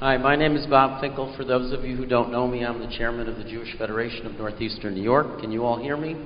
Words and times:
Hi, 0.00 0.16
my 0.16 0.34
name 0.34 0.56
is 0.56 0.64
Bob 0.64 0.98
Finkel. 1.02 1.34
For 1.36 1.44
those 1.44 1.74
of 1.74 1.84
you 1.84 1.94
who 1.94 2.06
don't 2.06 2.32
know 2.32 2.48
me, 2.48 2.64
I'm 2.64 2.78
the 2.80 2.90
chairman 2.96 3.28
of 3.28 3.36
the 3.36 3.44
Jewish 3.44 3.76
Federation 3.76 4.26
of 4.26 4.32
Northeastern 4.32 4.94
New 4.94 5.02
York. 5.02 5.40
Can 5.42 5.52
you 5.52 5.66
all 5.66 5.78
hear 5.78 5.94
me? 5.94 6.16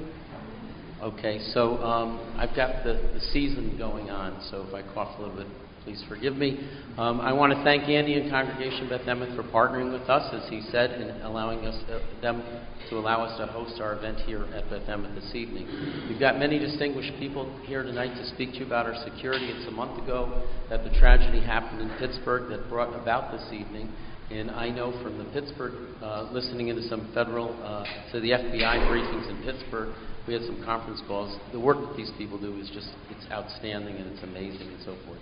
Okay, 1.02 1.40
so 1.52 1.78
um, 1.78 2.36
I've 2.38 2.54
got 2.54 2.84
the, 2.84 2.92
the 3.12 3.18
season 3.32 3.74
going 3.76 4.10
on, 4.10 4.46
so 4.48 4.64
if 4.68 4.72
I 4.72 4.82
cough 4.94 5.18
a 5.18 5.22
little 5.22 5.36
bit, 5.36 5.48
please 5.84 6.02
forgive 6.08 6.34
me. 6.34 6.58
Um, 6.96 7.20
I 7.20 7.32
want 7.32 7.52
to 7.52 7.62
thank 7.62 7.84
Andy 7.84 8.14
and 8.14 8.30
Congregation 8.30 8.88
Beth 8.88 9.02
Emeth 9.02 9.36
for 9.36 9.42
partnering 9.42 9.92
with 9.92 10.08
us, 10.08 10.32
as 10.32 10.48
he 10.48 10.62
said, 10.72 10.90
in 10.92 11.20
allowing 11.20 11.66
us 11.66 11.76
uh, 11.90 12.00
them 12.22 12.42
to 12.88 12.96
allow 12.96 13.22
us 13.22 13.36
to 13.38 13.46
host 13.46 13.80
our 13.80 13.96
event 13.98 14.18
here 14.24 14.44
at 14.54 14.68
Beth 14.70 14.88
Emeth 14.88 15.14
this 15.14 15.34
evening. 15.34 15.68
We've 16.08 16.20
got 16.20 16.38
many 16.38 16.58
distinguished 16.58 17.12
people 17.18 17.54
here 17.64 17.82
tonight 17.82 18.14
to 18.16 18.26
speak 18.34 18.52
to 18.52 18.58
you 18.60 18.66
about 18.66 18.86
our 18.86 18.96
security. 19.04 19.46
It's 19.46 19.68
a 19.68 19.70
month 19.70 20.02
ago 20.02 20.42
that 20.70 20.84
the 20.84 20.90
tragedy 20.98 21.40
happened 21.40 21.82
in 21.82 21.90
Pittsburgh 21.98 22.48
that 22.48 22.68
brought 22.70 22.98
about 23.00 23.30
this 23.32 23.46
evening. 23.52 23.92
And 24.30 24.50
I 24.50 24.70
know 24.70 24.90
from 25.02 25.18
the 25.18 25.24
Pittsburgh, 25.36 25.74
uh, 26.02 26.30
listening 26.32 26.68
into 26.68 26.82
some 26.88 27.12
federal, 27.12 27.52
uh, 27.62 27.84
to 28.12 28.20
the 28.20 28.30
FBI 28.30 28.88
briefings 28.88 29.28
in 29.28 29.42
Pittsburgh, 29.44 29.94
we 30.26 30.32
had 30.32 30.42
some 30.44 30.64
conference 30.64 31.02
calls. 31.06 31.38
The 31.52 31.60
work 31.60 31.76
that 31.76 31.94
these 31.94 32.10
people 32.16 32.40
do 32.40 32.58
is 32.58 32.70
just, 32.72 32.88
it's 33.10 33.30
outstanding 33.30 33.96
and 33.96 34.06
it's 34.12 34.22
amazing 34.22 34.66
and 34.66 34.80
so 34.82 34.96
forth. 35.04 35.20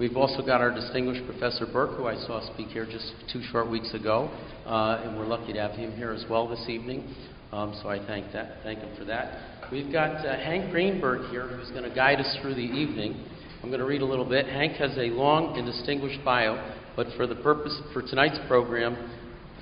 We've 0.00 0.16
also 0.16 0.44
got 0.44 0.60
our 0.60 0.74
distinguished 0.74 1.24
Professor 1.24 1.66
Berk, 1.66 1.96
who 1.96 2.08
I 2.08 2.16
saw 2.16 2.44
speak 2.52 2.66
here 2.68 2.84
just 2.84 3.12
two 3.32 3.40
short 3.52 3.70
weeks 3.70 3.94
ago, 3.94 4.28
uh, 4.66 5.04
and 5.04 5.16
we're 5.16 5.24
lucky 5.24 5.52
to 5.52 5.60
have 5.60 5.70
him 5.70 5.92
here 5.92 6.10
as 6.10 6.24
well 6.28 6.48
this 6.48 6.64
evening. 6.68 7.14
Um, 7.52 7.78
so 7.80 7.90
I 7.90 8.04
thank 8.04 8.32
that, 8.32 8.56
thank 8.64 8.80
him 8.80 8.88
for 8.98 9.04
that. 9.04 9.70
We've 9.70 9.92
got 9.92 10.26
uh, 10.26 10.34
Hank 10.34 10.72
Greenberg 10.72 11.30
here, 11.30 11.46
who's 11.46 11.70
going 11.70 11.88
to 11.88 11.94
guide 11.94 12.18
us 12.18 12.36
through 12.42 12.56
the 12.56 12.60
evening. 12.60 13.24
I'm 13.62 13.68
going 13.68 13.78
to 13.78 13.86
read 13.86 14.02
a 14.02 14.04
little 14.04 14.28
bit. 14.28 14.46
Hank 14.46 14.72
has 14.78 14.90
a 14.98 15.10
long 15.10 15.56
and 15.56 15.64
distinguished 15.64 16.24
bio, 16.24 16.74
but 16.96 17.06
for 17.16 17.28
the 17.28 17.36
purpose 17.36 17.80
for 17.92 18.02
tonight's 18.02 18.40
program, 18.48 18.96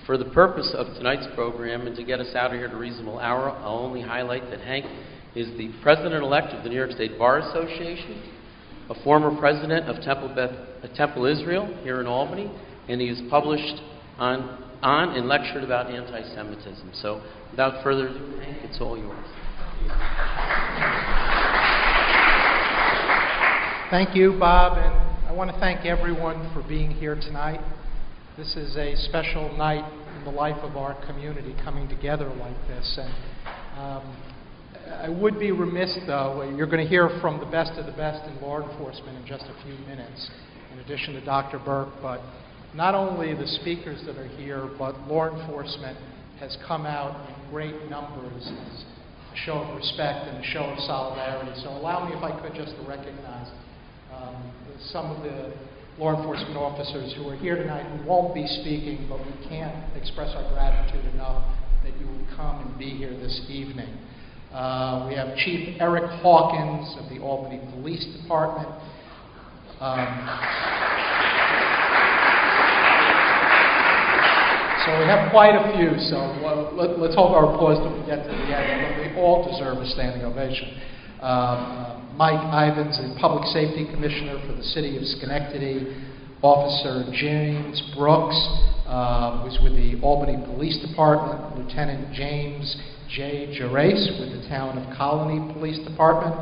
for 0.07 0.17
the 0.17 0.31
purpose 0.31 0.75
of 0.75 0.87
tonight's 0.95 1.27
program, 1.35 1.87
and 1.87 1.95
to 1.95 2.05
get 2.05 2.21
us 2.21 2.35
out 2.35 2.53
of 2.53 2.57
here 2.57 2.69
at 2.69 2.73
a 2.73 2.79
reasonable 2.79 3.19
hour, 3.19 3.51
I'll 3.51 3.81
only 3.81 4.01
highlight 4.01 4.49
that 4.49 4.61
Hank 4.61 4.87
is 5.37 5.49
the 5.59 5.69
president-elect 5.83 6.55
of 6.55 6.65
the 6.65 6.71
New 6.71 6.77
York 6.77 6.93
State 6.93 7.19
Bar 7.19 7.41
Association 7.41 8.39
a 8.91 9.03
former 9.03 9.39
president 9.39 9.89
of 9.89 10.03
Temple, 10.03 10.33
Beth, 10.35 10.51
uh, 10.51 10.95
Temple 10.95 11.27
Israel 11.27 11.67
here 11.83 12.01
in 12.01 12.07
Albany, 12.07 12.51
and 12.89 13.01
he 13.01 13.09
has 13.09 13.21
published 13.31 13.81
on, 14.19 14.63
on 14.83 15.17
and 15.17 15.29
lectured 15.29 15.65
about 15.65 15.91
anti 15.91 16.23
Semitism. 16.35 16.91
So, 16.95 17.23
without 17.51 17.83
further 17.83 18.09
ado, 18.09 18.39
it's 18.65 18.81
all 18.81 18.99
yours. 18.99 19.27
Thank 23.91 24.17
you, 24.17 24.37
Bob, 24.39 24.79
and 24.79 25.29
I 25.29 25.33
want 25.33 25.51
to 25.51 25.61
thank 25.61 25.85
everyone 25.85 26.53
for 26.55 26.67
being 26.67 26.91
here 26.91 27.15
tonight. 27.15 27.61
This 28.39 28.57
is 28.57 28.77
a 28.77 28.97
special 29.09 29.55
night 29.59 29.85
in 30.17 30.25
the 30.25 30.31
life 30.31 30.57
of 30.63 30.77
our 30.77 30.95
community 31.07 31.55
coming 31.63 31.89
together 31.89 32.29
like 32.29 32.57
this. 32.69 32.99
And 32.99 33.13
um, 33.79 34.17
I 35.03 35.09
would 35.09 35.39
be 35.39 35.53
remiss, 35.53 35.99
though. 36.07 36.43
You're 36.57 36.67
going 36.67 36.83
to 36.83 36.89
hear 36.89 37.09
from 37.21 37.41
the 37.41 37.47
best 37.47 37.73
of 37.79 37.87
the 37.87 37.93
best 37.93 38.29
in 38.29 38.41
law 38.41 38.61
enforcement 38.63 39.19
in 39.19 39.27
just 39.27 39.45
a 39.45 39.65
few 39.65 39.75
minutes, 39.87 40.31
in 40.73 40.79
addition 40.79 41.15
to 41.15 41.25
Dr. 41.25 41.59
Berk. 41.59 41.89
But 42.01 42.21
not 42.75 42.95
only 42.95 43.35
the 43.35 43.47
speakers 43.61 44.03
that 44.07 44.17
are 44.17 44.29
here, 44.29 44.71
but 44.79 44.99
law 45.09 45.29
enforcement 45.29 45.97
has 46.41 46.57
come 46.67 46.87
out 46.87 47.29
in 47.29 47.51
great 47.51 47.91
numbers 47.91 48.43
as 48.47 48.85
a 49.33 49.37
show 49.45 49.55
of 49.55 49.77
respect 49.77 50.29
and 50.29 50.45
a 50.45 50.47
show 50.53 50.65
of 50.65 50.79
solidarity. 50.81 51.53
So 51.63 51.71
allow 51.71 52.09
me, 52.09 52.17
if 52.17 52.23
I 52.23 52.39
could, 52.41 52.55
just 52.55 52.75
to 52.77 52.83
recognize 52.89 53.51
um, 54.15 54.53
some 54.91 55.11
of 55.11 55.23
the 55.23 55.55
law 55.99 56.17
enforcement 56.17 56.57
officers 56.57 57.15
who 57.17 57.29
are 57.29 57.37
here 57.37 57.57
tonight 57.57 57.85
who 57.85 58.09
won't 58.09 58.35
be 58.35 58.47
speaking, 58.47 59.07
but 59.09 59.19
we 59.19 59.49
can't 59.49 59.77
express 59.97 60.35
our 60.35 60.49
gratitude 60.53 61.05
enough 61.15 61.45
that 61.85 61.93
you 62.01 62.07
would 62.07 62.27
come 62.37 62.67
and 62.67 62.79
be 62.79 62.91
here 62.91 63.11
this 63.11 63.45
evening. 63.49 63.99
Uh, 64.53 65.07
we 65.09 65.15
have 65.15 65.35
Chief 65.37 65.81
Eric 65.81 66.05
Hawkins 66.21 66.95
of 67.01 67.09
the 67.09 67.19
Albany 67.25 67.59
Police 67.73 68.05
Department. 68.21 68.69
Um, 69.81 70.05
so 74.85 74.93
we 75.01 75.09
have 75.09 75.33
quite 75.33 75.57
a 75.57 75.73
few, 75.73 75.97
so 76.05 76.21
let, 76.77 77.01
us 77.01 77.17
hold 77.17 77.33
our 77.33 77.55
applause 77.55 77.81
till 77.81 77.97
we 77.99 78.05
get 78.05 78.29
to 78.29 78.29
the 78.29 78.53
end. 78.53 79.01
They 79.01 79.17
all 79.19 79.41
deserve 79.49 79.79
a 79.79 79.87
standing 79.87 80.21
ovation. 80.21 80.69
Um, 81.23 82.13
Mike 82.21 82.45
Ivins, 82.53 83.01
the 83.01 83.17
Public 83.19 83.49
Safety 83.57 83.89
Commissioner 83.91 84.37
for 84.47 84.53
the 84.53 84.65
City 84.65 84.99
of 84.99 85.05
Schenectady. 85.17 85.97
Officer 86.43 87.09
James 87.15 87.81
Brooks, 87.97 88.37
uh, 88.85 89.45
who's 89.45 89.57
with 89.63 89.73
the 89.73 89.99
Albany 90.03 90.37
Police 90.45 90.77
Department. 90.87 91.57
Lieutenant 91.57 92.13
James 92.13 92.77
Jay 93.13 93.55
Gerace 93.59 94.09
with 94.19 94.41
the 94.41 94.49
Town 94.49 94.79
of 94.79 94.97
Colonie 94.97 95.53
Police 95.53 95.79
Department, 95.87 96.35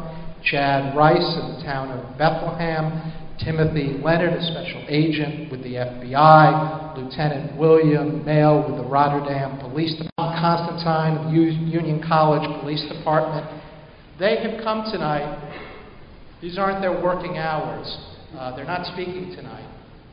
Chad 0.45 0.97
Rice 0.97 1.37
of 1.43 1.57
the 1.57 1.63
Town 1.65 1.91
of 1.91 2.17
Bethlehem, 2.17 3.13
Timothy 3.45 3.99
Leonard, 4.05 4.35
a 4.35 4.43
special 4.43 4.85
agent 4.89 5.51
with 5.51 5.65
the 5.65 5.75
FBI, 5.75 6.97
Lieutenant 6.97 7.59
William 7.59 8.25
Mail 8.25 8.65
with 8.69 8.77
the 8.77 8.89
Rotterdam 8.89 9.59
Police 9.59 9.97
Department, 9.97 10.11
Constantine 10.41 11.27
of 11.27 11.35
Union 11.35 12.03
College 12.07 12.49
Police 12.61 12.85
Department. 12.89 13.47
They 14.21 14.37
have 14.37 14.63
come 14.63 14.85
tonight. 14.93 15.51
These 16.41 16.57
aren't 16.57 16.81
their 16.81 17.03
working 17.03 17.37
hours. 17.37 17.99
Uh, 18.39 18.55
they're 18.55 18.65
not 18.65 18.87
speaking 18.93 19.35
tonight. 19.35 19.67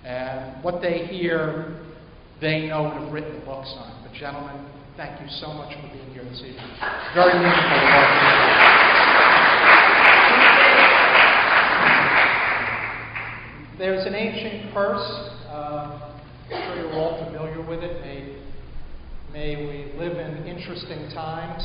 And 0.03 0.63
what 0.63 0.81
they 0.81 1.06
hear, 1.06 1.79
they 2.41 2.68
know 2.68 2.89
and 2.89 3.03
have 3.03 3.13
written 3.13 3.45
books 3.45 3.72
on. 3.78 4.03
But, 4.03 4.13
gentlemen, 4.13 4.66
Thank 4.97 5.21
you 5.21 5.27
so 5.29 5.53
much 5.53 5.75
for 5.75 5.93
being 5.93 6.09
here 6.09 6.23
this 6.23 6.39
evening. 6.39 6.57
Very 7.13 7.37
meaningful 7.37 7.77
There's 13.77 14.07
an 14.07 14.15
ancient 14.15 14.73
curse. 14.73 15.07
Uh, 15.49 16.17
I'm 16.49 16.49
sure 16.49 16.75
you're 16.77 16.93
all 16.93 17.23
familiar 17.23 17.61
with 17.61 17.83
it. 17.83 18.01
May, 18.01 18.41
may 19.31 19.55
we 19.67 19.99
live 19.99 20.17
in 20.17 20.47
interesting 20.47 21.11
times. 21.13 21.61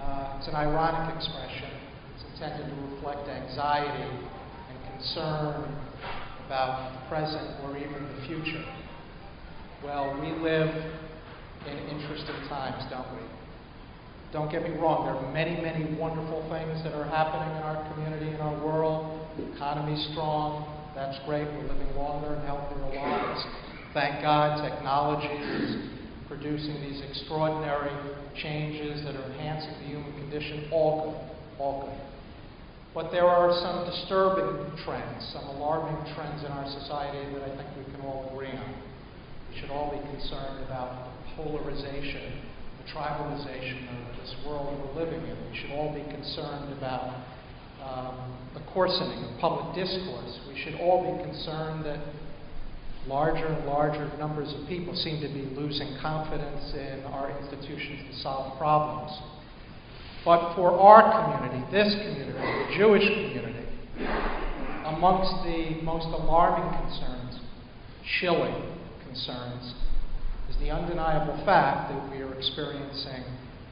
Uh, 0.00 0.38
it's 0.38 0.48
an 0.48 0.56
ironic 0.56 1.14
expression. 1.14 1.70
It's 2.16 2.24
intended 2.34 2.66
to 2.66 2.96
reflect 2.96 3.28
anxiety 3.28 4.02
and 4.02 4.98
concern 4.98 5.70
about 6.46 6.98
the 6.98 7.08
present 7.08 7.62
or 7.62 7.78
even 7.78 8.02
the 8.16 8.26
future. 8.26 8.64
Well, 9.84 10.20
we 10.20 10.32
live 10.32 10.98
in 11.76 11.88
interesting 11.88 12.48
times, 12.48 12.84
don't 12.90 13.08
we? 13.12 13.22
Don't 14.32 14.52
get 14.52 14.62
me 14.62 14.76
wrong, 14.76 15.08
there 15.08 15.16
are 15.16 15.32
many, 15.32 15.56
many 15.60 15.96
wonderful 15.96 16.44
things 16.52 16.84
that 16.84 16.92
are 16.92 17.08
happening 17.08 17.48
in 17.56 17.62
our 17.64 17.80
community, 17.92 18.28
in 18.28 18.40
our 18.40 18.56
world. 18.64 19.24
The 19.38 19.48
economy's 19.56 20.04
strong. 20.12 20.68
That's 20.94 21.16
great. 21.24 21.48
We're 21.48 21.72
living 21.72 21.96
longer 21.96 22.34
and 22.34 22.44
healthier 22.44 22.76
lives. 22.92 23.40
Thank 23.94 24.20
God 24.20 24.60
technology 24.60 25.32
is 25.32 25.88
producing 26.28 26.76
these 26.84 27.00
extraordinary 27.08 27.94
changes 28.36 29.02
that 29.04 29.16
are 29.16 29.24
enhancing 29.32 29.72
the 29.80 29.88
human 29.96 30.12
condition. 30.12 30.68
All 30.70 31.08
good. 31.08 31.62
All 31.62 31.88
good. 31.88 31.98
But 32.94 33.12
there 33.12 33.26
are 33.26 33.48
some 33.62 33.88
disturbing 33.88 34.76
trends, 34.84 35.24
some 35.32 35.44
alarming 35.56 35.96
trends 36.14 36.44
in 36.44 36.52
our 36.52 36.68
society 36.82 37.32
that 37.32 37.42
I 37.48 37.56
think 37.56 37.68
we 37.80 37.84
can 37.92 38.04
all 38.04 38.28
agree 38.32 38.52
on. 38.52 38.74
We 39.50 39.60
should 39.60 39.70
all 39.70 39.88
be 39.88 40.02
concerned 40.12 40.64
about 40.66 41.08
polarization, 41.38 42.42
the 42.82 42.90
tribalization 42.90 43.86
of 43.94 44.18
this 44.18 44.34
world 44.44 44.74
we're 44.74 45.04
living 45.04 45.22
in. 45.22 45.36
We 45.50 45.56
should 45.56 45.70
all 45.70 45.94
be 45.94 46.02
concerned 46.10 46.76
about 46.76 47.14
um, 47.78 48.36
the 48.54 48.60
coarsening 48.74 49.22
of 49.22 49.38
public 49.40 49.74
discourse. 49.74 50.40
We 50.48 50.58
should 50.58 50.74
all 50.80 51.06
be 51.06 51.22
concerned 51.22 51.86
that 51.86 52.00
larger 53.06 53.46
and 53.46 53.66
larger 53.66 54.10
numbers 54.18 54.52
of 54.52 54.68
people 54.68 54.94
seem 54.96 55.20
to 55.22 55.28
be 55.28 55.46
losing 55.54 55.96
confidence 56.02 56.74
in 56.74 57.04
our 57.06 57.30
institutions 57.40 58.10
to 58.10 58.20
solve 58.20 58.58
problems. 58.58 59.16
But 60.24 60.56
for 60.56 60.72
our 60.72 61.38
community, 61.38 61.64
this 61.70 61.94
community, 61.94 62.32
the 62.32 62.76
Jewish 62.76 63.06
community, 63.06 63.64
amongst 64.84 65.44
the 65.44 65.80
most 65.84 66.06
alarming 66.06 66.68
concerns, 66.82 67.40
chilling 68.20 68.76
concerns, 69.06 69.74
the 70.60 70.70
undeniable 70.70 71.36
fact 71.44 71.92
that 71.92 72.10
we 72.10 72.22
are 72.22 72.34
experiencing 72.34 73.24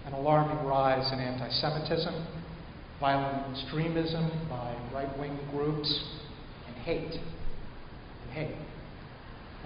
an 0.07 0.13
alarming 0.13 0.65
rise 0.65 1.13
in 1.13 1.19
anti 1.19 1.51
Semitism, 1.51 2.27
violent 3.01 3.57
extremism 3.57 4.31
by 4.49 4.77
right 4.93 5.19
wing 5.19 5.37
groups, 5.51 5.89
and 6.69 6.77
hate. 6.77 7.21
And 8.23 8.31
hate. 8.33 8.57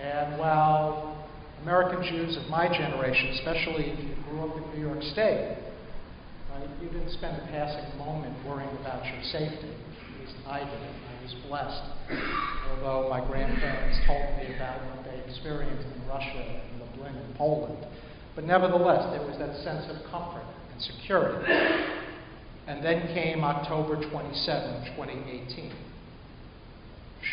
And 0.00 0.38
while 0.38 1.28
American 1.62 2.02
Jews 2.02 2.38
of 2.38 2.48
my 2.48 2.68
generation, 2.68 3.28
especially 3.38 3.90
if 3.90 3.98
you 3.98 4.14
grew 4.30 4.48
up 4.48 4.56
in 4.56 4.80
New 4.80 4.86
York 4.86 5.02
State, 5.12 5.58
right, 6.50 6.68
you 6.80 6.88
didn't 6.88 7.12
spend 7.12 7.36
a 7.36 7.46
passing 7.48 7.98
moment 7.98 8.34
worrying 8.46 8.74
about 8.80 9.04
your 9.04 9.22
safety. 9.24 9.68
At 9.68 10.20
least 10.20 10.36
I 10.46 10.60
did. 10.60 11.09
Was 11.30 11.38
blessed. 11.46 11.82
Although 12.70 13.08
my 13.08 13.24
grandparents 13.24 13.98
told 14.04 14.36
me 14.38 14.52
about 14.56 14.80
what 14.90 15.04
they 15.04 15.22
experienced 15.30 15.86
in 15.94 16.08
Russia 16.08 16.42
and 16.42 16.80
Lublin 16.80 17.14
and 17.14 17.34
Poland. 17.36 17.86
But 18.34 18.44
nevertheless, 18.44 19.06
there 19.12 19.24
was 19.24 19.38
that 19.38 19.54
sense 19.62 19.84
of 19.90 20.10
comfort 20.10 20.42
and 20.72 20.82
security. 20.82 21.46
And 22.66 22.84
then 22.84 23.14
came 23.14 23.44
October 23.44 23.94
27, 24.10 24.96
2018. 24.96 25.72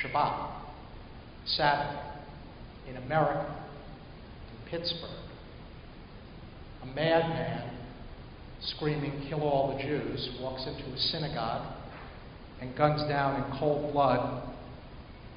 Shabbat, 0.03 0.51
Sabbath, 1.45 1.99
in 2.87 2.97
America, 2.97 3.55
in 4.51 4.69
Pittsburgh. 4.69 5.09
A 6.83 6.85
madman 6.85 7.71
screaming, 8.61 9.25
Kill 9.27 9.41
all 9.41 9.75
the 9.75 9.81
Jews, 9.81 10.37
walks 10.39 10.67
into 10.67 10.83
a 10.83 10.97
synagogue 10.97 11.76
and 12.61 12.75
guns 12.77 13.07
down 13.09 13.41
in 13.41 13.59
cold 13.59 13.93
blood 13.93 14.43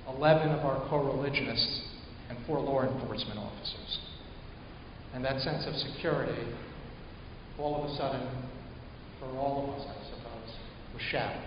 11 0.09 0.49
of 0.49 0.65
our 0.65 0.89
co 0.89 1.05
religionists 1.05 1.83
and 2.29 2.39
four 2.47 2.61
law 2.61 2.83
enforcement 2.83 3.39
officers. 3.39 3.99
And 5.15 5.25
that 5.25 5.41
sense 5.41 5.67
of 5.67 5.75
security, 5.75 6.53
all 7.59 7.85
of 7.85 7.91
a 7.91 7.97
sudden, 7.97 8.27
for 9.19 9.27
all 9.37 9.65
of 9.65 9.81
us, 9.81 9.87
I 9.89 10.05
suppose, 10.17 10.57
was 10.95 11.03
shattered. 11.11 11.47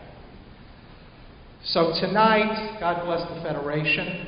So 1.65 1.93
tonight, 2.01 2.77
God 2.79 3.05
bless 3.05 3.21
the 3.29 3.41
Federation, 3.41 4.27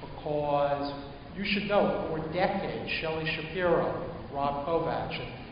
because 0.00 0.92
you 1.36 1.44
should 1.44 1.68
know 1.68 2.08
for 2.10 2.32
decades, 2.32 2.90
Shelley 3.00 3.26
Shapiro, 3.36 4.10
Rob 4.32 4.66
Kovach, 4.66 5.43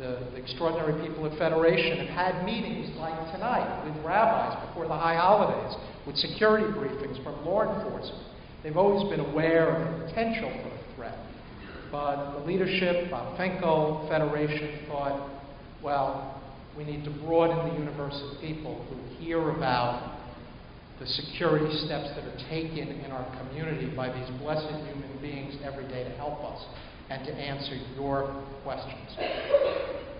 the, 0.00 0.18
the, 0.32 0.36
extraordinary 0.36 1.06
people 1.06 1.26
at 1.26 1.38
Federation 1.38 2.06
have 2.06 2.08
had 2.08 2.44
meetings 2.44 2.96
like 2.96 3.14
tonight 3.32 3.84
with 3.84 3.94
rabbis 4.04 4.68
before 4.68 4.88
the 4.88 4.96
high 4.96 5.16
holidays, 5.16 5.76
with 6.06 6.16
security 6.16 6.66
briefings 6.72 7.22
from 7.22 7.44
law 7.44 7.62
enforcement. 7.62 8.26
They've 8.62 8.76
always 8.76 9.08
been 9.10 9.20
aware 9.20 9.76
of 9.76 10.00
the 10.00 10.06
potential 10.06 10.50
for 10.50 10.68
a 10.68 10.96
threat. 10.96 11.18
But 11.92 12.38
the 12.38 12.46
leadership, 12.46 13.10
Bob 13.10 13.36
Finkel, 13.36 14.06
Federation 14.10 14.86
thought, 14.88 15.30
well, 15.82 16.42
we 16.76 16.84
need 16.84 17.04
to 17.04 17.10
broaden 17.10 17.68
the 17.68 17.78
universe 17.78 18.18
of 18.24 18.40
people 18.40 18.86
who 18.88 19.22
hear 19.22 19.50
about 19.50 20.18
the 20.98 21.06
security 21.06 21.76
steps 21.84 22.08
that 22.14 22.24
are 22.24 22.48
taken 22.48 22.88
in 22.88 23.10
our 23.10 23.26
community 23.38 23.94
by 23.94 24.08
these 24.08 24.28
blessed 24.40 24.66
human 24.68 25.18
beings 25.20 25.56
every 25.64 25.86
day 25.88 26.04
to 26.04 26.10
help 26.10 26.40
us 26.40 26.62
and 27.10 27.26
to 27.26 27.34
answer 27.34 27.74
your 27.98 28.30
questions. 28.62 29.10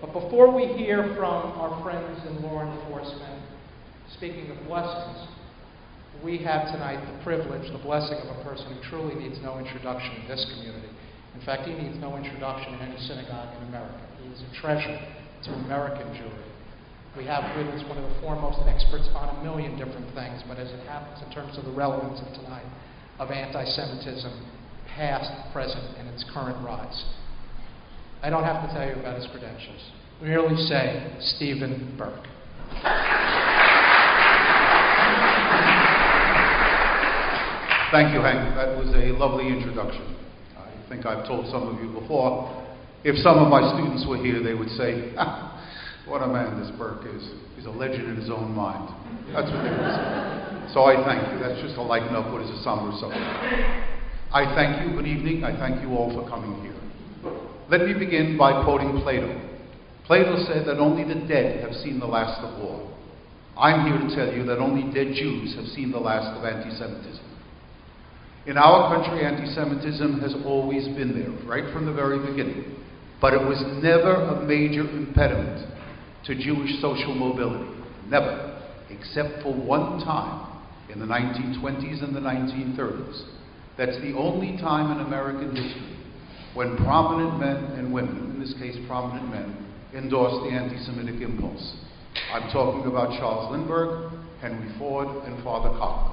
But 0.01 0.11
before 0.13 0.53
we 0.53 0.67
hear 0.75 1.15
from 1.15 1.55
our 1.55 1.81
friends 1.81 2.19
in 2.27 2.43
law 2.43 2.67
enforcement, 2.67 3.41
speaking 4.13 4.51
of 4.51 4.67
blessings, 4.67 5.27
we 6.21 6.37
have 6.43 6.67
tonight 6.67 6.99
the 6.99 7.23
privilege, 7.23 7.71
the 7.71 7.79
blessing 7.79 8.19
of 8.19 8.35
a 8.35 8.43
person 8.43 8.75
who 8.75 8.89
truly 8.89 9.15
needs 9.15 9.39
no 9.41 9.57
introduction 9.57 10.21
in 10.21 10.27
this 10.27 10.45
community. 10.53 10.91
In 11.33 11.41
fact, 11.41 11.63
he 11.63 11.73
needs 11.73 11.95
no 11.97 12.17
introduction 12.17 12.75
in 12.75 12.81
any 12.81 12.99
synagogue 13.07 13.55
in 13.55 13.69
America. 13.69 14.03
He 14.21 14.27
is 14.27 14.43
a 14.43 14.61
treasure 14.61 14.99
to 15.47 15.49
American 15.63 16.11
Jewry. 16.11 16.51
We 17.15 17.23
have 17.25 17.55
with 17.55 17.67
us 17.71 17.87
one 17.87 17.97
of 17.97 18.03
the 18.03 18.19
foremost 18.19 18.59
experts 18.67 19.07
on 19.15 19.31
a 19.31 19.43
million 19.43 19.79
different 19.79 20.13
things, 20.13 20.43
but 20.47 20.59
as 20.59 20.67
it 20.69 20.83
happens 20.87 21.23
in 21.23 21.31
terms 21.31 21.57
of 21.57 21.63
the 21.63 21.71
relevance 21.71 22.19
of 22.19 22.27
tonight, 22.35 22.67
of 23.19 23.31
anti 23.31 23.63
Semitism 23.63 24.31
past, 24.95 25.29
present, 25.53 25.97
and 25.97 26.07
its 26.09 26.23
current 26.33 26.63
rise. 26.65 27.05
I 28.21 28.29
don't 28.29 28.43
have 28.43 28.67
to 28.67 28.73
tell 28.73 28.87
you 28.87 28.93
about 28.99 29.17
his 29.17 29.27
credentials. 29.31 29.81
We 30.21 30.27
merely 30.27 30.55
say 30.67 31.17
Stephen 31.35 31.95
Berk. 31.97 32.27
Thank 37.91 38.13
you, 38.13 38.21
Hank. 38.21 38.55
That 38.55 38.77
was 38.77 38.87
a 38.95 39.11
lovely 39.17 39.47
introduction. 39.47 40.15
I 40.57 40.71
think 40.87 41.05
I've 41.05 41.27
told 41.27 41.51
some 41.51 41.67
of 41.67 41.83
you 41.83 41.91
before. 41.99 42.47
If 43.03 43.17
some 43.17 43.39
of 43.39 43.49
my 43.49 43.73
students 43.73 44.05
were 44.07 44.17
here, 44.17 44.41
they 44.43 44.53
would 44.53 44.69
say, 44.77 45.11
ah, 45.17 45.51
What 46.05 46.21
a 46.21 46.27
man 46.27 46.59
this 46.59 46.71
Berk 46.77 47.05
is. 47.05 47.23
He's 47.55 47.65
a 47.65 47.71
legend 47.71 48.09
in 48.09 48.15
his 48.15 48.29
own 48.29 48.51
mind. 48.51 48.89
That's 49.33 49.49
what 49.51 49.63
they 49.63 49.69
would 49.69 49.95
say. 49.95 50.73
So 50.73 50.83
I 50.85 50.99
thank 51.03 51.31
you. 51.31 51.39
That's 51.39 51.61
just 51.61 51.75
to 51.75 51.81
lighten 51.81 52.15
up 52.15 52.31
what 52.31 52.41
is 52.41 52.49
a 52.49 52.63
somber 52.63 52.91
subject. 52.99 53.90
I 54.33 54.55
thank 54.55 54.79
you. 54.79 54.95
Good 54.95 55.07
evening. 55.07 55.43
I 55.43 55.51
thank 55.59 55.81
you 55.81 55.89
all 55.91 56.07
for 56.15 56.23
coming 56.29 56.55
here. 56.63 56.71
Let 57.69 57.81
me 57.81 57.93
begin 57.93 58.37
by 58.37 58.63
quoting 58.63 59.01
Plato. 59.03 59.27
Plato 60.05 60.39
said 60.47 60.65
that 60.67 60.79
only 60.79 61.03
the 61.03 61.27
dead 61.27 61.59
have 61.59 61.73
seen 61.83 61.99
the 61.99 62.07
last 62.07 62.39
of 62.39 62.57
war. 62.63 62.95
I'm 63.59 63.91
here 63.91 63.99
to 63.99 64.15
tell 64.15 64.33
you 64.33 64.45
that 64.45 64.57
only 64.57 64.87
dead 64.93 65.15
Jews 65.15 65.53
have 65.57 65.65
seen 65.75 65.91
the 65.91 65.99
last 65.99 66.31
of 66.39 66.45
anti 66.45 66.71
Semitism. 66.79 67.25
In 68.47 68.57
our 68.57 68.95
country, 68.95 69.25
anti 69.25 69.53
Semitism 69.53 70.21
has 70.21 70.33
always 70.45 70.87
been 70.95 71.11
there, 71.11 71.31
right 71.45 71.67
from 71.73 71.85
the 71.85 71.93
very 71.93 72.17
beginning. 72.17 72.77
But 73.19 73.33
it 73.33 73.41
was 73.41 73.59
never 73.83 74.13
a 74.15 74.45
major 74.47 74.87
impediment 74.89 75.67
to 76.23 76.35
Jewish 76.39 76.79
social 76.79 77.13
mobility. 77.13 77.69
Never. 78.07 78.63
Except 78.89 79.43
for 79.43 79.53
one 79.53 79.99
time 80.05 80.63
in 80.87 81.01
the 81.01 81.05
1920s 81.05 82.01
and 82.01 82.15
the 82.15 82.21
1930s 82.21 83.40
that's 83.77 83.99
the 84.01 84.13
only 84.17 84.57
time 84.57 84.91
in 84.91 85.05
American 85.05 85.55
history 85.55 85.97
when 86.53 86.75
prominent 86.77 87.39
men 87.39 87.79
and 87.79 87.93
women, 87.93 88.35
in 88.35 88.39
this 88.39 88.53
case 88.59 88.75
prominent 88.87 89.29
men, 89.31 89.55
endorsed 89.95 90.43
the 90.43 90.51
anti 90.51 90.77
Semitic 90.83 91.21
impulse. 91.21 91.75
I'm 92.33 92.51
talking 92.51 92.89
about 92.89 93.17
Charles 93.19 93.51
Lindbergh, 93.51 94.11
Henry 94.41 94.67
Ford, 94.77 95.07
and 95.23 95.41
Father 95.43 95.69
Coughlin. 95.79 96.11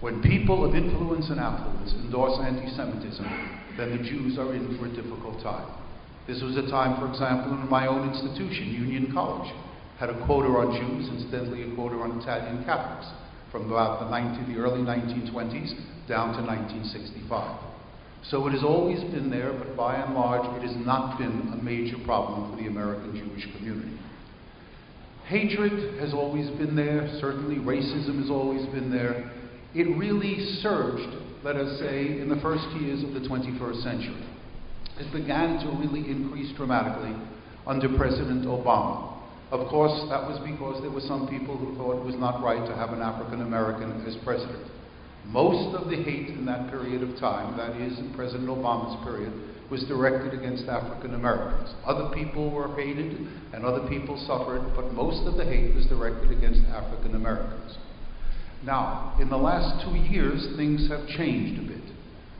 When 0.00 0.20
people 0.20 0.68
of 0.68 0.74
influence 0.74 1.30
and 1.30 1.40
affluence 1.40 1.92
endorse 2.04 2.38
anti 2.44 2.68
Semitism, 2.76 3.24
then 3.78 3.96
the 3.96 4.04
Jews 4.04 4.38
are 4.38 4.54
in 4.54 4.76
for 4.76 4.84
a 4.84 4.92
difficult 4.92 5.42
time. 5.42 5.68
This 6.26 6.42
was 6.42 6.56
a 6.56 6.68
time, 6.70 7.00
for 7.00 7.08
example, 7.08 7.52
in 7.52 7.68
my 7.68 7.86
own 7.86 8.12
institution, 8.12 8.68
Union 8.68 9.12
College, 9.12 9.48
had 9.98 10.10
a 10.10 10.26
quota 10.26 10.48
on 10.48 10.72
Jews, 10.76 11.08
incidentally, 11.08 11.62
a 11.64 11.74
quota 11.74 11.96
on 11.96 12.20
Italian 12.20 12.64
Catholics 12.64 13.08
from 13.52 13.70
about 13.70 14.00
the, 14.00 14.10
19, 14.10 14.52
the 14.52 14.60
early 14.60 14.80
1920s 14.80 15.72
down 16.08 16.34
to 16.34 16.42
1965. 16.42 17.74
So 18.30 18.46
it 18.46 18.52
has 18.52 18.62
always 18.62 19.00
been 19.12 19.30
there, 19.30 19.52
but 19.52 19.76
by 19.76 19.96
and 19.96 20.14
large, 20.14 20.44
it 20.56 20.66
has 20.66 20.76
not 20.84 21.18
been 21.18 21.52
a 21.52 21.62
major 21.62 21.96
problem 22.04 22.50
for 22.50 22.56
the 22.56 22.68
American 22.68 23.14
Jewish 23.14 23.44
community. 23.56 23.98
Hatred 25.26 26.00
has 26.00 26.12
always 26.12 26.48
been 26.58 26.76
there, 26.76 27.08
certainly 27.20 27.56
racism 27.56 28.20
has 28.20 28.30
always 28.30 28.66
been 28.66 28.90
there. 28.90 29.30
It 29.74 29.96
really 29.96 30.38
surged, 30.60 31.08
let 31.42 31.56
us 31.56 31.78
say, 31.80 32.20
in 32.20 32.28
the 32.28 32.40
first 32.40 32.64
years 32.80 33.02
of 33.02 33.12
the 33.12 33.20
21st 33.20 33.82
century. 33.82 34.24
It 34.98 35.12
began 35.12 35.58
to 35.64 35.70
really 35.80 36.08
increase 36.08 36.54
dramatically 36.56 37.14
under 37.66 37.88
President 37.96 38.44
Obama. 38.44 39.14
Of 39.50 39.68
course, 39.68 39.92
that 40.10 40.22
was 40.26 40.38
because 40.44 40.80
there 40.82 40.90
were 40.90 41.00
some 41.00 41.28
people 41.28 41.56
who 41.56 41.76
thought 41.76 42.00
it 42.00 42.04
was 42.04 42.16
not 42.16 42.42
right 42.42 42.64
to 42.66 42.74
have 42.76 42.92
an 42.92 43.00
African 43.00 43.42
American 43.42 44.04
as 44.06 44.16
president. 44.24 44.70
Most 45.26 45.74
of 45.76 45.88
the 45.88 45.96
hate 45.96 46.28
in 46.28 46.44
that 46.46 46.70
period 46.70 47.02
of 47.02 47.18
time, 47.18 47.56
that 47.56 47.80
is, 47.80 47.98
in 47.98 48.12
President 48.14 48.48
Obama's 48.48 49.02
period, 49.04 49.32
was 49.70 49.82
directed 49.84 50.34
against 50.34 50.68
African 50.68 51.14
Americans. 51.14 51.74
Other 51.86 52.14
people 52.14 52.50
were 52.50 52.74
hated 52.76 53.26
and 53.52 53.64
other 53.64 53.88
people 53.88 54.16
suffered, 54.26 54.72
but 54.76 54.92
most 54.92 55.26
of 55.26 55.36
the 55.36 55.44
hate 55.44 55.74
was 55.74 55.86
directed 55.86 56.30
against 56.30 56.60
African 56.68 57.14
Americans. 57.14 57.76
Now, 58.64 59.16
in 59.20 59.28
the 59.28 59.36
last 59.36 59.84
two 59.84 59.96
years, 59.96 60.46
things 60.56 60.88
have 60.88 61.06
changed 61.08 61.60
a 61.60 61.66
bit. 61.68 61.84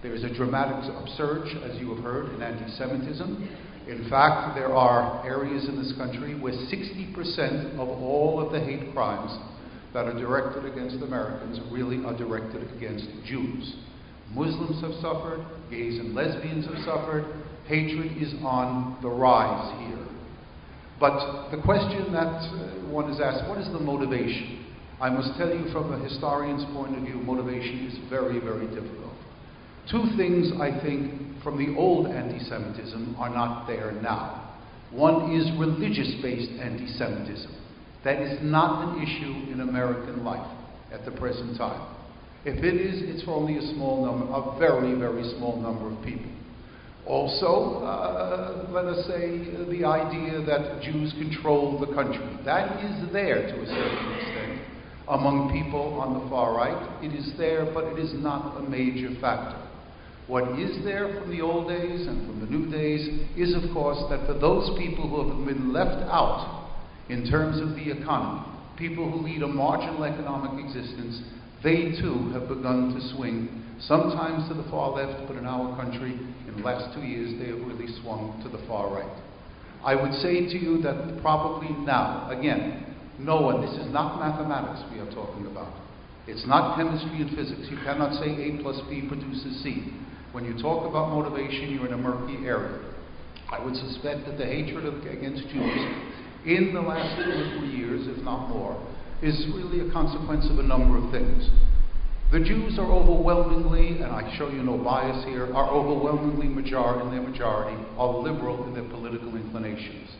There 0.03 0.15
is 0.15 0.25
a 0.25 0.33
dramatic 0.33 0.77
upsurge, 0.95 1.49
as 1.65 1.79
you 1.81 1.95
have 1.95 2.05
heard, 2.05 2.35
in 2.35 2.43
anti 2.43 2.71
Semitism. 2.77 3.49
In 3.89 4.09
fact, 4.09 4.55
there 4.55 4.75
are 4.75 5.27
areas 5.27 5.69
in 5.69 5.77
this 5.77 5.93
country 5.97 6.39
where 6.39 6.53
60% 6.53 7.75
of 7.75 7.89
all 7.89 8.41
of 8.45 8.53
the 8.53 8.61
hate 8.61 8.93
crimes 8.95 9.33
that 9.95 10.07
are 10.07 10.19
directed 10.19 10.67
against 10.67 10.97
Americans 11.03 11.61
really 11.71 12.05
are 12.05 12.17
directed 12.19 12.69
against 12.77 13.07
Jews. 13.25 13.77
Muslims 14.35 14.83
have 14.83 14.93
suffered, 15.01 15.47
gays 15.71 16.01
and 16.01 16.15
lesbians 16.15 16.67
have 16.67 16.79
suffered, 16.85 17.25
hatred 17.67 18.21
is 18.21 18.35
on 18.43 18.99
the 19.01 19.09
rise 19.09 19.71
here. 19.87 20.07
But 20.99 21.51
the 21.51 21.63
question 21.63 22.13
that 22.13 22.27
uh, 22.27 22.91
one 22.91 23.11
is 23.11 23.21
asked 23.21 23.49
what 23.49 23.59
is 23.59 23.69
the 23.73 23.79
motivation? 23.79 24.67
I 25.01 25.11
must 25.11 25.39
tell 25.39 25.49
you 25.49 25.71
from 25.73 25.93
a 25.93 26.09
historian's 26.09 26.65
point 26.75 26.97
of 26.97 27.03
view, 27.03 27.15
motivation 27.15 27.87
is 27.87 28.11
very, 28.11 28.41
very 28.41 28.67
difficult. 28.67 29.13
Two 29.91 30.05
things 30.17 30.51
I 30.61 30.71
think 30.83 31.43
from 31.43 31.59
the 31.59 31.79
old 31.79 32.07
anti 32.07 32.39
Semitism 32.49 33.17
are 33.19 33.31
not 33.31 33.67
there 33.67 33.93
now. 33.93 34.57
One 34.91 35.33
is 35.35 35.51
religious 35.59 36.15
based 36.23 36.51
anti 36.61 36.87
Semitism. 36.99 37.64
That 38.05 38.21
is 38.21 38.39
not 38.43 38.89
an 38.89 39.03
issue 39.03 39.53
in 39.53 39.61
American 39.61 40.25
life 40.25 40.47
at 40.93 41.05
the 41.05 41.11
present 41.13 41.57
time. 41.57 41.97
If 42.45 42.63
it 42.63 42.75
is, 42.77 43.01
it's 43.03 43.25
for 43.25 43.33
only 43.33 43.57
a 43.57 43.75
small 43.75 44.05
number, 44.05 44.27
a 44.31 44.59
very, 44.59 44.95
very 44.99 45.25
small 45.39 45.57
number 45.61 45.91
of 45.91 46.05
people. 46.05 46.31
Also, 47.07 47.85
uh, 47.85 48.67
let 48.71 48.85
us 48.85 49.07
say 49.07 49.41
uh, 49.57 49.65
the 49.71 49.85
idea 49.85 50.45
that 50.45 50.83
Jews 50.83 51.13
control 51.15 51.79
the 51.81 51.93
country. 51.95 52.25
That 52.45 52.85
is 52.85 53.13
there 53.13 53.47
to 53.47 53.63
a 53.63 53.67
certain 53.67 54.13
extent 54.13 54.61
among 55.09 55.53
people 55.53 56.01
on 56.01 56.23
the 56.23 56.31
far 56.31 56.57
right. 56.57 57.05
It 57.05 57.13
is 57.13 57.33
there, 57.37 57.65
but 57.73 57.85
it 57.85 57.99
is 57.99 58.13
not 58.15 58.57
a 58.59 58.63
major 58.63 59.09
factor. 59.21 59.61
What 60.27 60.59
is 60.59 60.83
there 60.85 61.13
from 61.21 61.31
the 61.31 61.43
old 61.43 61.69
days 61.69 62.07
and 62.07 62.27
from 62.27 62.41
the 62.41 62.47
new 62.47 62.71
days 62.71 63.07
is, 63.37 63.55
of 63.55 63.71
course, 63.75 64.01
that 64.09 64.27
for 64.27 64.33
those 64.33 64.71
people 64.79 65.09
who 65.09 65.29
have 65.29 65.47
been 65.47 65.73
left 65.73 66.01
out 66.09 66.64
in 67.09 67.29
terms 67.29 67.61
of 67.61 67.77
the 67.77 67.91
economy, 67.91 68.47
people 68.77 69.11
who 69.11 69.25
lead 69.25 69.43
a 69.43 69.49
marginal 69.49 70.05
economic 70.05 70.65
existence, 70.65 71.21
they 71.63 71.93
too 72.01 72.31
have 72.33 72.49
begun 72.49 72.95
to 72.95 73.17
swing, 73.17 73.63
sometimes 73.81 74.49
to 74.49 74.55
the 74.55 74.69
far 74.71 74.91
left, 74.93 75.27
but 75.29 75.37
in 75.37 75.47
our 75.47 75.77
country, 75.77 76.13
in 76.49 76.55
the 76.57 76.63
last 76.63 76.95
two 76.95 77.03
years, 77.03 77.33
they 77.39 77.49
have 77.49 77.61
really 77.61 77.89
swung 78.01 78.41
to 78.43 78.49
the 78.49 78.63
far 78.67 78.93
right. 78.93 79.23
I 79.85 79.95
would 79.95 80.15
say 80.21 80.49
to 80.49 80.59
you 80.59 80.81
that 80.83 81.21
probably 81.21 81.69
now, 81.85 82.29
again, 82.31 82.97
no 83.19 83.41
one, 83.41 83.61
this 83.61 83.75
is 83.77 83.93
not 83.93 84.19
mathematics 84.19 84.83
we 84.93 84.99
are 84.99 85.11
talking 85.13 85.47
about. 85.47 85.73
It's 86.27 86.47
not 86.47 86.77
chemistry 86.77 87.21
and 87.21 87.31
physics. 87.37 87.69
You 87.71 87.77
cannot 87.85 88.17
say 88.17 88.33
A 88.33 88.63
plus 88.63 88.81
B 88.89 89.05
produces 89.07 89.63
C. 89.63 89.93
When 90.33 90.45
you 90.45 90.57
talk 90.61 90.89
about 90.89 91.13
motivation, 91.13 91.71
you're 91.77 91.87
in 91.87 91.93
a 91.93 91.99
murky 91.99 92.45
area. 92.47 92.81
I 93.53 93.63
would 93.63 93.77
suspect 93.77 94.25
that 94.27 94.39
the 94.39 94.47
hatred 94.47 94.87
of, 94.87 95.05
against 95.05 95.47
Jews 95.53 96.15
in 96.47 96.75
the 96.75 96.81
last 96.81 97.17
two 97.17 97.31
or 97.31 97.59
three 97.59 97.77
years, 97.77 98.07
if 98.07 98.23
not 98.23 98.49
more, 98.49 98.77
is 99.23 99.47
really 99.55 99.89
a 99.89 99.93
consequence 99.93 100.47
of 100.51 100.59
a 100.59 100.63
number 100.63 100.99
of 100.99 101.11
things. 101.11 101.49
The 102.33 102.41
Jews 102.41 102.79
are 102.79 102.91
overwhelmingly, 102.91 104.03
and 104.03 104.11
I 104.11 104.35
show 104.37 104.51
you 104.51 104.63
no 104.63 104.77
bias 104.77 105.25
here, 105.25 105.55
are 105.55 105.71
overwhelmingly 105.71 106.49
majority 106.49 107.07
in 107.07 107.11
their 107.13 107.23
majority, 107.23 107.77
are 107.97 108.13
liberal 108.19 108.67
in 108.67 108.75
their 108.75 108.89
political 108.91 109.37
inclinations. 109.37 110.11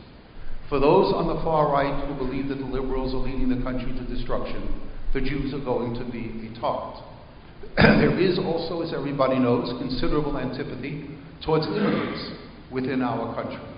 For 0.69 0.79
those 0.79 1.13
on 1.13 1.27
the 1.27 1.43
far 1.43 1.71
right 1.71 2.07
who 2.07 2.15
believe 2.15 2.47
that 2.47 2.57
the 2.57 2.65
liberals 2.65 3.13
are 3.13 3.21
leading 3.21 3.49
the 3.49 3.61
country 3.61 3.91
to 3.91 4.03
destruction, 4.07 4.81
the 5.13 5.21
Jews 5.21 5.53
are 5.53 5.63
going 5.63 5.93
to 5.93 6.05
be 6.09 6.49
a 6.49 6.59
target. 6.59 7.03
there 7.77 8.17
is 8.19 8.39
also, 8.39 8.81
as 8.81 8.93
everybody 8.93 9.37
knows, 9.37 9.69
considerable 9.77 10.37
antipathy 10.37 11.09
towards 11.43 11.67
immigrants 11.67 12.31
within 12.71 13.01
our 13.01 13.35
country. 13.35 13.74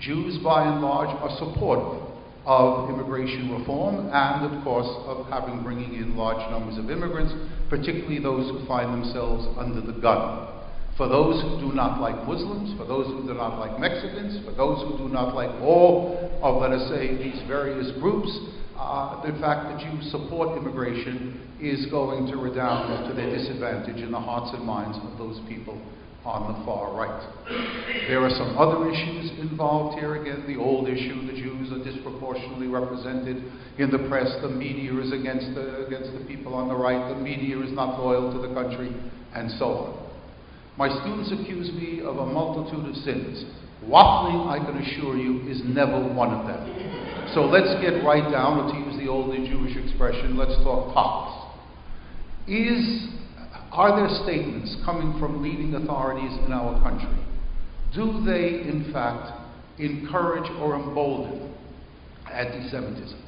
Jews, 0.00 0.38
by 0.44 0.66
and 0.66 0.80
large, 0.80 1.08
are 1.08 1.36
supportive 1.38 2.08
of 2.46 2.88
immigration 2.88 3.52
reform 3.52 4.08
and, 4.12 4.46
of 4.46 4.64
course, 4.64 4.88
of 5.04 5.26
having 5.28 5.62
bringing 5.62 5.94
in 5.94 6.16
large 6.16 6.40
numbers 6.50 6.78
of 6.78 6.90
immigrants, 6.90 7.32
particularly 7.68 8.18
those 8.18 8.48
who 8.50 8.66
find 8.66 8.88
themselves 8.90 9.46
under 9.58 9.80
the 9.80 10.00
gun. 10.00 10.48
For 10.96 11.08
those 11.08 11.42
who 11.42 11.68
do 11.68 11.74
not 11.76 12.00
like 12.00 12.16
Muslims, 12.26 12.76
for 12.78 12.86
those 12.86 13.06
who 13.06 13.26
do 13.26 13.34
not 13.34 13.58
like 13.58 13.78
Mexicans, 13.78 14.44
for 14.44 14.52
those 14.52 14.80
who 14.88 14.98
do 14.98 15.12
not 15.12 15.34
like 15.34 15.50
all 15.60 16.16
of, 16.42 16.60
let 16.62 16.72
us 16.72 16.88
say, 16.88 17.14
these 17.16 17.40
various 17.46 17.92
groups, 18.00 18.30
uh, 18.76 19.20
the 19.22 19.38
fact 19.38 19.68
that 19.68 19.84
you 19.84 20.10
support 20.10 20.56
immigration 20.56 21.38
is 21.60 21.86
going 21.90 22.26
to 22.26 22.36
redound 22.36 23.08
to 23.08 23.14
their 23.14 23.30
disadvantage 23.30 24.02
in 24.02 24.10
the 24.10 24.18
hearts 24.18 24.56
and 24.56 24.64
minds 24.64 24.96
of 25.04 25.18
those 25.18 25.38
people 25.48 25.78
on 26.24 26.52
the 26.52 26.64
far 26.64 26.92
right. 26.94 27.22
There 28.08 28.20
are 28.24 28.30
some 28.30 28.58
other 28.58 28.90
issues 28.90 29.30
involved 29.38 29.98
here. 29.98 30.20
Again, 30.20 30.44
the 30.46 30.60
old 30.60 30.88
issue 30.88 31.26
the 31.26 31.32
Jews 31.32 31.72
are 31.72 31.82
disproportionately 31.84 32.66
represented 32.66 33.44
in 33.78 33.90
the 33.90 34.08
press. 34.08 34.28
The 34.42 34.48
media 34.48 34.92
is 34.98 35.12
against 35.12 35.54
the, 35.54 35.86
against 35.86 36.12
the 36.12 36.24
people 36.26 36.54
on 36.54 36.68
the 36.68 36.74
right. 36.74 37.08
The 37.08 37.20
media 37.20 37.58
is 37.60 37.72
not 37.72 37.98
loyal 37.98 38.32
to 38.32 38.46
the 38.46 38.52
country, 38.52 38.92
and 39.34 39.50
so 39.58 39.66
on. 39.66 40.08
My 40.76 40.88
students 41.02 41.32
accuse 41.32 41.72
me 41.72 42.00
of 42.02 42.18
a 42.18 42.26
multitude 42.26 42.86
of 42.86 42.94
sins. 43.02 43.44
Waffling, 43.86 44.46
I 44.46 44.58
can 44.58 44.76
assure 44.78 45.16
you, 45.16 45.48
is 45.48 45.62
never 45.64 45.98
one 46.14 46.30
of 46.30 46.46
them. 46.46 47.30
So 47.34 47.46
let's 47.46 47.80
get 47.80 48.02
right 48.04 48.24
down, 48.30 48.58
or 48.58 48.72
to 48.72 48.78
use 48.78 48.98
the 48.98 49.08
old 49.08 49.34
Jewish 49.34 49.76
expression, 49.76 50.36
let's 50.36 50.54
talk 50.62 50.94
topics. 50.94 51.34
Is, 52.48 53.08
are 53.72 53.96
there 53.96 54.08
statements 54.24 54.76
coming 54.84 55.18
from 55.20 55.42
leading 55.42 55.74
authorities 55.74 56.32
in 56.46 56.52
our 56.52 56.80
country? 56.82 57.24
Do 57.94 58.24
they, 58.24 58.68
in 58.68 58.90
fact, 58.92 59.32
encourage 59.78 60.50
or 60.60 60.74
embolden 60.74 61.54
anti 62.30 62.68
Semitism? 62.70 63.18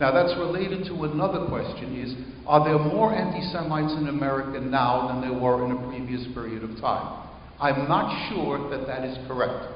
Now, 0.00 0.10
that's 0.10 0.36
related 0.38 0.86
to 0.86 1.04
another 1.04 1.46
question 1.46 2.00
is, 2.00 2.14
are 2.46 2.64
there 2.64 2.78
more 2.78 3.14
anti-Semites 3.14 3.92
in 3.96 4.08
America 4.08 4.60
now 4.60 5.06
than 5.08 5.20
there 5.20 5.38
were 5.40 5.64
in 5.64 5.70
a 5.70 5.88
previous 5.88 6.26
period 6.34 6.64
of 6.64 6.80
time? 6.80 7.28
I'm 7.60 7.88
not 7.88 8.28
sure 8.28 8.70
that 8.70 8.86
that 8.88 9.04
is 9.04 9.16
correct. 9.28 9.72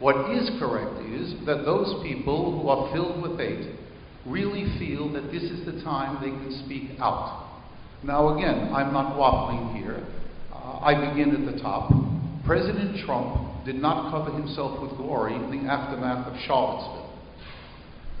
What 0.00 0.32
is 0.32 0.50
correct 0.58 1.06
is 1.06 1.34
that 1.46 1.64
those 1.64 2.02
people 2.02 2.60
who 2.60 2.68
are 2.68 2.92
filled 2.92 3.22
with 3.22 3.38
hate 3.38 3.76
really 4.26 4.66
feel 4.80 5.12
that 5.12 5.30
this 5.30 5.44
is 5.44 5.64
the 5.64 5.80
time 5.84 6.18
they 6.20 6.30
can 6.30 6.64
speak 6.66 6.98
out. 6.98 7.51
Now, 8.04 8.36
again, 8.36 8.72
I'm 8.74 8.92
not 8.92 9.16
waffling 9.16 9.76
here. 9.76 10.06
Uh, 10.52 10.78
I 10.80 11.10
begin 11.10 11.34
at 11.34 11.54
the 11.54 11.60
top. 11.62 11.92
President 12.44 13.04
Trump 13.06 13.64
did 13.64 13.76
not 13.76 14.10
cover 14.10 14.36
himself 14.36 14.82
with 14.82 14.96
glory 14.96 15.34
in 15.34 15.50
the 15.50 15.70
aftermath 15.70 16.26
of 16.26 16.34
Charlottesville 16.46 17.02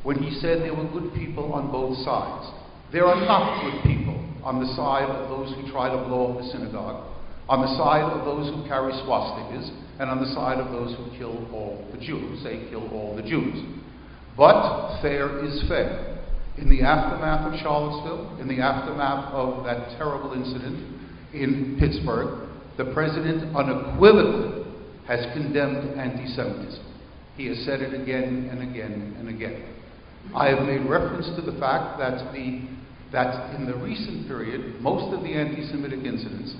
when 0.02 0.18
he 0.18 0.34
said 0.40 0.62
there 0.62 0.74
were 0.74 0.88
good 0.90 1.14
people 1.14 1.52
on 1.52 1.70
both 1.70 1.96
sides. 1.98 2.50
There 2.92 3.06
are 3.06 3.20
not 3.22 3.62
good 3.62 3.82
people 3.82 4.18
on 4.44 4.58
the 4.58 4.66
side 4.74 5.08
of 5.08 5.30
those 5.30 5.54
who 5.54 5.70
try 5.70 5.90
to 5.90 5.98
blow 6.08 6.32
up 6.32 6.42
the 6.42 6.48
synagogue, 6.50 7.06
on 7.48 7.62
the 7.62 7.72
side 7.78 8.02
of 8.02 8.24
those 8.24 8.52
who 8.52 8.66
carry 8.66 8.92
swastikas, 9.06 9.70
and 10.00 10.10
on 10.10 10.18
the 10.18 10.34
side 10.34 10.58
of 10.58 10.72
those 10.72 10.96
who 10.96 11.16
kill 11.16 11.38
all 11.54 11.86
the 11.92 11.98
Jews, 11.98 12.42
say 12.42 12.66
kill 12.70 12.88
all 12.90 13.14
the 13.14 13.22
Jews. 13.22 13.54
But 14.36 15.00
fair 15.00 15.44
is 15.44 15.62
fair. 15.68 16.11
In 16.58 16.68
the 16.68 16.82
aftermath 16.82 17.52
of 17.52 17.58
Charlottesville, 17.60 18.38
in 18.40 18.46
the 18.46 18.60
aftermath 18.60 19.32
of 19.32 19.64
that 19.64 19.96
terrible 19.96 20.34
incident 20.34 21.00
in 21.32 21.76
Pittsburgh, 21.80 22.48
the 22.76 22.92
president 22.92 23.56
unequivocally 23.56 24.64
has 25.06 25.24
condemned 25.32 25.98
anti 25.98 26.26
Semitism. 26.34 26.84
He 27.36 27.46
has 27.46 27.58
said 27.64 27.80
it 27.80 27.98
again 27.98 28.50
and 28.52 28.62
again 28.62 29.16
and 29.18 29.28
again. 29.28 29.64
I 30.34 30.48
have 30.48 30.66
made 30.66 30.84
reference 30.88 31.26
to 31.36 31.42
the 31.42 31.58
fact 31.58 31.98
that, 31.98 32.32
the, 32.32 32.68
that 33.12 33.54
in 33.56 33.66
the 33.66 33.74
recent 33.76 34.28
period, 34.28 34.80
most 34.80 35.14
of 35.16 35.22
the 35.22 35.32
anti 35.32 35.66
Semitic 35.68 36.04
incidents 36.04 36.54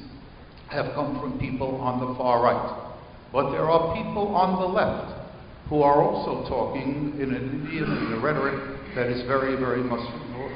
have 0.70 0.94
come 0.94 1.20
from 1.20 1.38
people 1.38 1.76
on 1.76 2.00
the 2.00 2.18
far 2.18 2.42
right. 2.42 2.96
But 3.30 3.52
there 3.52 3.68
are 3.70 3.94
people 3.94 4.34
on 4.34 4.60
the 4.60 4.68
left 4.68 5.20
who 5.68 5.82
are 5.82 6.02
also 6.02 6.48
talking 6.48 7.14
in 7.20 7.32
an 7.34 7.66
idiom 7.68 7.92
and 7.92 8.14
a 8.14 8.20
rhetoric 8.20 8.81
that 8.94 9.08
is 9.08 9.22
very, 9.26 9.56
very 9.56 9.82
much, 9.82 10.04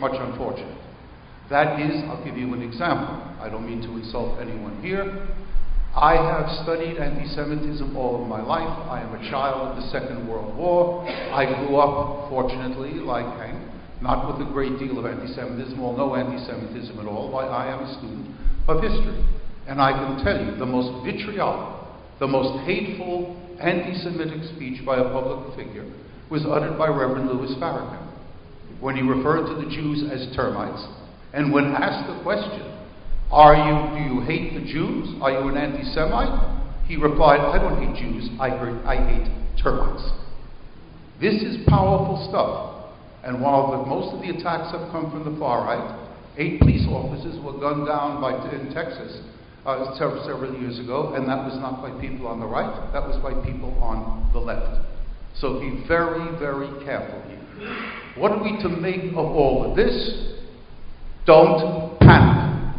much 0.01 0.13
unfortunate. 0.15 0.77
That 1.49 1.81
is, 1.81 2.03
I'll 2.05 2.23
give 2.25 2.37
you 2.37 2.53
an 2.55 2.63
example. 2.63 3.17
I 3.41 3.49
don't 3.49 3.65
mean 3.65 3.81
to 3.83 3.97
insult 3.97 4.41
anyone 4.41 4.83
here. 4.83 5.29
I 5.95 6.15
have 6.15 6.51
studied 6.65 6.99
anti 6.99 7.27
Semitism 7.35 7.97
all 7.97 8.21
of 8.21 8.29
my 8.29 8.43
life. 8.43 8.69
I 8.91 9.01
am 9.01 9.15
a 9.15 9.31
child 9.31 9.69
of 9.69 9.77
the 9.77 9.89
Second 9.89 10.29
World 10.29 10.55
War. 10.57 11.09
I 11.09 11.47
grew 11.47 11.77
up, 11.77 12.29
fortunately, 12.29 13.01
like 13.01 13.25
Hank, 13.39 13.57
not 14.03 14.27
with 14.27 14.47
a 14.47 14.51
great 14.53 14.79
deal 14.79 14.99
of 14.99 15.07
anti 15.07 15.33
Semitism, 15.33 15.81
or 15.81 15.97
no 15.97 16.15
anti 16.15 16.45
Semitism 16.45 16.99
at 16.99 17.07
all, 17.07 17.35
I 17.39 17.69
am 17.69 17.81
a 17.81 17.95
student 17.97 18.37
of 18.69 18.83
history. 18.83 19.25
And 19.69 19.81
I 19.81 19.93
can 19.93 20.23
tell 20.23 20.45
you 20.45 20.59
the 20.59 20.67
most 20.67 21.05
vitriolic, 21.07 21.89
the 22.21 22.27
most 22.27 22.67
hateful 22.67 23.41
anti 23.61 23.97
Semitic 24.03 24.45
speech 24.55 24.85
by 24.85 24.99
a 24.99 25.05
public 25.05 25.57
figure 25.57 25.91
was 26.29 26.45
uttered 26.45 26.77
by 26.77 26.89
Reverend 26.89 27.31
Louis 27.31 27.55
Farrakhan 27.55 28.06
when 28.81 28.97
he 28.97 29.03
referred 29.03 29.47
to 29.47 29.55
the 29.55 29.71
Jews 29.71 30.05
as 30.11 30.35
termites, 30.37 30.85
and 31.33 31.53
when 31.53 31.67
asked 31.67 32.07
the 32.09 32.23
question, 32.23 32.63
Are 33.31 33.55
you, 33.55 33.99
do 33.99 34.15
you 34.15 34.21
hate 34.23 34.55
the 34.55 34.65
Jews? 34.65 35.15
Are 35.21 35.31
you 35.31 35.49
an 35.49 35.57
anti 35.57 35.85
Semite? 35.93 36.87
He 36.87 36.97
replied, 36.97 37.41
I 37.41 37.59
don't 37.59 37.83
hate 37.83 37.97
Jews, 38.01 38.31
I, 38.39 38.51
I 38.87 38.97
hate 38.97 39.29
termites. 39.63 40.09
This 41.21 41.43
is 41.43 41.67
powerful 41.69 42.27
stuff. 42.29 42.77
And 43.25 43.43
while 43.43 43.73
the, 43.73 43.89
most 43.89 44.15
of 44.15 44.23
the 44.23 44.31
attacks 44.31 44.71
have 44.71 44.93
come 44.93 45.11
from 45.11 45.27
the 45.27 45.37
far 45.41 45.67
right, 45.67 46.07
eight 46.39 46.61
police 46.61 46.87
officers 46.89 47.35
were 47.43 47.59
gunned 47.59 47.87
down 47.87 48.21
by, 48.21 48.39
in 48.55 48.73
Texas 48.73 49.21
uh, 49.67 49.99
several, 49.99 50.23
several 50.23 50.55
years 50.61 50.79
ago, 50.79 51.15
and 51.15 51.27
that 51.29 51.43
was 51.43 51.59
not 51.59 51.83
by 51.83 51.91
people 52.01 52.29
on 52.29 52.39
the 52.39 52.47
right, 52.47 52.71
that 52.93 53.03
was 53.03 53.19
by 53.19 53.35
people 53.43 53.75
on 53.83 54.31
the 54.33 54.39
left. 54.39 54.79
So 55.41 55.61
be 55.61 55.85
very, 55.87 56.39
very 56.39 56.85
careful 56.85 57.23
here. 57.29 57.37
What 58.17 58.33
are 58.33 58.43
we 58.43 58.61
to 58.63 58.69
make 58.69 59.13
of 59.13 59.19
all 59.19 59.71
of 59.71 59.77
this? 59.77 60.35
Don't 61.27 61.99
panic. 62.01 62.75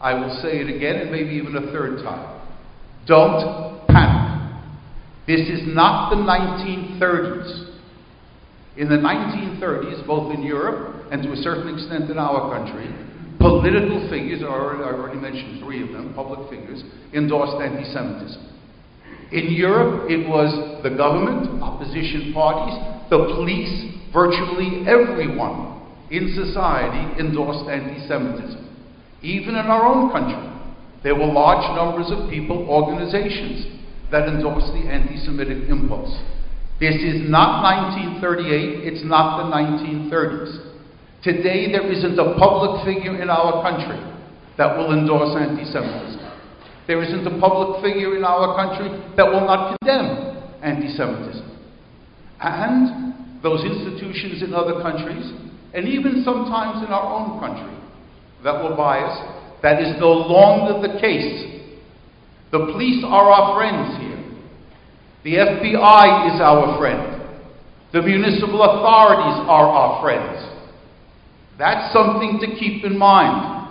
I 0.00 0.14
will 0.14 0.38
say 0.42 0.58
it 0.60 0.74
again 0.74 0.96
and 0.96 1.10
maybe 1.10 1.30
even 1.30 1.56
a 1.56 1.72
third 1.72 2.02
time. 2.02 2.40
Don't 3.06 3.86
panic. 3.86 4.24
This 5.26 5.40
is 5.40 5.60
not 5.66 6.10
the 6.10 6.16
1930s. 6.16 7.70
In 8.76 8.88
the 8.88 8.96
1930s, 8.96 10.04
both 10.06 10.34
in 10.34 10.42
Europe 10.42 11.06
and 11.12 11.22
to 11.22 11.32
a 11.32 11.36
certain 11.36 11.72
extent 11.72 12.10
in 12.10 12.18
our 12.18 12.50
country, 12.50 12.92
political 13.38 14.08
figures, 14.10 14.42
I 14.42 14.46
already 14.46 15.18
mentioned 15.18 15.62
three 15.62 15.82
of 15.82 15.92
them, 15.92 16.12
public 16.14 16.50
figures, 16.50 16.82
endorsed 17.12 17.62
anti 17.62 17.84
Semitism. 17.92 18.50
In 19.34 19.50
Europe, 19.50 20.08
it 20.08 20.28
was 20.28 20.54
the 20.84 20.90
government, 20.94 21.60
opposition 21.60 22.30
parties, 22.32 22.78
the 23.10 23.18
police, 23.34 23.90
virtually 24.14 24.86
everyone 24.86 25.82
in 26.10 26.30
society 26.38 27.02
endorsed 27.18 27.68
anti 27.68 28.06
Semitism. 28.06 28.62
Even 29.22 29.56
in 29.58 29.66
our 29.66 29.84
own 29.90 30.12
country, 30.12 30.38
There 31.02 31.14
were 31.14 31.26
large 31.26 31.66
numbers 31.76 32.08
of 32.14 32.30
people, 32.30 32.64
organizations, 32.64 33.66
that 34.10 34.26
endorsed 34.26 34.72
the 34.72 34.88
anti 34.88 35.18
Semitic 35.18 35.68
impulse. 35.68 36.14
This 36.80 36.94
is 36.94 37.28
not 37.28 37.60
1938, 38.22 38.86
it's 38.86 39.04
not 39.04 39.42
the 39.42 39.52
1930s. 39.52 40.62
Today, 41.22 41.70
there 41.72 41.90
isn't 41.90 42.18
a 42.18 42.38
public 42.38 42.86
figure 42.86 43.20
in 43.20 43.28
our 43.28 43.60
country 43.66 44.00
that 44.56 44.78
will 44.78 44.96
endorse 44.96 45.36
anti 45.36 45.64
Semitism. 45.68 46.13
There 46.86 47.02
isn't 47.02 47.26
a 47.26 47.40
public 47.40 47.82
figure 47.82 48.16
in 48.16 48.24
our 48.24 48.54
country 48.56 48.88
that 49.16 49.26
will 49.26 49.46
not 49.46 49.78
condemn 49.78 50.42
anti 50.62 50.88
Semitism. 50.96 51.50
And 52.40 53.42
those 53.42 53.64
institutions 53.64 54.42
in 54.42 54.52
other 54.52 54.82
countries, 54.82 55.32
and 55.72 55.88
even 55.88 56.22
sometimes 56.24 56.84
in 56.86 56.92
our 56.92 57.08
own 57.08 57.40
country, 57.40 57.72
that 58.42 58.62
were 58.62 58.76
biased, 58.76 59.62
that 59.62 59.80
is 59.80 59.98
no 59.98 60.12
longer 60.12 60.86
the 60.86 61.00
case. 61.00 61.62
The 62.52 62.58
police 62.58 63.02
are 63.06 63.30
our 63.32 63.56
friends 63.56 63.98
here. 63.98 64.14
The 65.24 65.36
FBI 65.40 66.34
is 66.34 66.40
our 66.40 66.78
friend. 66.78 67.22
The 67.92 68.02
municipal 68.02 68.62
authorities 68.62 69.40
are 69.48 69.66
our 69.66 70.02
friends. 70.02 70.54
That's 71.58 71.92
something 71.92 72.38
to 72.40 72.58
keep 72.58 72.84
in 72.84 72.98
mind. 72.98 73.62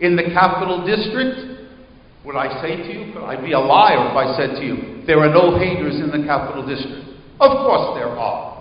In 0.00 0.16
the 0.16 0.24
capital 0.24 0.86
district, 0.86 1.51
would 2.24 2.36
I 2.36 2.62
say 2.62 2.76
to 2.76 2.88
you, 2.92 3.12
could 3.12 3.24
I 3.24 3.34
be 3.40 3.52
a 3.52 3.58
liar 3.58 4.10
if 4.10 4.16
I 4.16 4.36
said 4.38 4.54
to 4.60 4.62
you, 4.62 5.02
there 5.06 5.18
are 5.20 5.32
no 5.32 5.58
haters 5.58 5.98
in 5.98 6.14
the 6.14 6.22
capital 6.26 6.62
district? 6.62 7.18
Of 7.42 7.50
course 7.66 7.98
there 7.98 8.10
are. 8.14 8.52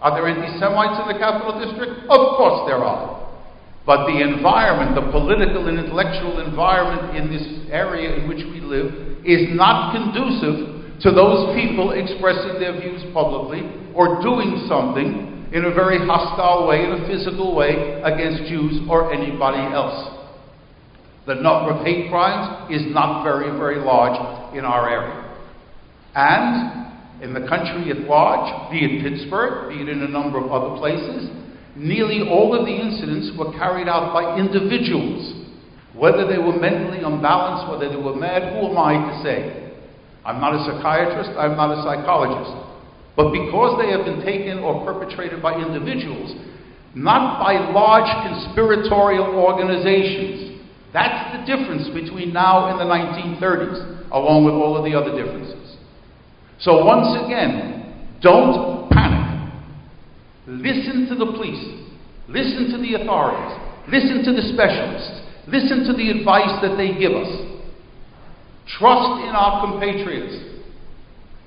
Are 0.00 0.12
there 0.16 0.24
anti 0.24 0.48
Semites 0.56 0.96
in 1.04 1.12
the 1.12 1.20
capital 1.20 1.60
district? 1.60 2.08
Of 2.08 2.22
course 2.40 2.64
there 2.64 2.80
are. 2.80 3.20
But 3.84 4.08
the 4.08 4.24
environment, 4.24 4.96
the 4.96 5.12
political 5.12 5.68
and 5.68 5.78
intellectual 5.78 6.40
environment 6.40 7.16
in 7.16 7.28
this 7.28 7.44
area 7.68 8.16
in 8.16 8.28
which 8.28 8.40
we 8.48 8.60
live, 8.60 9.20
is 9.24 9.52
not 9.52 9.92
conducive 9.92 11.00
to 11.04 11.10
those 11.12 11.52
people 11.56 11.92
expressing 11.92 12.60
their 12.60 12.80
views 12.80 13.04
publicly 13.12 13.68
or 13.92 14.20
doing 14.24 14.64
something 14.68 15.48
in 15.52 15.64
a 15.64 15.74
very 15.74 15.98
hostile 15.98 16.68
way, 16.68 16.84
in 16.84 16.92
a 16.92 17.06
physical 17.08 17.56
way, 17.56 18.00
against 18.04 18.48
Jews 18.48 18.80
or 18.88 19.12
anybody 19.12 19.60
else. 19.74 20.09
The 21.26 21.34
number 21.34 21.72
of 21.72 21.84
hate 21.84 22.10
crimes 22.10 22.72
is 22.72 22.82
not 22.92 23.22
very, 23.22 23.50
very 23.58 23.76
large 23.76 24.16
in 24.56 24.64
our 24.64 24.88
area. 24.88 25.30
And 26.14 27.22
in 27.22 27.34
the 27.34 27.46
country 27.46 27.90
at 27.90 28.08
large, 28.08 28.72
be 28.72 28.80
it 28.80 29.04
Pittsburgh, 29.04 29.68
be 29.68 29.82
it 29.82 29.88
in 29.88 30.02
a 30.02 30.08
number 30.08 30.38
of 30.38 30.50
other 30.50 30.80
places, 30.80 31.28
nearly 31.76 32.28
all 32.28 32.58
of 32.58 32.64
the 32.64 32.72
incidents 32.72 33.30
were 33.38 33.52
carried 33.52 33.88
out 33.88 34.12
by 34.12 34.40
individuals. 34.40 35.36
Whether 35.94 36.26
they 36.26 36.38
were 36.38 36.56
mentally 36.56 37.04
unbalanced, 37.04 37.68
whether 37.70 37.92
they 37.92 38.00
were 38.00 38.16
mad, 38.16 38.56
who 38.56 38.72
am 38.72 38.78
I 38.78 38.96
to 38.96 39.22
say? 39.22 39.70
I'm 40.24 40.40
not 40.40 40.54
a 40.54 40.64
psychiatrist, 40.64 41.30
I'm 41.36 41.56
not 41.56 41.76
a 41.76 41.82
psychologist. 41.84 42.56
But 43.16 43.32
because 43.32 43.76
they 43.76 43.90
have 43.92 44.04
been 44.04 44.24
taken 44.24 44.60
or 44.60 44.84
perpetrated 44.84 45.42
by 45.42 45.60
individuals, 45.60 46.32
not 46.94 47.38
by 47.38 47.54
large 47.70 48.08
conspiratorial 48.24 49.36
organizations, 49.36 50.49
that's 50.92 51.38
the 51.38 51.46
difference 51.46 51.86
between 51.94 52.32
now 52.32 52.66
and 52.66 52.80
the 52.80 52.84
1930s, 52.84 54.10
along 54.10 54.44
with 54.44 54.54
all 54.54 54.76
of 54.76 54.84
the 54.84 54.94
other 54.94 55.14
differences. 55.14 55.76
So, 56.58 56.84
once 56.84 57.14
again, 57.24 58.18
don't 58.20 58.90
panic. 58.90 59.54
Listen 60.46 61.06
to 61.08 61.14
the 61.14 61.26
police, 61.26 61.62
listen 62.28 62.74
to 62.74 62.78
the 62.82 63.00
authorities, 63.00 63.54
listen 63.86 64.24
to 64.24 64.32
the 64.34 64.42
specialists, 64.52 65.22
listen 65.46 65.86
to 65.86 65.94
the 65.94 66.10
advice 66.10 66.58
that 66.60 66.76
they 66.76 66.98
give 66.98 67.12
us. 67.12 67.30
Trust 68.66 69.22
in 69.22 69.30
our 69.30 69.66
compatriots. 69.66 70.50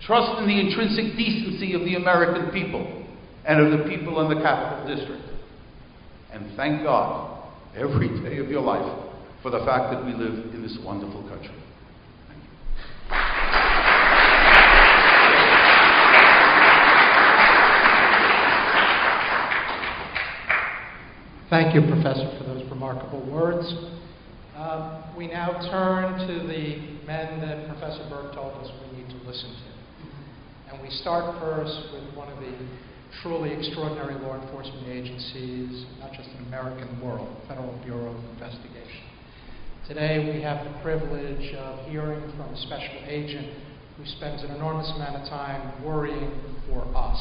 Trust 0.02 0.40
in 0.42 0.48
the 0.48 0.60
intrinsic 0.60 1.16
decency 1.16 1.74
of 1.74 1.82
the 1.82 1.96
American 1.96 2.52
people 2.52 3.06
and 3.46 3.60
of 3.60 3.80
the 3.80 3.86
people 3.90 4.20
in 4.22 4.36
the 4.36 4.42
capital 4.42 4.96
district. 4.96 5.24
And 6.32 6.56
thank 6.58 6.84
God 6.84 7.44
every 7.76 8.10
day 8.22 8.38
of 8.38 8.50
your 8.50 8.62
life 8.62 9.03
for 9.44 9.52
the 9.52 9.60
fact 9.66 9.92
that 9.92 10.04
we 10.06 10.14
live 10.14 10.56
in 10.56 10.64
this 10.64 10.78
wonderful 10.86 11.22
country. 11.28 11.52
Thank 21.50 21.76
you, 21.76 21.82
Thank 21.82 21.92
you, 21.92 21.92
Professor, 21.92 22.38
for 22.40 22.46
those 22.46 22.64
remarkable 22.72 23.30
words. 23.30 23.68
Uh, 24.56 25.12
we 25.18 25.28
now 25.28 25.52
turn 25.70 26.26
to 26.26 26.48
the 26.48 26.80
men 27.06 27.42
that 27.42 27.68
Professor 27.68 28.08
Berk 28.10 28.34
told 28.34 28.54
us 28.64 28.72
we 28.90 28.98
need 28.98 29.10
to 29.10 29.28
listen 29.28 29.50
to. 29.50 30.72
And 30.72 30.82
we 30.82 30.90
start 30.90 31.38
first 31.42 31.92
with 31.92 32.16
one 32.16 32.32
of 32.32 32.40
the 32.40 32.56
truly 33.22 33.52
extraordinary 33.52 34.16
law 34.24 34.42
enforcement 34.42 34.88
agencies, 34.88 35.86
not 36.00 36.14
just 36.14 36.30
in 36.30 36.46
American 36.48 37.02
world, 37.02 37.28
Federal 37.50 37.78
Bureau 37.84 38.16
of 38.16 38.24
Investigation. 38.32 39.03
Today, 39.88 40.32
we 40.34 40.42
have 40.42 40.64
the 40.64 40.80
privilege 40.82 41.54
of 41.56 41.86
hearing 41.92 42.22
from 42.38 42.56
a 42.56 42.58
special 42.58 43.04
agent 43.06 43.52
who 43.98 44.06
spends 44.06 44.42
an 44.42 44.52
enormous 44.52 44.90
amount 44.96 45.18
of 45.22 45.28
time 45.28 45.84
worrying 45.84 46.32
for 46.70 46.88
us. 46.96 47.20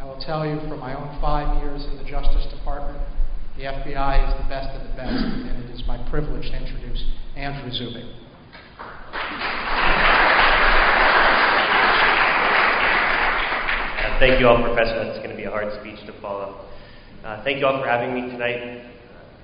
I 0.00 0.04
will 0.04 0.18
tell 0.18 0.44
you 0.44 0.58
from 0.66 0.80
my 0.80 0.98
own 0.98 1.16
five 1.20 1.62
years 1.62 1.84
in 1.84 1.96
the 1.98 2.02
Justice 2.02 2.44
Department, 2.50 2.98
the 3.56 3.70
FBI 3.70 4.18
is 4.26 4.34
the 4.42 4.48
best 4.48 4.74
of 4.74 4.82
the 4.82 4.96
best, 4.96 5.14
and 5.14 5.62
it 5.62 5.70
is 5.70 5.84
my 5.86 5.96
privilege 6.10 6.50
to 6.50 6.56
introduce 6.56 7.04
Andrew 7.36 7.70
Zubik. 7.70 8.02
Uh, 13.94 14.18
thank 14.18 14.40
you 14.40 14.48
all, 14.48 14.60
Professor. 14.60 15.04
That's 15.04 15.18
going 15.18 15.30
to 15.30 15.36
be 15.36 15.44
a 15.44 15.50
hard 15.50 15.72
speech 15.80 16.04
to 16.06 16.20
follow. 16.20 16.66
Uh, 17.24 17.44
thank 17.44 17.60
you 17.60 17.66
all 17.66 17.80
for 17.80 17.86
having 17.88 18.12
me 18.12 18.22
tonight. 18.22 18.95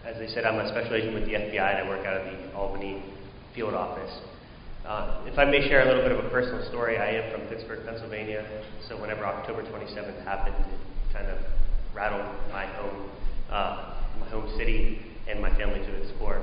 As 0.05 0.17
I 0.17 0.27
said, 0.35 0.45
I'm 0.45 0.59
a 0.59 0.69
special 0.69 0.97
agent 0.97 1.15
with 1.15 1.27
the 1.27 1.35
FBI 1.35 1.79
and 1.79 1.87
I 1.87 1.89
work 1.89 2.05
out 2.05 2.19
of 2.19 2.27
the 2.27 2.53
Albany 2.57 3.05
field 3.55 3.73
office. 3.73 4.11
Uh, 4.85 5.23
if 5.27 5.39
I 5.39 5.45
may 5.45 5.63
share 5.69 5.83
a 5.83 5.87
little 5.87 6.03
bit 6.03 6.11
of 6.11 6.25
a 6.25 6.29
personal 6.29 6.67
story, 6.69 6.99
I 6.99 7.23
am 7.23 7.31
from 7.31 7.47
Pittsburgh, 7.47 7.87
Pennsylvania, 7.87 8.43
so 8.89 9.01
whenever 9.01 9.25
October 9.25 9.63
27th 9.63 10.25
happened, 10.25 10.57
it 10.59 11.15
kind 11.15 11.29
of 11.29 11.39
rattled 11.95 12.27
my 12.51 12.67
home, 12.67 13.11
uh, 13.49 13.95
my 14.19 14.29
home 14.29 14.53
city 14.59 14.99
and 15.31 15.41
my 15.41 15.55
family 15.57 15.79
to 15.79 15.93
its 16.03 16.11
core. 16.19 16.43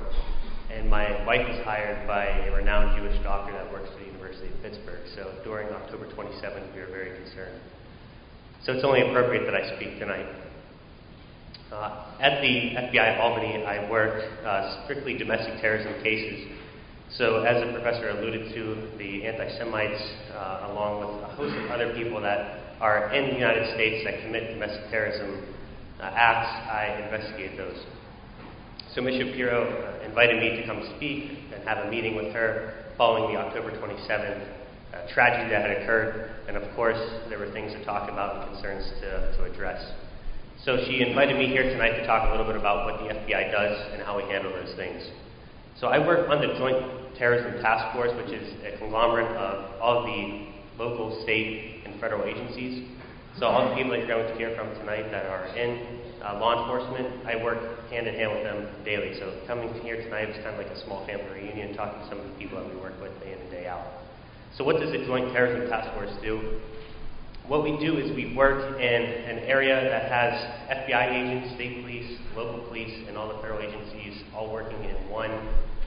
And 0.71 0.89
my 0.89 1.25
wife 1.25 1.45
was 1.45 1.59
hired 1.65 2.07
by 2.07 2.27
a 2.47 2.55
renowned 2.55 2.95
Jewish 2.95 3.21
doctor 3.23 3.51
that 3.51 3.69
works 3.73 3.89
at 3.91 3.99
the 3.99 4.05
University 4.05 4.47
of 4.47 4.61
Pittsburgh. 4.61 5.03
So 5.15 5.35
during 5.43 5.67
October 5.67 6.07
27th, 6.07 6.73
we 6.73 6.79
were 6.79 6.87
very 6.87 7.11
concerned. 7.19 7.59
So 8.63 8.71
it's 8.71 8.85
only 8.85 9.01
appropriate 9.01 9.43
that 9.51 9.55
I 9.55 9.75
speak 9.75 9.99
tonight. 9.99 10.27
Uh, 11.71 12.17
at 12.19 12.41
the 12.41 12.73
FBI 12.81 13.19
Albany, 13.19 13.63
I 13.63 13.87
work 13.91 14.23
uh, 14.43 14.83
strictly 14.85 15.15
domestic 15.15 15.61
terrorism 15.61 16.01
cases. 16.01 16.49
So, 17.13 17.43
as 17.43 17.63
the 17.63 17.71
professor 17.71 18.09
alluded 18.09 18.53
to, 18.55 18.97
the 18.97 19.27
anti 19.27 19.55
Semites, 19.57 20.01
uh, 20.33 20.69
along 20.71 21.01
with 21.01 21.23
a 21.23 21.35
host 21.35 21.55
of 21.55 21.69
other 21.69 21.93
people 21.93 22.21
that 22.21 22.77
are 22.81 23.13
in 23.13 23.29
the 23.29 23.35
United 23.35 23.71
States 23.75 24.03
that 24.05 24.21
commit 24.25 24.53
domestic 24.53 24.89
terrorism 24.89 25.45
uh, 25.99 26.09
acts, 26.15 26.49
I 26.71 27.05
investigate 27.05 27.55
those. 27.55 27.77
So, 28.95 29.01
Ms. 29.01 29.21
Shapiro 29.21 30.01
invited 30.03 30.41
me 30.41 30.59
to 30.61 30.65
come 30.65 30.81
speak 30.97 31.37
and 31.53 31.63
have 31.67 31.85
a 31.85 31.91
meeting 31.91 32.15
with 32.15 32.33
her 32.33 32.73
following 32.97 33.31
the 33.31 33.39
October 33.39 33.69
27th 33.77 34.41
uh, 34.41 35.13
tragedy 35.13 35.51
that 35.51 35.69
had 35.69 35.83
occurred. 35.83 36.31
And 36.47 36.57
of 36.57 36.63
course, 36.75 36.97
there 37.29 37.37
were 37.37 37.51
things 37.51 37.73
to 37.73 37.85
talk 37.85 38.09
about 38.09 38.41
and 38.41 38.53
concerns 38.53 38.89
to, 39.01 39.37
to 39.37 39.43
address. 39.43 39.85
So 40.69 40.77
she 40.85 41.01
invited 41.01 41.33
me 41.35 41.47
here 41.47 41.63
tonight 41.63 41.97
to 41.97 42.05
talk 42.05 42.29
a 42.29 42.29
little 42.29 42.45
bit 42.45 42.55
about 42.55 42.85
what 42.85 43.01
the 43.01 43.09
FBI 43.09 43.49
does 43.49 43.73
and 43.89 44.03
how 44.05 44.21
we 44.21 44.23
handle 44.29 44.53
those 44.53 44.75
things. 44.77 45.01
So 45.81 45.87
I 45.87 45.97
work 45.97 46.29
on 46.29 46.45
the 46.45 46.53
Joint 46.61 47.17
Terrorism 47.17 47.59
Task 47.59 47.89
Force, 47.97 48.13
which 48.13 48.29
is 48.29 48.53
a 48.61 48.77
conglomerate 48.77 49.33
of 49.33 49.81
all 49.81 49.97
of 49.97 50.05
the 50.05 50.45
local, 50.77 51.23
state, 51.23 51.81
and 51.89 51.99
federal 51.99 52.21
agencies. 52.21 52.85
So 53.39 53.47
all 53.47 53.67
the 53.67 53.73
people 53.73 53.97
that 53.97 54.05
you're 54.05 54.13
going 54.13 54.29
to 54.29 54.37
hear 54.37 54.53
from 54.53 54.69
tonight 54.77 55.09
that 55.09 55.25
are 55.25 55.49
in 55.57 56.05
uh, 56.21 56.37
law 56.37 56.61
enforcement, 56.61 57.25
I 57.25 57.41
work 57.41 57.89
hand 57.89 58.05
in 58.05 58.13
hand 58.13 58.29
with 58.29 58.43
them 58.45 58.69
daily. 58.85 59.17
So 59.17 59.41
coming 59.47 59.73
here 59.81 59.97
tonight 59.97 60.29
is 60.29 60.37
kind 60.45 60.53
of 60.53 60.61
like 60.61 60.69
a 60.69 60.77
small 60.85 61.01
family 61.07 61.49
reunion, 61.49 61.73
talking 61.73 61.97
to 61.97 62.09
some 62.13 62.21
of 62.21 62.29
the 62.29 62.37
people 62.37 62.61
that 62.61 62.69
we 62.69 62.77
work 62.77 62.93
with 63.01 63.09
day 63.25 63.33
in 63.33 63.41
and 63.41 63.49
day 63.49 63.65
out. 63.65 64.05
So 64.53 64.63
what 64.63 64.77
does 64.77 64.93
the 64.93 65.01
Joint 65.01 65.33
Terrorism 65.33 65.65
Task 65.65 65.89
Force 65.97 66.13
do? 66.21 66.61
What 67.49 67.63
we 67.63 67.79
do 67.79 67.97
is 67.97 68.15
we 68.15 68.35
work 68.35 68.79
in 68.79 69.01
an 69.01 69.39
area 69.39 69.73
that 69.73 70.05
has 70.05 70.37
FBI 70.69 71.09
agents, 71.09 71.55
state 71.55 71.81
police, 71.81 72.19
local 72.35 72.67
police, 72.67 72.93
and 73.07 73.17
all 73.17 73.27
the 73.27 73.41
federal 73.41 73.57
agencies 73.57 74.21
all 74.35 74.53
working 74.53 74.77
in 74.83 75.09
one 75.09 75.31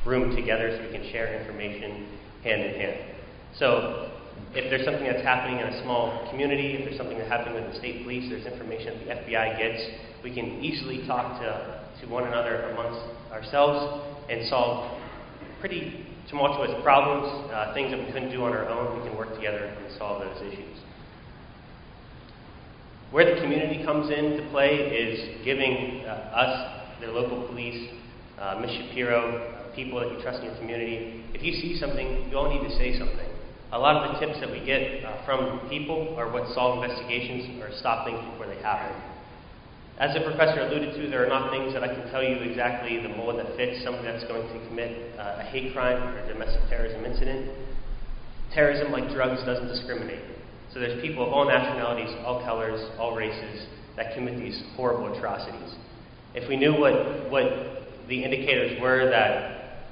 room 0.04 0.34
together 0.34 0.76
so 0.76 0.82
we 0.82 0.90
can 0.90 1.08
share 1.12 1.38
information 1.40 2.18
hand 2.42 2.62
in 2.62 2.80
hand. 2.80 3.14
So 3.54 4.10
if 4.54 4.70
there's 4.70 4.84
something 4.84 5.04
that's 5.04 5.22
happening 5.22 5.60
in 5.60 5.68
a 5.68 5.82
small 5.84 6.28
community, 6.30 6.74
if 6.74 6.84
there's 6.84 6.98
something 6.98 7.16
that's 7.16 7.30
happening 7.30 7.54
with 7.54 7.72
the 7.72 7.78
state 7.78 8.02
police, 8.02 8.28
there's 8.28 8.44
information 8.44 8.98
that 9.06 9.24
the 9.24 9.30
FBI 9.30 9.56
gets, 9.56 9.86
we 10.24 10.34
can 10.34 10.58
easily 10.64 11.06
talk 11.06 11.38
to, 11.38 11.86
to 12.02 12.10
one 12.10 12.26
another 12.26 12.74
amongst 12.74 13.06
ourselves 13.30 14.02
and 14.28 14.48
solve 14.48 14.98
pretty 15.60 16.06
tumultuous 16.28 16.74
problems, 16.82 17.52
uh, 17.54 17.72
things 17.72 17.92
that 17.92 18.00
we 18.04 18.06
couldn't 18.10 18.32
do 18.32 18.42
on 18.42 18.50
our 18.50 18.66
own, 18.66 18.98
we 18.98 19.08
can 19.08 19.16
work 19.16 19.32
together 19.36 19.62
and 19.78 19.96
solve 19.96 20.26
those 20.26 20.42
issues. 20.52 20.71
Where 23.12 23.28
the 23.28 23.38
community 23.42 23.84
comes 23.84 24.08
into 24.08 24.48
play 24.48 24.72
is 24.72 25.44
giving 25.44 26.00
uh, 26.08 26.32
us, 26.32 26.96
their 26.98 27.12
local 27.12 27.46
police, 27.46 27.92
uh, 28.40 28.56
Ms. 28.58 28.70
Shapiro, 28.72 29.36
uh, 29.36 29.76
people 29.76 30.00
that 30.00 30.10
you 30.10 30.22
trust 30.22 30.40
in 30.40 30.46
your 30.46 30.56
community. 30.56 31.22
If 31.34 31.44
you 31.44 31.52
see 31.52 31.76
something, 31.78 32.30
you 32.30 32.38
all 32.38 32.48
need 32.48 32.66
to 32.66 32.74
say 32.80 32.98
something. 32.98 33.28
A 33.72 33.78
lot 33.78 34.00
of 34.00 34.16
the 34.16 34.26
tips 34.26 34.40
that 34.40 34.50
we 34.50 34.64
get 34.64 35.04
uh, 35.04 35.26
from 35.26 35.60
people 35.68 36.16
are 36.16 36.32
what 36.32 36.48
solve 36.54 36.82
investigations 36.82 37.60
or 37.60 37.68
stop 37.76 38.08
things 38.08 38.16
before 38.32 38.48
they 38.48 38.56
happen. 38.64 38.96
As 39.98 40.16
the 40.16 40.24
professor 40.24 40.64
alluded 40.64 40.96
to, 40.96 41.10
there 41.10 41.26
are 41.26 41.28
not 41.28 41.52
things 41.52 41.74
that 41.74 41.84
I 41.84 41.92
can 41.92 42.08
tell 42.10 42.24
you 42.24 42.40
exactly 42.48 42.96
the 42.96 43.12
mold 43.12 43.38
that 43.38 43.54
fits 43.60 43.84
somebody 43.84 44.08
that's 44.08 44.24
going 44.24 44.40
to 44.40 44.68
commit 44.68 45.20
uh, 45.20 45.36
a 45.40 45.44
hate 45.52 45.74
crime 45.74 46.00
or 46.00 46.16
a 46.16 46.28
domestic 46.32 46.64
terrorism 46.70 47.04
incident. 47.04 47.52
Terrorism, 48.54 48.90
like 48.90 49.12
drugs, 49.12 49.44
doesn't 49.44 49.68
discriminate. 49.68 50.24
So 50.72 50.80
there's 50.80 51.00
people 51.02 51.26
of 51.26 51.32
all 51.32 51.46
nationalities, 51.46 52.08
all 52.24 52.42
colors, 52.44 52.80
all 52.98 53.14
races 53.14 53.66
that 53.96 54.14
commit 54.14 54.38
these 54.38 54.62
horrible 54.74 55.12
atrocities. 55.12 55.74
If 56.34 56.48
we 56.48 56.56
knew 56.56 56.72
what, 56.72 57.30
what 57.30 57.44
the 58.08 58.24
indicators 58.24 58.80
were 58.80 59.10
that 59.10 59.84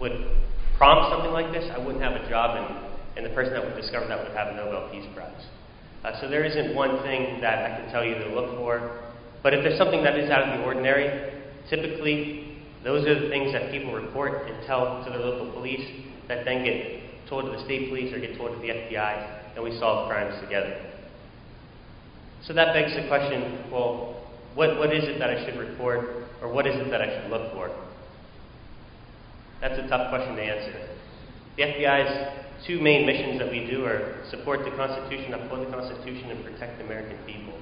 would 0.00 0.12
prompt 0.76 1.14
something 1.14 1.30
like 1.30 1.52
this, 1.52 1.70
I 1.72 1.78
wouldn't 1.78 2.02
have 2.02 2.20
a 2.20 2.28
job, 2.28 2.58
and, 2.58 3.16
and 3.16 3.24
the 3.24 3.34
person 3.36 3.52
that 3.52 3.64
would 3.64 3.80
discover 3.80 4.08
that 4.08 4.18
would 4.18 4.36
have 4.36 4.48
a 4.48 4.56
Nobel 4.56 4.90
Peace 4.90 5.06
Prize. 5.14 5.46
Uh, 6.02 6.20
so 6.20 6.28
there 6.28 6.44
isn't 6.44 6.74
one 6.74 7.00
thing 7.04 7.40
that 7.40 7.62
I 7.62 7.78
can 7.78 7.92
tell 7.92 8.04
you 8.04 8.14
to 8.14 8.34
look 8.34 8.56
for. 8.56 9.00
But 9.44 9.54
if 9.54 9.62
there's 9.62 9.78
something 9.78 10.02
that 10.02 10.18
is 10.18 10.28
out 10.28 10.42
of 10.42 10.58
the 10.58 10.64
ordinary, 10.64 11.38
typically 11.70 12.58
those 12.82 13.06
are 13.06 13.14
the 13.14 13.28
things 13.28 13.52
that 13.52 13.70
people 13.70 13.92
report 13.94 14.50
and 14.50 14.66
tell 14.66 15.04
to 15.04 15.10
their 15.10 15.20
local 15.20 15.52
police 15.52 15.86
that 16.26 16.44
then 16.44 16.64
get 16.64 17.28
told 17.28 17.44
to 17.44 17.52
the 17.52 17.64
state 17.64 17.88
police 17.88 18.12
or 18.12 18.18
get 18.18 18.36
told 18.36 18.56
to 18.56 18.58
the 18.58 18.74
FBI 18.74 19.41
and 19.54 19.64
we 19.64 19.78
solve 19.78 20.08
crimes 20.08 20.34
together. 20.42 20.92
So 22.42 22.52
that 22.54 22.74
begs 22.74 22.94
the 22.94 23.06
question 23.08 23.70
well, 23.70 24.22
what, 24.54 24.78
what 24.78 24.92
is 24.92 25.04
it 25.04 25.18
that 25.18 25.30
I 25.30 25.44
should 25.44 25.58
report, 25.58 26.26
or 26.42 26.52
what 26.52 26.66
is 26.66 26.74
it 26.76 26.90
that 26.90 27.00
I 27.00 27.22
should 27.22 27.30
look 27.30 27.52
for? 27.52 27.70
That's 29.60 29.78
a 29.78 29.88
tough 29.88 30.10
question 30.10 30.36
to 30.36 30.42
answer. 30.42 30.88
The 31.56 31.62
FBI's 31.62 32.66
two 32.66 32.80
main 32.80 33.06
missions 33.06 33.38
that 33.38 33.50
we 33.50 33.66
do 33.70 33.84
are 33.84 34.24
support 34.30 34.64
the 34.64 34.70
Constitution, 34.76 35.34
uphold 35.34 35.66
the 35.66 35.70
Constitution, 35.70 36.30
and 36.30 36.44
protect 36.44 36.78
the 36.78 36.84
American 36.84 37.18
people. 37.24 37.54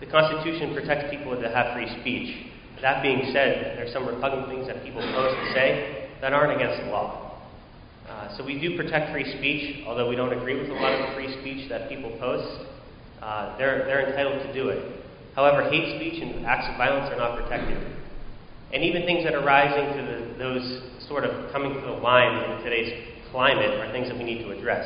The 0.00 0.06
Constitution 0.06 0.74
protects 0.74 1.10
people 1.10 1.38
that 1.40 1.54
have 1.54 1.74
free 1.74 1.88
speech. 2.00 2.46
That 2.80 3.02
being 3.02 3.30
said, 3.32 3.78
there 3.78 3.86
are 3.86 3.92
some 3.92 4.06
repugnant 4.06 4.48
things 4.48 4.66
that 4.66 4.82
people 4.82 5.00
post 5.00 5.36
and 5.38 5.54
say 5.54 6.08
that 6.20 6.32
aren't 6.32 6.60
against 6.60 6.82
the 6.82 6.90
law. 6.90 7.21
Uh, 8.08 8.36
so 8.36 8.44
we 8.44 8.60
do 8.60 8.76
protect 8.76 9.12
free 9.12 9.24
speech, 9.38 9.84
although 9.86 10.08
we 10.08 10.16
don't 10.16 10.32
agree 10.32 10.58
with 10.58 10.70
a 10.70 10.74
lot 10.74 10.92
of 10.92 11.08
the 11.08 11.14
free 11.14 11.30
speech 11.40 11.68
that 11.68 11.88
people 11.88 12.10
post. 12.18 12.66
Uh, 13.22 13.56
they're, 13.56 13.84
they're 13.86 14.08
entitled 14.08 14.42
to 14.42 14.52
do 14.52 14.68
it. 14.68 15.00
However, 15.34 15.70
hate 15.70 15.96
speech 15.96 16.22
and 16.22 16.44
acts 16.44 16.68
of 16.68 16.76
violence 16.76 17.08
are 17.12 17.16
not 17.16 17.38
protected. 17.38 17.78
And 18.72 18.82
even 18.82 19.02
things 19.02 19.24
that 19.24 19.34
are 19.34 19.44
rising 19.44 19.96
to 19.96 20.02
the, 20.02 20.38
those 20.38 20.64
sort 21.08 21.24
of 21.24 21.52
coming 21.52 21.72
to 21.74 21.80
the 21.80 21.92
line 21.92 22.50
in 22.50 22.64
today's 22.64 22.92
climate 23.30 23.70
are 23.80 23.92
things 23.92 24.08
that 24.08 24.16
we 24.16 24.24
need 24.24 24.42
to 24.44 24.50
address. 24.50 24.84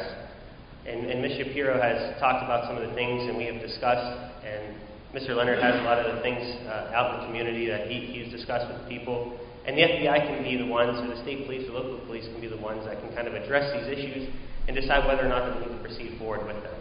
And, 0.86 1.10
and 1.10 1.22
Ms. 1.22 1.38
Shapiro 1.38 1.80
has 1.80 2.18
talked 2.20 2.44
about 2.44 2.66
some 2.66 2.76
of 2.76 2.88
the 2.88 2.94
things, 2.94 3.28
and 3.28 3.36
we 3.36 3.46
have 3.46 3.60
discussed, 3.60 4.06
and 4.44 4.76
Mr. 5.14 5.34
Leonard 5.34 5.58
has 5.58 5.74
a 5.80 5.82
lot 5.82 5.98
of 5.98 6.14
the 6.14 6.22
things 6.22 6.42
uh, 6.66 6.94
out 6.94 7.14
in 7.14 7.20
the 7.20 7.26
community 7.26 7.66
that 7.66 7.88
he, 7.88 8.06
he's 8.06 8.30
discussed 8.30 8.70
with 8.70 8.88
people. 8.88 9.38
And 9.66 9.76
the 9.76 9.82
FBI 9.82 10.30
can 10.30 10.42
be 10.46 10.56
the 10.56 10.66
ones, 10.66 10.94
or 11.02 11.10
the 11.10 11.20
state 11.22 11.44
police, 11.44 11.68
or 11.68 11.74
local 11.74 11.98
police 12.06 12.24
can 12.30 12.40
be 12.40 12.46
the 12.46 12.56
ones 12.56 12.86
that 12.86 13.02
can 13.02 13.10
kind 13.14 13.26
of 13.26 13.34
address 13.34 13.66
these 13.74 13.98
issues 13.98 14.30
and 14.68 14.76
decide 14.76 15.06
whether 15.06 15.26
or 15.26 15.28
not 15.28 15.50
they 15.50 15.66
need 15.66 15.74
to 15.74 15.82
proceed 15.82 16.18
forward 16.18 16.46
with 16.46 16.62
them. 16.62 16.74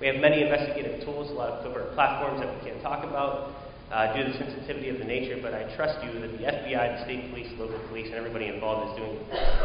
We 0.00 0.06
have 0.08 0.16
many 0.16 0.42
investigative 0.42 1.04
tools, 1.04 1.30
a 1.30 1.34
lot 1.34 1.50
of 1.50 1.62
covert 1.62 1.94
platforms 1.94 2.40
that 2.40 2.50
we 2.50 2.58
can't 2.66 2.82
talk 2.82 3.04
about 3.04 3.54
uh, 3.92 4.14
due 4.16 4.24
to 4.24 4.30
the 4.32 4.38
sensitivity 4.38 4.88
of 4.88 4.98
the 4.98 5.04
nature, 5.04 5.38
but 5.42 5.54
I 5.54 5.70
trust 5.76 6.02
you 6.02 6.18
that 6.18 6.30
the 6.34 6.42
FBI, 6.46 6.98
the 6.98 7.04
state 7.04 7.30
police, 7.30 7.50
local 7.58 7.78
police, 7.88 8.06
and 8.06 8.14
everybody 8.14 8.46
involved 8.46 8.90
is 8.90 8.94
doing 8.98 9.18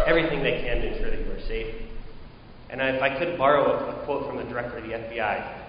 everything 0.06 0.44
they 0.44 0.62
can 0.62 0.82
to 0.82 0.94
ensure 0.94 1.10
that 1.10 1.22
you 1.26 1.32
are 1.32 1.46
safe. 1.48 1.74
And 2.70 2.82
if 2.82 3.02
I 3.02 3.18
could 3.18 3.38
borrow 3.38 3.64
a, 3.74 4.02
a 4.02 4.06
quote 4.06 4.28
from 4.28 4.38
the 4.38 4.44
director 4.44 4.78
of 4.78 4.84
the 4.84 4.94
FBI, 4.94 5.66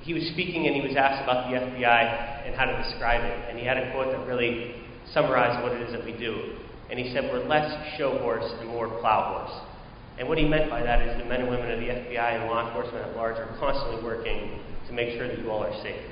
he 0.00 0.14
was 0.14 0.22
speaking 0.32 0.66
and 0.66 0.74
he 0.74 0.82
was 0.82 0.96
asked 0.96 1.22
about 1.22 1.50
the 1.50 1.58
FBI 1.58 2.46
and 2.46 2.54
how 2.54 2.66
to 2.66 2.74
describe 2.82 3.22
it, 3.22 3.50
and 3.50 3.58
he 3.58 3.64
had 3.66 3.76
a 3.76 3.92
quote 3.92 4.10
that 4.10 4.26
really 4.26 4.74
summarize 5.12 5.62
what 5.62 5.72
it 5.72 5.82
is 5.82 5.92
that 5.92 6.04
we 6.04 6.12
do. 6.12 6.56
And 6.90 6.98
he 6.98 7.12
said, 7.12 7.24
We're 7.32 7.44
less 7.44 7.96
show 7.96 8.18
horse 8.18 8.50
and 8.60 8.68
more 8.68 8.88
plow 9.00 9.38
horse. 9.38 9.66
And 10.18 10.28
what 10.28 10.38
he 10.38 10.44
meant 10.44 10.68
by 10.68 10.82
that 10.82 11.02
is 11.02 11.20
the 11.20 11.28
men 11.28 11.40
and 11.40 11.50
women 11.50 11.70
of 11.70 11.80
the 11.80 11.86
FBI 11.86 12.40
and 12.40 12.50
law 12.50 12.66
enforcement 12.66 13.06
at 13.06 13.16
large 13.16 13.36
are 13.36 13.56
constantly 13.58 14.04
working 14.04 14.60
to 14.86 14.92
make 14.92 15.16
sure 15.16 15.26
that 15.26 15.38
you 15.38 15.50
all 15.50 15.64
are 15.64 15.82
safe. 15.82 16.04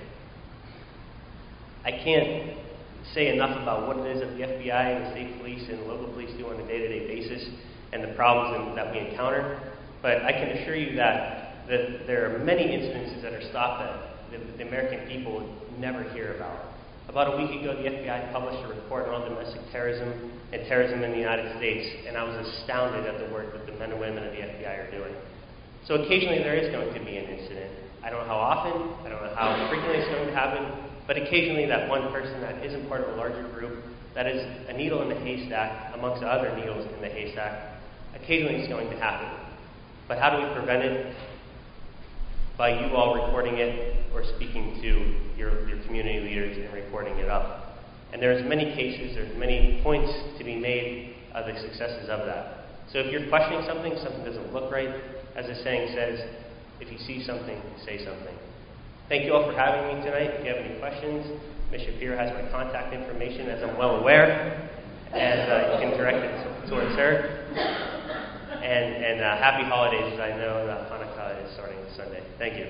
I 1.84 1.92
can't 1.92 2.56
say 3.14 3.28
enough 3.28 3.60
about 3.60 3.86
what 3.86 3.98
it 3.98 4.16
is 4.16 4.20
that 4.20 4.36
the 4.36 4.42
FBI 4.42 4.96
and 4.96 5.06
the 5.06 5.10
state 5.10 5.38
police 5.38 5.68
and 5.68 5.86
local 5.86 6.12
police 6.12 6.30
do 6.38 6.46
on 6.46 6.60
a 6.60 6.66
day 6.66 6.78
to 6.78 6.88
day 6.88 7.06
basis 7.06 7.48
and 7.92 8.04
the 8.04 8.14
problems 8.14 8.76
that 8.76 8.92
we 8.92 9.00
encounter, 9.00 9.60
but 10.00 10.22
I 10.22 10.32
can 10.32 10.48
assure 10.48 10.76
you 10.76 10.96
that, 10.96 11.66
that 11.68 12.06
there 12.06 12.34
are 12.34 12.38
many 12.38 12.72
instances 12.72 13.22
that 13.22 13.32
are 13.32 13.42
stopped 13.50 13.82
that 14.32 14.38
the, 14.38 14.58
the 14.58 14.68
American 14.68 15.08
people 15.08 15.34
would 15.34 15.78
never 15.78 16.04
hear 16.12 16.34
about. 16.36 16.69
About 17.10 17.34
a 17.34 17.42
week 17.42 17.50
ago, 17.58 17.74
the 17.74 17.90
FBI 17.90 18.30
published 18.30 18.62
a 18.62 18.68
report 18.70 19.10
on 19.10 19.26
domestic 19.26 19.58
terrorism 19.74 20.30
and 20.54 20.62
terrorism 20.70 21.02
in 21.02 21.10
the 21.10 21.18
United 21.18 21.58
States, 21.58 22.06
and 22.06 22.16
I 22.16 22.22
was 22.22 22.38
astounded 22.46 23.02
at 23.02 23.18
the 23.18 23.34
work 23.34 23.50
that 23.50 23.66
the 23.66 23.74
men 23.82 23.90
and 23.90 23.98
women 23.98 24.22
of 24.22 24.30
the 24.30 24.38
FBI 24.38 24.86
are 24.86 24.90
doing. 24.94 25.10
So 25.90 25.98
occasionally 25.98 26.38
there 26.38 26.54
is 26.54 26.70
going 26.70 26.94
to 26.94 27.02
be 27.02 27.18
an 27.18 27.26
incident. 27.26 27.66
I 28.06 28.10
don't 28.10 28.22
know 28.22 28.30
how 28.30 28.38
often, 28.38 28.94
I 29.02 29.10
don't 29.10 29.26
know 29.26 29.34
how 29.34 29.58
frequently 29.66 29.98
it's 29.98 30.06
going 30.06 30.30
to 30.30 30.38
happen, 30.38 30.62
but 31.10 31.18
occasionally 31.18 31.66
that 31.66 31.90
one 31.90 32.14
person 32.14 32.40
that 32.46 32.62
isn't 32.62 32.86
part 32.86 33.02
of 33.02 33.10
a 33.10 33.16
larger 33.18 33.42
group, 33.58 33.82
that 34.14 34.30
is 34.30 34.46
a 34.70 34.72
needle 34.72 35.02
in 35.02 35.08
the 35.08 35.18
haystack 35.18 35.90
amongst 35.98 36.22
other 36.22 36.54
needles 36.54 36.86
in 36.94 37.02
the 37.02 37.10
haystack, 37.10 37.82
occasionally 38.14 38.62
it's 38.62 38.70
going 38.70 38.88
to 38.88 38.96
happen. 39.02 39.26
But 40.06 40.22
how 40.22 40.30
do 40.30 40.46
we 40.46 40.54
prevent 40.54 40.86
it? 40.86 41.10
By 42.60 42.76
you 42.76 42.94
all 42.94 43.14
recording 43.14 43.56
it 43.56 44.04
or 44.12 44.22
speaking 44.36 44.76
to 44.82 45.16
your, 45.40 45.66
your 45.66 45.82
community 45.86 46.20
leaders 46.20 46.58
and 46.58 46.68
recording 46.74 47.16
it 47.16 47.30
up. 47.30 47.80
And 48.12 48.20
there's 48.20 48.44
many 48.44 48.76
cases, 48.76 49.16
there's 49.16 49.34
many 49.38 49.80
points 49.82 50.12
to 50.36 50.44
be 50.44 50.56
made 50.56 51.16
of 51.32 51.46
the 51.46 51.58
successes 51.58 52.10
of 52.10 52.26
that. 52.28 52.68
So 52.92 52.98
if 52.98 53.10
you're 53.10 53.26
questioning 53.30 53.64
something, 53.64 53.96
something 54.04 54.26
doesn't 54.26 54.52
look 54.52 54.70
right, 54.70 54.92
as 55.36 55.46
the 55.46 55.54
saying 55.64 55.96
says, 55.96 56.20
if 56.84 56.92
you 56.92 56.98
see 56.98 57.24
something, 57.24 57.56
say 57.86 58.04
something. 58.04 58.36
Thank 59.08 59.24
you 59.24 59.32
all 59.32 59.50
for 59.50 59.56
having 59.56 59.96
me 59.96 60.04
tonight. 60.04 60.36
If 60.36 60.44
you 60.44 60.52
have 60.52 60.60
any 60.60 60.76
questions, 60.76 61.40
Ms. 61.72 61.80
Shapiro 61.88 62.18
has 62.18 62.28
my 62.36 62.44
contact 62.52 62.92
information, 62.92 63.48
as 63.48 63.64
I'm 63.64 63.78
well 63.78 63.96
aware, 64.04 64.68
and 65.16 65.48
uh, 65.48 65.80
you 65.80 65.88
can 65.88 65.96
direct 65.96 66.20
it 66.20 66.68
towards 66.68 66.92
her. 67.00 67.96
And, 68.60 69.04
and 69.04 69.20
uh, 69.22 69.38
happy 69.38 69.64
holidays, 69.64 70.20
I 70.20 70.36
know 70.36 70.66
that 70.66 70.90
Hanukkah 70.92 71.44
is 71.44 71.54
starting 71.54 71.78
Sunday. 71.96 72.22
Thank 72.36 72.58
you. 72.58 72.66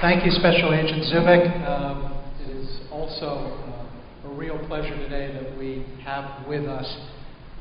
Thank 0.00 0.24
you, 0.24 0.32
Special 0.32 0.74
Agent 0.74 1.04
Zubik. 1.14 1.46
Um, 1.66 2.12
it 2.42 2.50
is 2.56 2.80
also 2.90 3.54
uh, 4.26 4.28
a 4.28 4.34
real 4.34 4.58
pleasure 4.66 4.96
today 4.96 5.32
that 5.32 5.56
we 5.56 5.86
have 6.02 6.46
with 6.48 6.66
us 6.66 6.86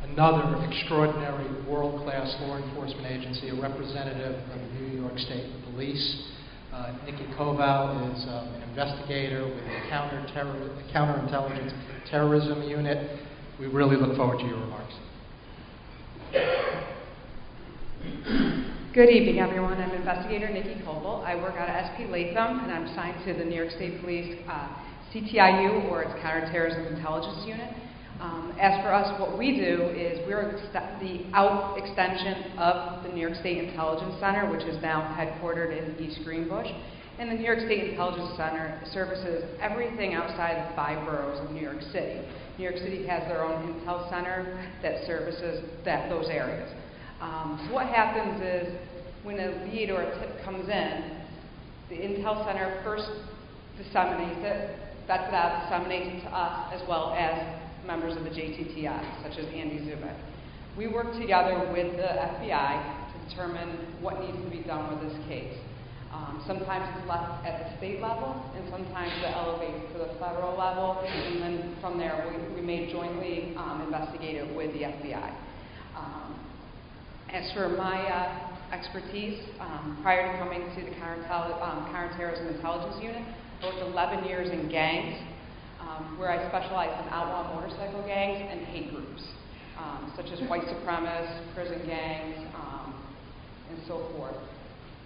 another 0.04 0.64
extraordinary 0.66 1.50
world 1.70 2.02
class 2.04 2.36
law 2.42 2.58
enforcement 2.58 3.06
agency, 3.06 3.50
a 3.50 3.62
representative 3.62 4.36
of 4.50 4.60
the 4.60 4.80
New 4.80 5.02
York 5.02 5.20
State 5.20 5.46
Police. 5.72 6.32
Uh, 6.78 6.94
Niki 7.08 7.26
Koval 7.36 8.13
is 8.13 8.24
um, 8.30 8.54
an 8.54 8.70
investigator 8.70 9.44
with 9.44 9.58
the 9.58 9.90
Counter 9.90 10.24
Counterintelligence 10.94 11.74
Terrorism 12.08 12.62
Unit. 12.62 13.20
We 13.60 13.66
really 13.66 13.96
look 13.96 14.16
forward 14.16 14.38
to 14.38 14.46
your 14.46 14.60
remarks. 14.60 14.94
Good 18.94 19.10
evening, 19.10 19.40
everyone. 19.40 19.82
I'm 19.82 19.90
investigator 19.90 20.46
Niki 20.46 20.86
Koval. 20.86 21.24
I 21.26 21.36
work 21.36 21.56
out 21.56 21.68
of 21.68 21.76
SP 21.90 22.06
Latham, 22.12 22.60
and 22.60 22.72
I'm 22.72 22.84
assigned 22.84 23.26
to 23.26 23.34
the 23.34 23.44
New 23.44 23.56
York 23.56 23.72
State 23.72 24.00
Police 24.02 24.38
uh, 24.48 24.70
CTIU, 25.12 25.90
or 25.90 26.04
its 26.04 26.13
Counterterrorism 26.22 26.96
Intelligence 26.96 27.44
Unit. 27.48 27.74
Um, 28.20 28.58
as 28.60 28.82
for 28.82 28.92
us, 28.92 29.20
what 29.20 29.38
we 29.38 29.56
do 29.56 29.94
is 29.94 30.26
we're 30.26 30.58
the 30.74 31.26
out 31.34 31.78
extension 31.78 32.58
of 32.58 33.04
the 33.04 33.10
New 33.10 33.22
York 33.22 33.36
State 33.36 33.64
Intelligence 33.64 34.16
Center, 34.20 34.50
which 34.50 34.64
is 34.64 34.82
now 34.82 35.14
headquartered 35.14 35.70
in 35.70 36.04
East 36.04 36.22
Greenbush. 36.24 36.68
And 37.20 37.30
the 37.30 37.36
New 37.36 37.46
York 37.46 37.60
State 37.60 37.90
Intelligence 37.90 38.38
Center 38.38 38.82
services 38.92 39.46
everything 39.62 40.14
outside 40.14 40.70
the 40.70 40.76
five 40.76 41.06
boroughs 41.06 41.40
of 41.46 41.52
New 41.52 41.62
York 41.62 41.82
City. 41.92 42.22
New 42.58 42.64
York 42.64 42.78
City 42.78 43.06
has 43.06 43.22
their 43.30 43.46
own 43.46 43.74
Intel 43.74 44.10
Center 44.10 44.66
that 44.82 45.06
services 45.06 45.64
that, 45.86 46.10
those 46.10 46.28
areas. 46.30 46.72
Um, 47.22 47.66
so 47.68 47.74
what 47.74 47.88
happens 47.88 48.42
is 48.42 48.74
when 49.24 49.40
a 49.40 49.66
lead 49.66 49.90
or 49.90 50.02
a 50.02 50.20
tip 50.20 50.44
comes 50.44 50.70
in, 50.70 51.22
the 51.90 51.96
Intel 51.96 52.46
Center 52.46 52.82
first 52.84 53.10
disseminates 53.78 54.42
it 54.42 54.80
it 55.10 55.34
out, 55.34 55.64
disseminates 55.64 56.18
it 56.18 56.28
to 56.28 56.36
us, 56.36 56.74
as 56.74 56.88
well 56.88 57.16
as 57.18 57.67
members 57.88 58.17
of 58.17 58.23
the 58.26 58.30
JTTI, 58.30 59.23
such 59.23 59.39
as 59.39 59.45
Andy 59.56 59.80
Zubik. 59.80 60.19
We 60.78 60.88
work 60.88 61.13
together 61.13 61.71
with 61.71 61.95
the 61.95 62.12
FBI 62.38 63.13
to 63.13 63.30
determine 63.30 63.97
what 64.02 64.19
needs 64.19 64.38
to 64.43 64.50
be 64.52 64.62
done 64.67 64.91
with 64.91 65.10
this 65.10 65.17
case. 65.28 65.56
Um, 66.12 66.43
sometimes 66.45 66.86
it's 66.97 67.08
left 67.08 67.45
at 67.45 67.63
the 67.63 67.78
state 67.78 68.02
level, 68.02 68.36
and 68.56 68.67
sometimes 68.69 69.12
it 69.23 69.32
elevates 69.32 69.91
to 69.93 70.00
the 70.00 70.12
federal 70.19 70.58
level, 70.58 71.00
and 71.06 71.41
then 71.41 71.76
from 71.82 71.97
there 71.97 72.28
we, 72.28 72.60
we 72.60 72.62
may 72.62 72.91
jointly 72.91 73.56
um, 73.56 73.82
investigate 73.82 74.36
it 74.36 74.56
with 74.56 74.71
the 74.73 74.84
FBI. 74.84 75.32
Um, 75.95 76.39
as 77.32 77.52
for 77.54 77.69
my 77.69 78.04
uh, 78.04 78.73
expertise, 78.73 79.39
um, 79.60 80.00
prior 80.02 80.32
to 80.32 80.38
coming 80.38 80.62
to 80.76 80.82
the 80.84 80.95
um, 81.02 81.89
Counterterrorism 81.91 82.47
Intelligence 82.56 83.02
Unit, 83.02 83.23
I 83.62 83.65
worked 83.65 83.80
11 83.80 84.26
years 84.26 84.50
in 84.50 84.69
gangs, 84.69 85.17
um, 85.98 86.18
where 86.18 86.30
I 86.30 86.48
specialize 86.50 86.94
in 87.04 87.10
outlaw 87.10 87.56
motorcycle 87.56 88.06
gangs 88.06 88.48
and 88.52 88.66
hate 88.68 88.92
groups, 88.92 89.24
um, 89.78 90.12
such 90.16 90.28
as 90.28 90.40
white 90.50 90.64
supremacists, 90.64 91.54
prison 91.54 91.82
gangs, 91.86 92.38
um, 92.56 92.94
and 93.70 93.80
so 93.88 94.08
forth. 94.16 94.36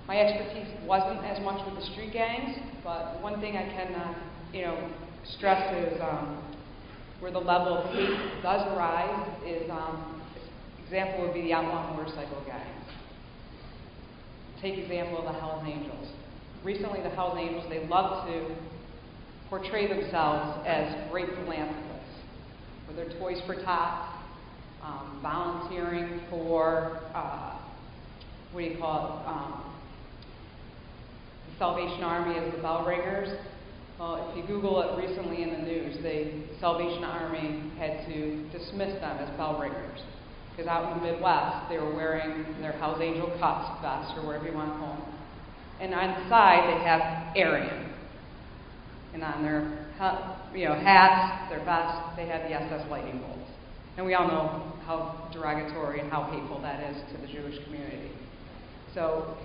My 0.07 0.17
expertise 0.19 0.67
wasn't 0.85 1.23
as 1.25 1.41
much 1.43 1.65
with 1.65 1.75
the 1.75 1.91
street 1.91 2.13
gangs, 2.13 2.57
but 2.83 3.21
one 3.21 3.39
thing 3.39 3.55
I 3.55 3.63
can, 3.63 3.95
uh, 3.95 4.13
you 4.51 4.63
know, 4.63 4.89
stress 5.37 5.73
is 5.75 6.01
um, 6.01 6.43
where 7.19 7.31
the 7.31 7.39
level 7.39 7.77
of 7.77 7.93
hate 7.93 8.41
does 8.41 8.65
rise 8.77 9.27
is, 9.45 9.69
um, 9.69 10.21
example 10.83 11.25
would 11.25 11.33
be 11.33 11.41
the 11.43 11.53
outlaw 11.53 11.95
motorcycle 11.95 12.43
gangs. 12.45 12.67
Take 14.61 14.77
example 14.77 15.19
of 15.19 15.33
the 15.33 15.39
Hells 15.39 15.63
Angels. 15.65 16.09
Recently, 16.63 17.01
the 17.01 17.09
Hells 17.09 17.37
Angels, 17.39 17.65
they 17.69 17.87
love 17.87 18.27
to 18.27 18.55
portray 19.51 19.85
themselves 19.85 20.65
as 20.65 21.11
great 21.11 21.27
philanthropists, 21.27 22.15
with 22.87 22.95
their 22.95 23.09
Toys 23.19 23.37
for 23.45 23.55
Tots, 23.55 24.07
um, 24.81 25.19
volunteering 25.21 26.21
for, 26.29 27.01
uh, 27.13 27.59
what 28.53 28.61
do 28.61 28.67
you 28.67 28.77
call 28.77 29.07
it, 29.07 29.27
um, 29.27 29.75
the 31.49 31.57
Salvation 31.59 32.01
Army 32.01 32.39
as 32.39 32.49
the 32.53 32.61
bell 32.61 32.85
ringers. 32.85 33.27
Well, 33.99 34.31
if 34.31 34.37
you 34.37 34.47
Google 34.47 34.81
it 34.83 35.05
recently 35.05 35.43
in 35.43 35.51
the 35.51 35.67
news, 35.67 35.97
the 36.01 36.57
Salvation 36.61 37.03
Army 37.03 37.61
had 37.77 38.07
to 38.07 38.49
dismiss 38.57 39.01
them 39.01 39.17
as 39.17 39.29
bell 39.35 39.59
ringers. 39.59 39.99
Because 40.51 40.67
out 40.67 40.93
in 40.93 41.03
the 41.03 41.11
Midwest, 41.11 41.67
they 41.69 41.77
were 41.77 41.93
wearing 41.93 42.45
their 42.61 42.71
Hells 42.71 43.01
Angel 43.01 43.27
cuts 43.37 43.81
vest 43.81 44.17
or 44.17 44.25
whatever 44.25 44.47
you 44.47 44.53
want 44.53 44.71
to 44.71 44.79
call 44.79 44.95
them. 44.95 45.13
And 45.81 45.93
on 45.93 46.23
the 46.23 46.29
side, 46.29 46.63
they 46.69 46.83
have 46.85 47.35
Aryan. 47.35 47.90
And 49.13 49.23
on 49.23 49.43
their 49.43 49.61
you 50.55 50.65
know, 50.65 50.75
hats, 50.75 51.49
their 51.49 51.63
vests, 51.63 52.15
they 52.15 52.27
had 52.27 52.43
the 52.43 52.53
SS 52.53 52.89
lightning 52.89 53.19
bolts. 53.19 53.49
And 53.97 54.05
we 54.05 54.13
all 54.13 54.27
know 54.27 54.73
how 54.85 55.29
derogatory 55.33 55.99
and 55.99 56.09
how 56.09 56.23
hateful 56.23 56.61
that 56.61 56.81
is 56.91 56.97
to 57.11 57.21
the 57.21 57.27
Jewish 57.27 57.63
community. 57.65 58.11
So, 58.93 59.37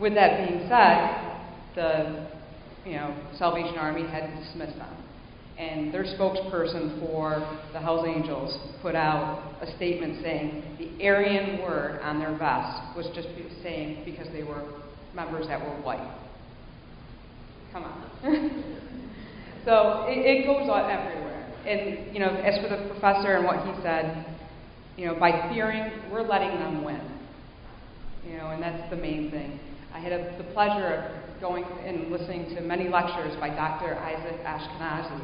with 0.00 0.14
that 0.14 0.48
being 0.48 0.68
said, 0.68 1.38
the 1.74 2.28
you 2.84 2.94
know, 2.94 3.16
Salvation 3.38 3.76
Army 3.76 4.06
had 4.06 4.26
to 4.26 4.44
dismiss 4.44 4.74
them. 4.76 4.96
And 5.58 5.94
their 5.94 6.04
spokesperson 6.04 6.98
for 7.00 7.60
the 7.72 7.78
Hells 7.78 8.06
Angels 8.06 8.56
put 8.80 8.96
out 8.96 9.56
a 9.60 9.76
statement 9.76 10.22
saying 10.22 10.76
the 10.78 11.06
Aryan 11.06 11.62
word 11.62 12.00
on 12.02 12.18
their 12.18 12.36
vest 12.36 12.96
was 12.96 13.06
just 13.14 13.28
saying 13.62 14.02
because 14.04 14.26
they 14.32 14.42
were 14.42 14.64
members 15.14 15.46
that 15.46 15.60
were 15.60 15.76
white. 15.82 16.18
Come 17.72 17.84
on. 17.84 19.04
so 19.64 20.06
it, 20.08 20.18
it 20.18 20.46
goes 20.46 20.68
on 20.68 20.90
everywhere. 20.90 21.22
And, 21.66 22.12
you 22.12 22.20
know, 22.20 22.28
as 22.28 22.60
for 22.60 22.68
the 22.68 22.88
professor 22.90 23.36
and 23.36 23.44
what 23.44 23.64
he 23.64 23.82
said, 23.82 24.26
you 24.96 25.06
know, 25.06 25.14
by 25.14 25.48
fearing, 25.52 25.92
we're 26.10 26.26
letting 26.26 26.58
them 26.58 26.84
win. 26.84 27.00
You 28.26 28.36
know, 28.38 28.50
and 28.50 28.62
that's 28.62 28.90
the 28.90 28.96
main 28.96 29.30
thing. 29.30 29.58
I 29.94 30.00
had 30.00 30.12
a, 30.12 30.36
the 30.38 30.44
pleasure 30.52 30.86
of 30.86 31.40
going 31.40 31.64
and 31.84 32.10
listening 32.10 32.54
to 32.54 32.60
many 32.60 32.88
lectures 32.88 33.34
by 33.40 33.48
Dr. 33.48 33.94
Isaac 33.96 34.40
Ashkenazi. 34.42 35.20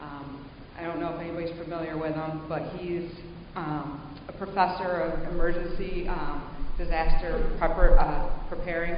Um, 0.00 0.48
I 0.78 0.82
don't 0.82 1.00
know 1.00 1.14
if 1.14 1.20
anybody's 1.20 1.56
familiar 1.62 1.98
with 1.98 2.14
him, 2.14 2.46
but 2.48 2.62
he's 2.78 3.10
um, 3.56 4.16
a 4.28 4.32
professor 4.32 5.00
of 5.00 5.32
emergency 5.32 6.08
um, 6.08 6.56
disaster 6.78 7.56
prepar- 7.60 7.98
uh, 7.98 8.48
preparing. 8.48 8.94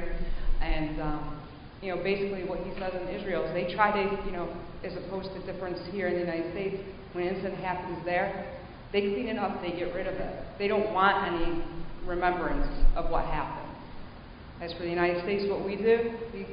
And, 0.60 1.00
um, 1.00 1.40
you 1.80 1.94
know, 1.94 2.02
basically 2.02 2.44
what 2.44 2.58
he 2.60 2.70
says 2.78 2.92
in 3.00 3.08
Israel 3.08 3.44
is 3.44 3.54
they 3.54 3.72
try 3.74 3.92
to, 3.92 4.26
you 4.26 4.32
know, 4.32 4.48
as 4.84 4.92
opposed 4.96 5.28
to 5.34 5.52
difference 5.52 5.78
here 5.90 6.08
in 6.08 6.14
the 6.14 6.20
United 6.20 6.52
States, 6.52 6.76
when 7.12 7.26
an 7.26 7.34
incident 7.34 7.60
happens 7.60 8.04
there, 8.04 8.58
they 8.92 9.00
clean 9.00 9.28
it 9.28 9.38
up, 9.38 9.60
they 9.60 9.72
get 9.72 9.94
rid 9.94 10.06
of 10.06 10.14
it. 10.14 10.44
They 10.58 10.68
don't 10.68 10.92
want 10.92 11.26
any 11.26 11.62
remembrance 12.06 12.66
of 12.96 13.10
what 13.10 13.24
happened. 13.26 13.68
As 14.62 14.72
for 14.72 14.82
the 14.82 14.88
United 14.88 15.22
States, 15.22 15.44
what 15.48 15.64
we 15.64 15.76
do, 15.76 16.14
we 16.32 16.46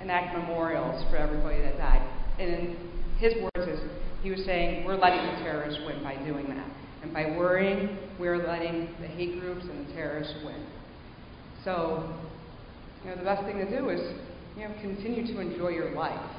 enact 0.00 0.36
memorials 0.36 1.04
for 1.10 1.16
everybody 1.16 1.60
that 1.62 1.78
died. 1.78 2.02
And 2.38 2.50
in 2.50 2.76
his 3.18 3.34
words 3.34 3.68
is, 3.68 3.80
he 4.22 4.30
was 4.30 4.44
saying, 4.44 4.84
we're 4.84 4.96
letting 4.96 5.24
the 5.24 5.42
terrorists 5.42 5.80
win 5.86 6.02
by 6.02 6.16
doing 6.24 6.48
that. 6.48 6.68
And 7.02 7.12
by 7.12 7.36
worrying, 7.36 7.96
we're 8.18 8.46
letting 8.46 8.88
the 9.00 9.06
hate 9.06 9.40
groups 9.40 9.62
and 9.62 9.86
the 9.86 9.92
terrorists 9.92 10.34
win. 10.44 10.66
So, 11.64 12.14
you 13.04 13.10
know, 13.10 13.16
the 13.16 13.24
best 13.24 13.44
thing 13.44 13.58
to 13.58 13.78
do 13.78 13.88
is, 13.90 14.00
you 14.56 14.68
know, 14.68 14.74
continue 14.80 15.26
to 15.32 15.40
enjoy 15.40 15.68
your 15.68 15.94
life. 15.94 16.30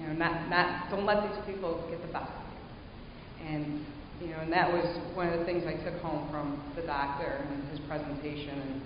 You 0.00 0.06
know, 0.06 0.12
not, 0.14 0.48
not, 0.48 0.90
don't 0.90 1.04
let 1.04 1.22
these 1.28 1.38
people 1.44 1.84
get 1.90 2.00
the 2.00 2.12
best 2.12 2.30
of 2.32 2.46
you. 2.48 3.46
And, 3.46 3.86
you 4.20 4.28
know, 4.28 4.40
and 4.40 4.52
that 4.52 4.72
was 4.72 4.84
one 5.14 5.28
of 5.28 5.38
the 5.38 5.44
things 5.44 5.64
I 5.66 5.76
took 5.84 6.00
home 6.00 6.30
from 6.30 6.62
the 6.74 6.82
doctor 6.82 7.44
and 7.48 7.68
his 7.68 7.80
presentation 7.86 8.58
and 8.58 8.82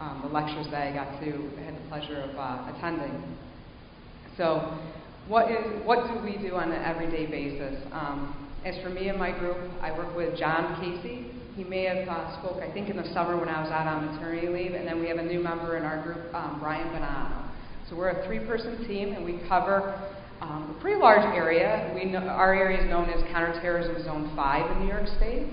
um, 0.00 0.22
the 0.24 0.28
lectures 0.28 0.66
that 0.70 0.88
I 0.88 0.92
got 0.92 1.20
to, 1.20 1.50
I 1.58 1.64
had 1.64 1.76
the 1.76 1.88
pleasure 1.88 2.20
of 2.20 2.36
uh, 2.36 2.72
attending. 2.74 3.36
So, 4.36 4.78
what, 5.28 5.50
is, 5.50 5.64
what 5.84 6.08
do 6.08 6.20
we 6.24 6.36
do 6.36 6.56
on 6.56 6.72
an 6.72 6.82
everyday 6.82 7.26
basis? 7.26 7.80
Um, 7.92 8.50
as 8.64 8.74
for 8.82 8.90
me 8.90 9.08
and 9.08 9.18
my 9.18 9.30
group, 9.38 9.56
I 9.80 9.92
work 9.96 10.16
with 10.16 10.38
John 10.38 10.80
Casey. 10.80 11.30
He 11.54 11.64
may 11.64 11.84
have 11.84 12.08
uh, 12.08 12.40
spoke, 12.40 12.62
I 12.62 12.72
think, 12.72 12.88
in 12.88 12.96
the 12.96 13.12
summer 13.14 13.38
when 13.38 13.48
I 13.48 13.62
was 13.62 13.70
out 13.70 13.86
on 13.86 14.06
maternity 14.06 14.48
leave, 14.48 14.72
and 14.72 14.88
then 14.88 15.00
we 15.00 15.08
have 15.08 15.18
a 15.18 15.22
new 15.22 15.40
member 15.40 15.76
in 15.76 15.84
our 15.84 16.02
group, 16.02 16.34
um, 16.34 16.58
Brian 16.60 16.88
Bonanno. 16.88 17.48
So 17.88 17.96
we're 17.96 18.08
a 18.08 18.26
three-person 18.26 18.88
team, 18.88 19.12
and 19.12 19.24
we 19.24 19.40
cover 19.48 20.00
um, 20.44 20.76
a 20.76 20.80
pretty 20.80 21.00
large 21.00 21.24
area. 21.34 21.90
We 21.94 22.04
know, 22.04 22.20
our 22.20 22.54
area 22.54 22.84
is 22.84 22.90
known 22.90 23.08
as 23.08 23.22
Counterterrorism 23.32 24.04
Zone 24.04 24.32
5 24.36 24.70
in 24.72 24.82
New 24.84 24.92
York 24.92 25.08
State. 25.16 25.48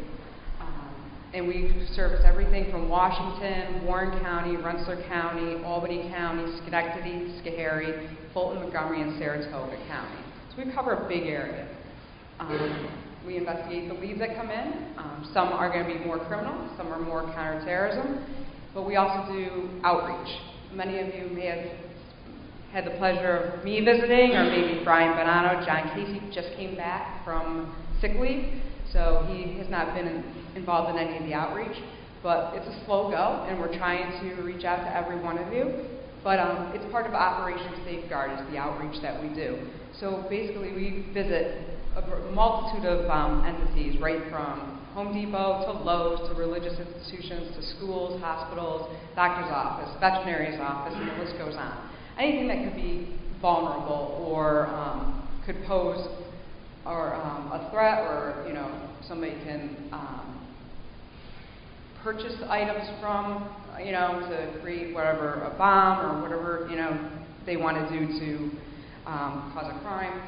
And 1.34 1.47
we 1.47 1.88
service 1.95 2.19
everything 2.25 2.69
from 2.71 2.89
Washington, 2.89 3.86
Warren 3.86 4.19
County, 4.19 4.58
Rensselaer 4.58 5.01
County, 5.08 5.63
Albany 5.63 6.10
County, 6.10 6.43
Schenectady, 6.58 7.39
Schoharie, 7.39 8.10
Fulton, 8.34 8.62
Montgomery, 8.62 9.01
and 9.01 9.17
Saratoga 9.17 9.77
County. 9.88 10.21
So 10.49 10.62
we 10.62 10.73
cover 10.73 10.91
a 10.91 11.08
big 11.08 11.23
area. 11.23 11.69
Um, 12.41 13.23
we 13.25 13.38
investigate 13.38 13.88
the 13.88 13.93
leads 13.93 14.19
that 14.19 14.36
come 14.36 14.49
in. 14.49 14.93
Um, 14.97 15.32
some 15.34 15.54
are 15.54 15.69
going 15.71 15.88
to 15.88 15.99
be 15.99 16.04
more 16.04 16.19
criminal, 16.25 16.69
some 16.75 16.91
are 16.91 16.99
more 16.99 17.23
counterterrorism, 17.34 18.25
but 18.73 18.86
we 18.86 18.97
also 18.97 19.32
do 19.32 19.69
outreach. 19.86 20.36
Many 20.73 20.99
of 20.99 21.15
you 21.15 21.34
may 21.34 21.45
have 21.45 21.90
had 22.72 22.86
the 22.86 22.92
pleasure 22.92 23.38
of 23.38 23.64
me 23.64 23.84
visiting, 23.84 24.32
or 24.32 24.46
maybe 24.46 24.82
Brian 24.84 25.12
Bonanno. 25.14 25.66
John 25.66 25.92
Casey 25.94 26.22
just 26.34 26.56
came 26.56 26.76
back 26.76 27.24
from 27.26 27.76
sick 28.00 28.14
leave, 28.20 28.62
so 28.92 29.28
he 29.30 29.58
has 29.60 29.70
not 29.70 29.94
been 29.94 30.08
in, 30.08 30.24
involved 30.56 30.96
in 30.96 30.98
any 30.98 31.18
of 31.18 31.24
the 31.24 31.34
outreach. 31.34 31.78
But 32.24 32.54
it's 32.56 32.68
a 32.68 32.86
slow 32.86 33.10
go, 33.10 33.46
and 33.50 33.60
we're 33.60 33.76
trying 33.78 34.22
to 34.22 34.42
reach 34.44 34.64
out 34.64 34.78
to 34.78 34.96
every 34.96 35.20
one 35.20 35.38
of 35.38 35.52
you. 35.52 35.86
But 36.24 36.40
um, 36.40 36.72
it's 36.74 36.86
part 36.92 37.08
of 37.08 37.14
Operation 37.14 37.82
Safeguard 37.84 38.40
is 38.40 38.52
the 38.52 38.58
outreach 38.58 39.02
that 39.02 39.22
we 39.22 39.34
do. 39.34 39.68
So 40.00 40.26
basically, 40.30 40.72
we 40.72 41.12
visit 41.14 41.66
a 41.98 42.32
multitude 42.32 42.86
of 42.86 43.10
um, 43.10 43.44
entities, 43.44 44.00
right 44.00 44.22
from 44.30 44.80
Home 44.94 45.14
Depot 45.14 45.66
to 45.66 45.72
Lowe's 45.84 46.30
to 46.30 46.36
religious 46.36 46.78
institutions 46.80 47.56
to 47.58 47.62
schools, 47.76 48.22
hospitals, 48.22 48.88
doctor's 49.16 49.52
office, 49.52 49.90
veterinary's 50.00 50.60
office, 50.62 50.94
and 50.96 51.10
the 51.10 51.24
list 51.24 51.38
goes 51.38 51.56
on. 51.56 51.90
Anything 52.17 52.47
that 52.47 52.63
could 52.63 52.76
be 52.76 53.17
vulnerable 53.41 54.24
or 54.28 54.67
um, 54.67 55.28
could 55.45 55.63
pose 55.65 56.08
or 56.86 57.13
um, 57.15 57.52
a 57.52 57.69
threat, 57.71 58.00
or 58.00 58.45
you 58.47 58.54
know 58.54 58.89
somebody 59.08 59.34
can 59.43 59.76
um, 59.91 60.47
purchase 62.04 62.34
items 62.50 62.89
from, 63.00 63.50
you 63.84 63.91
know, 63.91 64.19
to 64.30 64.60
create 64.62 64.93
whatever 64.93 65.43
a 65.43 65.58
bomb 65.58 66.06
or 66.06 66.21
whatever 66.21 66.67
you 66.69 66.76
know 66.76 67.21
they 67.45 67.58
want 67.58 67.78
to 67.78 68.00
do 68.00 68.08
to 68.19 68.52
um, 69.06 69.52
cause 69.54 69.71
a 69.76 69.80
crime. 69.82 70.21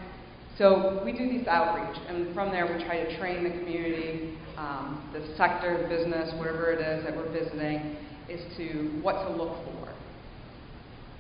So 0.58 1.02
we 1.04 1.12
do 1.13 1.28
these 1.30 1.48
outreach, 1.48 2.00
and 2.08 2.34
from 2.36 2.52
there 2.52 2.65
we 2.65 2.84
try 2.84 3.04
to 3.04 3.17
train 3.17 3.43
the 3.43 3.50
community, 3.50 4.38
um, 4.56 5.10
the 5.12 5.36
sector, 5.36 5.88
business, 5.89 6.32
whatever 6.38 6.72
it 6.72 6.80
is 6.80 7.04
that 7.06 7.15
we're 7.15 7.32
visiting, 7.32 7.98
is 8.30 8.41
to 8.58 9.00
what 9.02 9.13
to 9.28 9.36
look 9.36 9.56
for. 9.65 9.93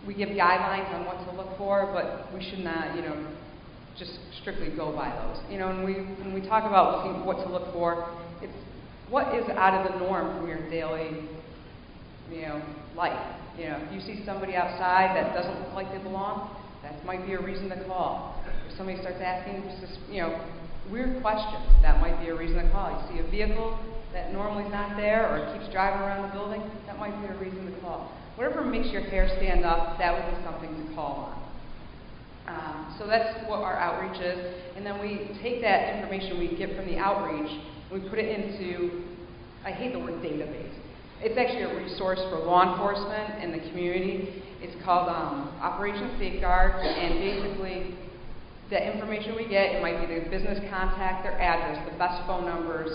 We 0.05 0.13
give 0.13 0.29
guidelines 0.29 0.93
on 0.93 1.05
what 1.05 1.23
to 1.25 1.31
look 1.37 1.57
for, 1.57 1.89
but 1.93 2.33
we 2.33 2.43
should 2.43 2.59
not, 2.59 2.95
you 2.95 3.01
know, 3.01 3.27
just 3.97 4.19
strictly 4.41 4.69
go 4.75 4.91
by 4.91 5.09
those. 5.15 5.41
You 5.51 5.59
know, 5.59 5.69
and 5.69 5.85
we, 5.85 5.93
when 5.93 6.33
we 6.33 6.41
talk 6.41 6.65
about 6.65 7.05
looking, 7.05 7.25
what 7.25 7.37
to 7.45 7.49
look 7.49 7.71
for, 7.73 8.09
it's 8.41 8.53
what 9.09 9.33
is 9.35 9.47
out 9.49 9.73
of 9.73 9.91
the 9.91 9.99
norm 9.99 10.37
from 10.37 10.47
your 10.47 10.69
daily, 10.69 11.29
you 12.31 12.41
know, 12.41 12.61
life. 12.95 13.37
You 13.57 13.69
know, 13.69 13.77
if 13.85 13.93
you 13.93 14.01
see 14.01 14.25
somebody 14.25 14.55
outside 14.55 15.15
that 15.15 15.33
doesn't 15.35 15.61
look 15.61 15.73
like 15.73 15.91
they 15.91 16.01
belong, 16.01 16.55
that 16.81 17.05
might 17.05 17.25
be 17.25 17.33
a 17.33 17.41
reason 17.41 17.69
to 17.69 17.83
call. 17.85 18.43
If 18.67 18.75
somebody 18.75 18.99
starts 18.99 19.21
asking, 19.21 19.63
you 20.11 20.21
know, 20.21 20.41
weird 20.91 21.21
questions, 21.21 21.63
that 21.81 22.01
might 22.01 22.19
be 22.19 22.29
a 22.29 22.35
reason 22.35 22.57
to 22.57 22.69
call. 22.71 22.91
You 22.91 23.15
see 23.15 23.27
a 23.27 23.29
vehicle 23.29 23.79
that 24.11 24.33
normally 24.33 24.65
is 24.65 24.71
not 24.71 24.97
there 24.97 25.29
or 25.29 25.53
keeps 25.53 25.71
driving 25.71 26.01
around 26.01 26.27
the 26.27 26.33
building, 26.33 26.61
that 26.87 26.97
might 26.99 27.19
be 27.21 27.27
a 27.27 27.37
reason 27.37 27.71
to 27.71 27.79
call. 27.81 28.11
Whatever 28.35 28.63
makes 28.63 28.89
your 28.89 29.01
hair 29.01 29.27
stand 29.37 29.65
up, 29.65 29.97
that 29.99 30.13
would 30.13 30.37
be 30.37 30.43
something 30.43 30.87
to 30.87 30.95
call 30.95 31.31
on. 31.31 31.43
Um, 32.45 32.95
so 32.99 33.07
that's 33.07 33.47
what 33.47 33.61
our 33.61 33.77
outreach 33.77 34.21
is. 34.21 34.55
And 34.75 34.85
then 34.85 34.99
we 34.99 35.39
take 35.41 35.61
that 35.61 35.95
information 35.95 36.39
we 36.39 36.57
get 36.57 36.75
from 36.75 36.85
the 36.85 36.97
outreach 36.97 37.49
we 37.93 37.99
put 38.09 38.17
it 38.17 38.25
into, 38.25 39.03
I 39.63 39.71
hate 39.71 39.93
the 39.93 39.99
word 39.99 40.15
database. 40.23 40.73
It's 41.21 41.37
actually 41.37 41.69
a 41.69 41.77
resource 41.77 42.19
for 42.31 42.39
law 42.39 42.73
enforcement 42.73 43.37
and 43.37 43.53
the 43.53 43.69
community. 43.69 44.41
It's 44.61 44.73
called 44.83 45.09
um, 45.09 45.53
Operation 45.61 46.15
Safeguard, 46.17 46.83
and 46.83 47.19
basically, 47.19 47.95
the 48.71 48.81
information 48.81 49.35
we 49.35 49.47
get, 49.47 49.75
it 49.75 49.81
might 49.81 50.01
be 50.01 50.19
the 50.19 50.27
business 50.29 50.57
contact, 50.71 51.21
their 51.23 51.39
address, 51.39 51.85
the 51.85 51.97
best 51.99 52.25
phone 52.25 52.45
numbers, 52.45 52.89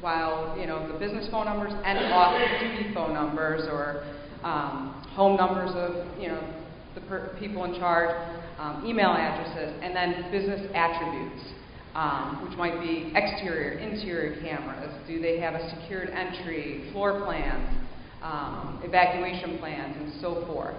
while 0.00 0.58
you 0.58 0.66
know 0.66 0.90
the 0.92 0.98
business 0.98 1.28
phone 1.30 1.44
numbers 1.44 1.72
and 1.84 2.12
off-duty 2.12 2.92
phone 2.92 3.14
numbers 3.14 3.68
or 3.70 4.02
um, 4.42 5.02
home 5.14 5.36
numbers 5.36 5.70
of 5.74 6.20
you 6.20 6.28
know 6.28 6.42
the 6.94 7.00
per- 7.02 7.36
people 7.38 7.64
in 7.64 7.74
charge, 7.78 8.10
um, 8.58 8.84
email 8.86 9.10
addresses, 9.10 9.74
and 9.82 9.94
then 9.94 10.30
business 10.30 10.70
attributes, 10.74 11.42
um, 11.94 12.46
which 12.48 12.56
might 12.58 12.80
be 12.80 13.12
exterior, 13.14 13.78
interior 13.78 14.40
cameras. 14.40 14.92
Do 15.06 15.20
they 15.20 15.38
have 15.40 15.54
a 15.54 15.70
secured 15.70 16.10
entry, 16.10 16.90
floor 16.92 17.20
plans, 17.24 17.68
um, 18.22 18.80
evacuation 18.84 19.58
plans, 19.58 19.96
and 19.96 20.20
so 20.20 20.44
forth. 20.46 20.76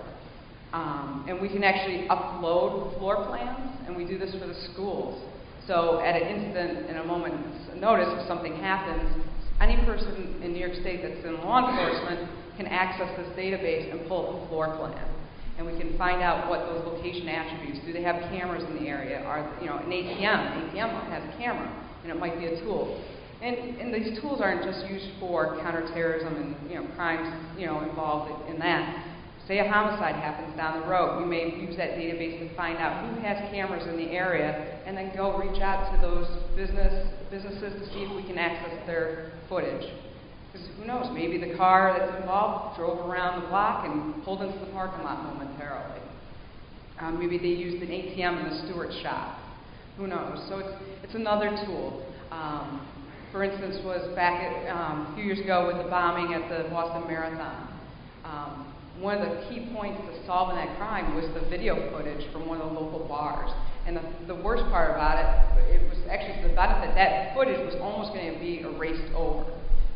Um, 0.74 1.26
and 1.28 1.41
we 1.41 1.50
can 1.50 1.63
actually 1.63 2.08
upload 2.08 2.97
floor 2.97 3.26
plans, 3.26 3.76
and 3.88 3.95
we 3.95 4.06
do 4.06 4.17
this 4.17 4.32
for 4.32 4.47
the 4.47 4.56
schools. 4.71 5.21
So 5.67 6.00
at 6.00 6.15
an 6.15 6.28
instant, 6.28 6.89
in 6.89 6.97
a 6.97 7.04
moment's 7.04 7.76
notice, 7.78 8.08
if 8.12 8.28
something 8.28 8.56
happens, 8.56 9.26
any 9.60 9.76
person 9.86 10.41
in 10.41 10.54
New 10.54 10.60
York 10.60 10.74
State 10.82 11.02
that's 11.04 11.26
in 11.26 11.36
law 11.41 11.69
enforcement 11.69 12.30
can 12.58 12.68
access 12.68 13.10
this 13.18 13.28
database 13.38 13.92
and 13.92 14.08
pull 14.08 14.28
up 14.28 14.46
a 14.46 14.48
floor 14.50 14.76
plan 14.78 15.12
and 15.62 15.72
we 15.72 15.78
can 15.78 15.96
find 15.98 16.24
out 16.24 16.50
what 16.50 16.66
those 16.66 16.84
location 16.86 17.30
attributes. 17.30 17.86
Do 17.86 17.94
they 17.94 18.02
have 18.02 18.18
cameras 18.34 18.64
in 18.64 18.82
the 18.82 18.90
area? 18.90 19.22
Are 19.22 19.46
you 19.62 19.68
know 19.68 19.78
an 19.78 19.86
ATM? 19.86 20.18
An 20.26 20.70
ATM 20.70 20.90
has 21.10 21.22
a 21.22 21.38
camera, 21.38 21.70
and 22.02 22.12
it 22.12 22.18
might 22.18 22.40
be 22.40 22.48
a 22.48 22.60
tool. 22.62 23.04
And, 23.42 23.56
and 23.78 23.94
these 23.94 24.20
tools 24.22 24.42
aren't 24.42 24.64
just 24.64 24.90
used 24.90 25.06
for 25.20 25.58
counterterrorism 25.62 26.36
and 26.36 26.70
you 26.70 26.82
know 26.82 26.88
crimes 26.96 27.30
you 27.60 27.68
know 27.68 27.82
involved 27.82 28.50
in 28.50 28.58
that. 28.60 29.08
Say 29.48 29.60
a 29.60 29.70
homicide 29.70 30.16
happens 30.16 30.56
down 30.56 30.82
the 30.82 30.88
road, 30.88 31.22
we 31.22 31.26
may 31.26 31.46
use 31.58 31.76
that 31.78 31.92
database 31.92 32.40
to 32.40 32.56
find 32.56 32.78
out 32.78 33.10
who 33.10 33.20
has 33.22 33.38
cameras 33.52 33.86
in 33.88 33.98
the 33.98 34.12
area, 34.12 34.82
and 34.86 34.96
then 34.96 35.12
go 35.16 35.38
reach 35.38 35.62
out 35.62 35.92
to 35.94 36.02
those 36.02 36.26
business 36.56 37.08
businesses 37.30 37.74
to 37.82 37.86
see 37.94 38.02
if 38.02 38.16
we 38.16 38.24
can 38.24 38.38
access 38.38 38.86
their 38.88 39.34
footage. 39.50 39.86
Because 40.52 40.68
who 40.78 40.86
knows, 40.86 41.08
maybe 41.14 41.38
the 41.38 41.56
car 41.56 41.96
that's 41.98 42.20
involved 42.22 42.78
drove 42.78 43.10
around 43.10 43.42
the 43.42 43.48
block 43.48 43.86
and 43.86 44.24
pulled 44.24 44.42
into 44.42 44.60
the 44.60 44.72
parking 44.72 45.04
lot 45.04 45.24
momentarily. 45.24 46.02
Um, 47.00 47.20
maybe 47.20 47.38
they 47.38 47.56
used 47.56 47.82
an 47.82 47.90
ATM 47.90 48.44
in 48.44 48.50
the 48.50 48.68
Stewart's 48.68 48.96
shop. 49.02 49.40
Who 49.98 50.08
knows? 50.08 50.44
So 50.50 50.60
it's, 50.60 50.84
it's 51.04 51.16
another 51.16 51.50
tool. 51.66 52.06
Um, 52.32 52.88
for 53.32 53.44
instance, 53.44 53.78
was 53.86 54.14
back 54.14 54.44
at, 54.44 54.76
um, 54.76 55.08
a 55.12 55.16
few 55.16 55.24
years 55.24 55.40
ago 55.40 55.68
with 55.68 55.78
the 55.84 55.90
bombing 55.90 56.34
at 56.34 56.50
the 56.50 56.70
Boston 56.70 57.08
Marathon. 57.08 57.68
Um, 58.26 58.74
one 59.00 59.18
of 59.18 59.24
the 59.24 59.50
key 59.50 59.72
points 59.74 60.02
to 60.04 60.26
solving 60.28 60.58
that 60.58 60.78
crime 60.78 61.16
was 61.16 61.26
the 61.34 61.50
video 61.50 61.90
footage 61.92 62.30
from 62.32 62.48
one 62.48 62.60
of 62.60 62.74
the 62.74 62.80
local 62.80 63.08
bars. 63.08 63.50
And 63.88 63.96
the, 63.96 64.04
the 64.28 64.36
worst 64.36 64.64
part 64.66 64.92
about 64.92 65.18
it, 65.18 65.80
it 65.80 65.90
was 65.90 65.98
actually 66.12 66.48
the 66.48 66.54
benefit, 66.54 66.94
that 66.94 67.34
footage 67.34 67.58
was 67.66 67.76
almost 67.82 68.14
going 68.14 68.34
to 68.34 68.40
be 68.40 68.60
erased 68.60 69.12
over 69.16 69.46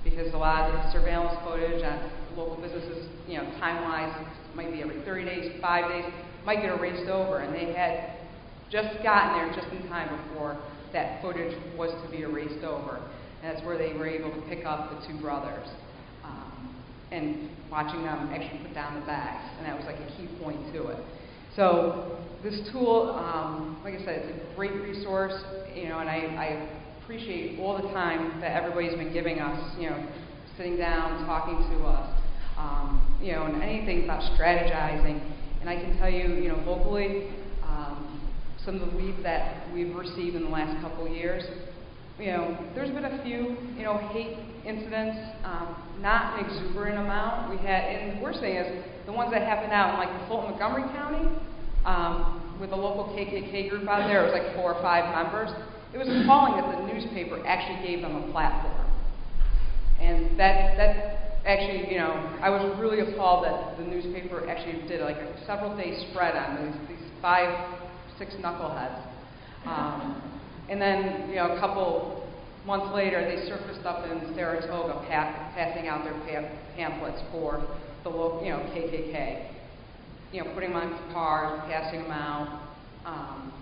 because 0.05 0.31
a 0.33 0.37
lot 0.37 0.69
of 0.69 0.77
the 0.77 0.91
surveillance 0.93 1.35
footage 1.43 1.83
on 1.83 2.11
local 2.37 2.61
businesses, 2.61 3.09
you 3.27 3.35
know, 3.35 3.43
time-wise, 3.59 4.13
might 4.55 4.71
be 4.71 4.81
every 4.81 5.01
30 5.03 5.25
days, 5.25 5.51
five 5.59 5.89
days, 5.89 6.05
might 6.45 6.61
get 6.61 6.69
erased 6.69 7.09
over, 7.09 7.39
and 7.39 7.53
they 7.53 7.73
had 7.73 8.15
just 8.71 9.03
gotten 9.03 9.35
there 9.35 9.49
just 9.53 9.67
in 9.73 9.89
time 9.89 10.07
before 10.29 10.57
that 10.93 11.21
footage 11.21 11.57
was 11.77 11.91
to 12.05 12.11
be 12.11 12.23
erased 12.23 12.63
over. 12.63 13.01
And 13.41 13.51
that's 13.53 13.65
where 13.65 13.77
they 13.77 13.93
were 13.93 14.07
able 14.07 14.31
to 14.31 14.41
pick 14.47 14.65
up 14.65 14.91
the 14.91 15.07
two 15.07 15.19
brothers. 15.19 15.67
Um, 16.23 16.75
and 17.11 17.49
watching 17.69 18.03
them 18.03 18.29
actually 18.31 18.59
put 18.63 18.73
down 18.73 18.99
the 18.99 19.05
bags, 19.05 19.43
and 19.57 19.65
that 19.65 19.75
was 19.75 19.85
like 19.85 19.97
a 19.97 20.07
key 20.15 20.29
point 20.41 20.71
to 20.73 20.87
it. 20.87 20.99
So 21.55 22.19
this 22.43 22.61
tool, 22.71 23.11
um, 23.17 23.79
like 23.83 23.95
I 23.95 24.05
said, 24.05 24.25
it's 24.25 24.51
a 24.51 24.55
great 24.55 24.73
resource, 24.73 25.33
you 25.73 25.89
know, 25.89 25.99
and 25.99 26.09
I, 26.09 26.15
I 26.15 26.69
appreciate 27.05 27.59
all 27.59 27.77
the 27.77 27.87
time 27.89 28.41
that 28.41 28.51
everybody's 28.51 28.97
been 28.97 29.13
giving 29.13 29.39
us, 29.39 29.77
you 29.79 29.87
know, 29.87 30.07
sitting 30.57 30.75
down, 30.75 31.23
talking 31.27 31.55
to 31.69 31.85
us, 31.85 32.19
um, 32.57 33.19
you 33.21 33.31
know, 33.31 33.43
and 33.43 33.61
anything 33.61 34.05
about 34.05 34.21
strategizing. 34.33 35.21
And 35.61 35.69
I 35.69 35.75
can 35.75 35.95
tell 35.99 36.09
you, 36.09 36.33
you 36.41 36.49
know, 36.49 36.57
locally, 36.65 37.29
um, 37.61 38.27
some 38.65 38.81
of 38.81 38.89
the 38.89 38.97
leads 38.97 39.21
that 39.21 39.71
we've 39.71 39.95
received 39.95 40.35
in 40.35 40.45
the 40.45 40.49
last 40.49 40.81
couple 40.81 41.05
of 41.05 41.13
years, 41.13 41.43
you 42.17 42.25
know, 42.25 42.57
there's 42.73 42.89
been 42.89 43.05
a 43.05 43.21
few, 43.23 43.55
you 43.77 43.83
know, 43.83 43.99
hate 44.11 44.39
incidents, 44.65 45.19
um, 45.43 45.77
not 46.01 46.39
an 46.39 46.45
exuberant 46.45 46.97
amount. 46.97 47.51
We 47.51 47.57
had, 47.57 47.83
and 47.83 48.17
the 48.17 48.23
worst 48.23 48.39
thing 48.39 48.55
is 48.55 48.83
the 49.05 49.13
ones 49.13 49.31
that 49.31 49.43
happened 49.43 49.73
out 49.73 49.93
in 49.93 49.99
like 49.99 50.21
the 50.21 50.27
Fulton 50.27 50.49
Montgomery 50.49 50.89
County, 50.97 51.29
um, 51.85 52.57
with 52.59 52.71
the 52.71 52.75
local 52.75 53.13
KKK 53.13 53.69
group 53.69 53.87
out 53.87 54.07
there, 54.07 54.25
it 54.25 54.33
was 54.33 54.41
like 54.41 54.55
four 54.55 54.73
or 54.73 54.81
five 54.81 55.13
members. 55.13 55.51
It 55.95 55.97
was 55.97 56.09
appalling 56.09 56.59
that 56.59 56.75
the 56.75 56.91
newspaper 56.91 57.39
actually 57.47 57.87
gave 57.87 58.01
them 58.01 58.17
a 58.17 58.31
platform. 58.33 58.83
And 60.01 60.37
that, 60.37 60.75
that 60.75 61.39
actually, 61.47 61.89
you 61.89 61.97
know, 61.97 62.11
I 62.43 62.49
was 62.49 62.77
really 62.77 62.99
appalled 62.99 63.45
that 63.45 63.77
the 63.77 63.85
newspaper 63.85 64.43
actually 64.49 64.85
did 64.89 64.99
like 64.99 65.15
a 65.15 65.45
several 65.47 65.71
day 65.77 65.95
spread 66.11 66.35
on 66.35 66.67
these, 66.67 66.99
these 66.99 67.07
five, 67.21 67.47
six 68.19 68.33
knuckleheads. 68.43 69.07
Um, 69.65 70.21
and 70.67 70.81
then, 70.81 71.29
you 71.29 71.35
know, 71.37 71.55
a 71.55 71.59
couple 71.61 72.27
months 72.65 72.93
later, 72.93 73.23
they 73.23 73.47
surfaced 73.47 73.85
up 73.85 74.03
in 74.03 74.35
Saratoga 74.35 74.95
pa- 75.07 75.53
passing 75.55 75.87
out 75.87 76.03
their 76.03 76.19
pa- 76.27 76.51
pamphlets 76.75 77.21
for 77.31 77.65
the 78.03 78.09
local, 78.09 78.43
you 78.43 78.49
know, 78.49 78.59
KKK. 78.75 79.47
You 80.33 80.43
know, 80.43 80.53
putting 80.53 80.73
them 80.73 80.91
on 80.91 81.13
cars, 81.13 81.61
passing 81.71 82.03
them 82.03 82.11
out. 82.11 82.67
Um, 83.05 83.53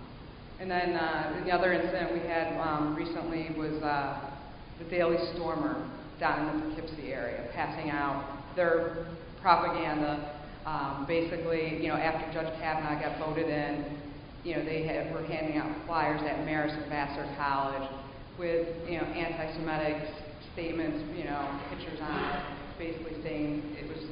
and 0.60 0.70
then 0.70 0.94
uh, 0.94 1.42
the 1.44 1.50
other 1.50 1.72
incident 1.72 2.12
we 2.12 2.20
had 2.20 2.58
um, 2.60 2.94
recently 2.94 3.50
was 3.56 3.82
uh, 3.82 4.30
the 4.78 4.84
Daily 4.84 5.18
Stormer 5.34 5.88
down 6.20 6.48
in 6.48 6.60
the 6.60 6.74
Poughkeepsie 6.74 7.12
area, 7.12 7.48
passing 7.52 7.90
out 7.90 8.24
their 8.56 9.06
propaganda. 9.42 10.40
Um, 10.64 11.04
basically, 11.06 11.82
you 11.82 11.88
know, 11.88 11.94
after 11.94 12.32
Judge 12.32 12.52
Kavanaugh 12.58 13.00
got 13.00 13.18
voted 13.18 13.48
in, 13.48 13.98
you 14.44 14.56
know, 14.56 14.64
they 14.64 14.86
had, 14.86 15.12
were 15.12 15.22
handing 15.24 15.58
out 15.58 15.70
flyers 15.86 16.20
at 16.22 16.46
Marist 16.46 16.76
and 16.90 17.36
College 17.36 17.90
with, 18.38 18.66
you 18.88 18.98
know, 18.98 19.04
anti-Semitic 19.04 20.08
statements, 20.52 21.02
you 21.16 21.24
know, 21.24 21.60
pictures 21.70 21.98
on 22.00 22.24
it, 22.30 22.42
basically 22.78 23.22
saying 23.22 23.76
it 23.78 23.88
was 23.88 24.06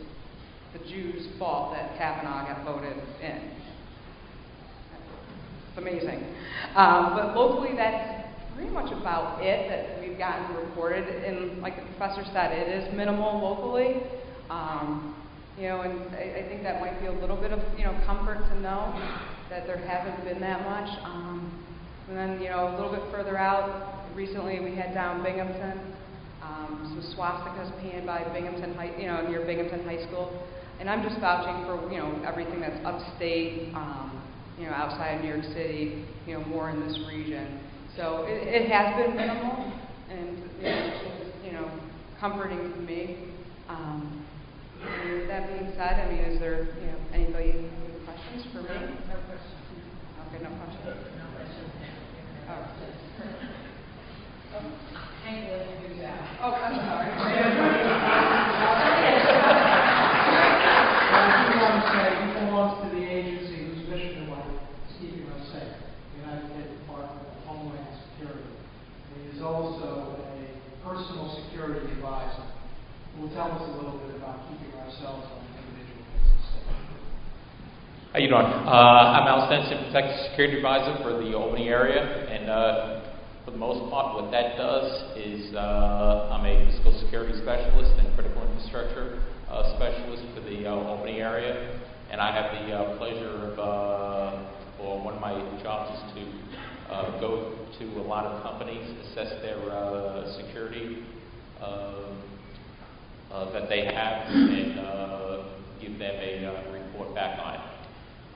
the 0.73 0.89
Jews' 0.91 1.27
fault 1.39 1.75
that 1.75 1.97
Kavanaugh 1.97 2.47
got 2.47 2.65
voted 2.65 2.97
in. 3.23 3.62
It's 5.73 5.79
amazing. 5.79 6.23
Um, 6.77 7.17
but 7.17 7.35
locally, 7.35 7.75
that's 7.75 8.29
pretty 8.55 8.69
much 8.69 8.93
about 8.93 9.41
it 9.43 9.71
that 9.71 10.01
we've 10.07 10.19
gotten 10.19 10.55
reported. 10.55 11.09
And 11.25 11.63
like 11.63 11.77
the 11.77 11.83
professor 11.97 12.25
said, 12.35 12.53
it 12.53 12.69
is 12.69 12.95
minimal 12.95 13.41
locally. 13.41 14.03
Um, 14.51 15.17
you 15.57 15.69
know, 15.69 15.81
and 15.81 16.15
I, 16.15 16.45
I 16.45 16.49
think 16.49 16.63
that 16.63 16.79
might 16.83 17.01
be 17.01 17.07
a 17.07 17.13
little 17.13 17.41
bit 17.41 17.53
of 17.53 17.61
you 17.79 17.85
know 17.85 17.99
comfort 18.05 18.45
to 18.53 18.61
know 18.61 18.93
that 19.49 19.67
there 19.67 19.79
hasn't 19.79 20.23
been 20.25 20.41
that 20.41 20.61
much. 20.69 20.91
Um, 21.05 21.65
and 22.09 22.19
then 22.19 22.43
you 22.43 22.51
know 22.51 22.69
a 22.69 22.73
little 22.77 22.93
bit 22.93 23.03
further 23.11 23.39
out, 23.39 24.13
recently 24.15 24.61
we 24.61 24.77
had 24.77 24.93
down 24.93 25.23
Binghamton, 25.23 25.81
um, 26.43 26.85
some 26.93 27.17
swastikas 27.17 27.73
painted 27.81 28.05
by 28.05 28.25
Binghamton 28.35 28.75
High, 28.75 28.93
you 29.01 29.07
know, 29.07 29.27
near 29.27 29.41
Binghamton 29.47 29.85
High 29.87 30.05
School. 30.07 30.47
And 30.81 30.91
I'm 30.91 31.03
just 31.03 31.19
vouching 31.19 31.65
for 31.65 31.91
you 31.91 31.97
know 31.97 32.23
everything 32.29 32.61
that's 32.61 32.85
upstate. 32.85 33.73
Um, 33.75 34.22
you 34.63 34.71
know, 34.71 34.75
outside 34.75 35.19
of 35.19 35.25
New 35.25 35.29
York 35.35 35.43
City, 35.53 36.05
you 36.27 36.39
know, 36.39 36.45
more 36.47 36.71
in 36.71 36.79
this 36.87 36.97
region. 37.09 37.59
So 37.97 38.25
it, 38.29 38.47
it 38.47 38.71
has 38.71 38.95
been 38.95 39.17
minimal, 39.17 39.73
and 40.09 40.39
you 40.63 40.71
know, 40.71 41.11
you 41.45 41.53
know, 41.53 41.81
comforting 42.21 42.71
to 42.71 42.79
me. 42.79 43.19
Um, 43.69 44.25
and 44.81 45.19
with 45.19 45.29
that 45.29 45.49
being 45.49 45.73
said, 45.75 45.99
I 45.99 46.07
mean, 46.09 46.23
is 46.31 46.39
there, 46.39 46.69
you 46.79 46.87
know, 46.87 46.99
anybody 47.13 47.53
with 47.59 48.07
questions 48.07 48.47
for 48.55 48.63
me? 48.63 48.69
No 48.71 49.19
questions. 49.27 49.59
Okay, 50.31 50.43
no 50.43 50.51
questions. 50.63 51.13
Will 55.33 55.65
introduce 55.65 55.99
that. 56.03 56.19
Oh, 56.45 56.53
I'm 56.65 56.77
sorry. 56.77 57.09
I 61.13 61.49
do 61.49 61.57
want 61.57 61.77
to 61.81 61.89
say, 61.89 62.05
he 62.21 62.29
belongs 62.37 62.77
to 62.85 62.89
the 62.93 63.01
agency 63.01 63.65
whose 63.65 63.89
mission 63.89 64.25
in 64.25 64.31
life 64.31 64.45
is 64.45 64.93
keeping 65.01 65.25
us 65.33 65.41
safe, 65.53 65.73
the 65.73 66.21
United 66.21 66.53
States 66.53 66.69
Department 66.85 67.23
of 67.23 67.37
Homeland 67.49 67.97
Security. 68.13 68.45
He 69.15 69.33
is 69.33 69.41
also 69.41 70.21
a 70.21 70.45
personal 70.85 71.33
security 71.45 71.81
advisor 71.97 72.45
who 73.17 73.23
will 73.23 73.33
tell 73.33 73.53
us 73.53 73.63
a 73.63 73.73
little 73.73 73.97
bit 74.05 74.17
about 74.17 74.45
keeping 74.53 74.73
ourselves 74.85 75.33
on 75.33 75.49
an 75.49 75.65
individual 75.65 76.05
basis 76.13 76.45
safe. 78.13 78.21
Uh, 78.33 78.41
I'm 78.41 79.29
Al 79.29 79.45
Stenson, 79.45 79.93
Protective 79.93 80.31
Security 80.31 80.57
Advisor 80.57 80.97
for 81.03 81.23
the 81.23 81.37
Albany 81.37 81.69
area, 81.69 82.01
and 82.01 82.49
uh, 82.49 83.03
for 83.45 83.51
the 83.51 83.59
most 83.59 83.91
part, 83.91 84.15
what 84.15 84.31
that 84.33 84.57
does 84.57 84.89
is 85.19 85.55
uh, 85.55 86.33
I'm 86.33 86.47
a 86.47 86.65
physical 86.65 86.99
security 87.05 87.37
specialist 87.43 87.93
and 88.01 88.09
critical 88.17 88.41
infrastructure 88.49 89.21
uh, 89.51 89.77
specialist 89.77 90.25
for 90.35 90.41
the 90.49 90.65
uh, 90.65 90.73
Albany 90.73 91.21
area, 91.21 91.79
and 92.11 92.23
I 92.23 92.33
have 92.33 92.57
the 92.57 92.73
uh, 92.73 92.97
pleasure 92.97 93.53
of, 93.61 94.81
or 94.81 95.05
one 95.05 95.13
of 95.13 95.21
my 95.21 95.37
jobs 95.63 95.93
is 95.93 96.15
to 96.17 97.21
go 97.21 97.53
to 97.79 97.85
a 98.01 98.07
lot 98.09 98.25
of 98.25 98.43
companies, 98.43 98.81
assess 99.13 99.29
their 99.43 99.61
security. 100.41 101.05
Uh, 103.33 103.51
that 103.53 103.69
they 103.69 103.85
have 103.87 104.27
and 104.29 104.77
give 105.81 105.99
them 105.99 106.15
a 106.15 106.47
uh, 106.47 106.73
report 106.73 107.15
back 107.15 107.39
on 107.41 107.55
it. 107.55 107.72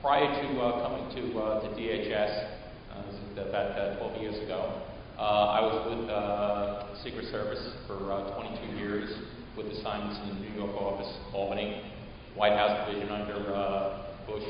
Prior 0.01 0.29
to 0.29 0.61
uh, 0.61 0.87
coming 0.87 1.09
to 1.15 1.39
uh, 1.39 1.61
the 1.61 1.75
DHS, 1.75 2.49
uh, 2.93 3.41
about 3.41 3.71
uh, 3.79 3.97
12 3.97 4.21
years 4.21 4.43
ago, 4.43 4.81
I 5.17 5.59
was 5.61 5.89
with 5.89 7.03
Secret 7.03 7.25
Service 7.31 7.73
for 7.87 8.11
uh, 8.11 8.35
22 8.37 8.77
years 8.77 9.09
with 9.57 9.65
assignments 9.67 10.19
in 10.21 10.35
the 10.37 10.49
New 10.49 10.55
York 10.55 10.75
office, 10.75 11.11
Albany, 11.33 11.81
White 12.35 12.53
House 12.53 12.87
division 12.87 13.09
under 13.09 13.41
Bush 14.27 14.45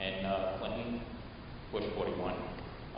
and 0.00 0.58
Clinton, 0.58 1.00
Bush 1.70 1.84
41. 1.94 2.34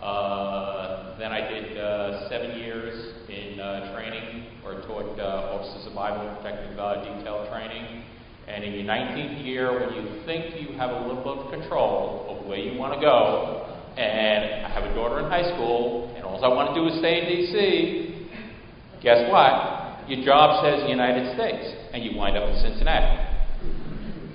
Uh, 0.01 1.18
then 1.18 1.32
I 1.32 1.46
did 1.51 1.76
uh, 1.76 2.30
seven 2.30 2.57
years 2.59 3.12
in 3.28 3.61
uh, 3.61 3.92
training 3.92 4.46
or 4.64 4.80
taught 4.88 5.20
Officers 5.20 5.86
of 5.86 5.94
Bible 5.94 6.34
Protective 6.36 6.72
Detail 6.72 7.46
training. 7.53 8.05
And 8.49 8.64
in 8.64 8.72
your 8.72 8.84
19th 8.84 9.45
year, 9.45 9.72
when 9.72 9.95
you 9.95 10.24
think 10.26 10.61
you 10.61 10.76
have 10.76 10.91
a 10.91 11.07
little 11.07 11.22
bit 11.22 11.45
of 11.45 11.51
control 11.51 12.26
of 12.28 12.47
where 12.47 12.59
you 12.59 12.78
want 12.78 12.95
to 12.95 13.01
go, 13.01 13.66
and 13.97 14.66
I 14.66 14.70
have 14.70 14.84
a 14.84 14.95
daughter 14.95 15.20
in 15.20 15.26
high 15.26 15.55
school, 15.55 16.12
and 16.16 16.24
all 16.24 16.45
I 16.45 16.49
want 16.49 16.74
to 16.74 16.80
do 16.80 16.88
is 16.88 16.99
stay 16.99 17.20
in 17.20 17.26
D.C., 17.28 19.03
guess 19.03 19.30
what? 19.30 20.09
Your 20.09 20.24
job 20.24 20.64
says 20.64 20.88
United 20.88 21.34
States, 21.34 21.74
and 21.93 22.03
you 22.03 22.16
wind 22.16 22.36
up 22.36 22.49
in 22.49 22.57
Cincinnati. 22.62 23.30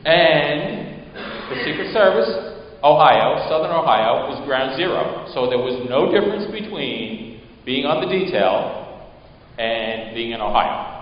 And 0.06 1.04
the 1.50 1.58
Secret 1.66 1.92
Service, 1.94 2.30
Ohio, 2.84 3.50
Southern 3.50 3.72
Ohio, 3.72 4.30
was 4.30 4.46
ground 4.46 4.78
zero. 4.78 5.28
So 5.34 5.50
there 5.50 5.60
was 5.60 5.84
no 5.90 6.12
difference 6.12 6.46
between 6.52 7.42
being 7.66 7.86
on 7.86 8.06
the 8.06 8.08
detail 8.08 9.10
and 9.58 10.14
being 10.14 10.32
in 10.32 10.42
Ohio. 10.42 10.95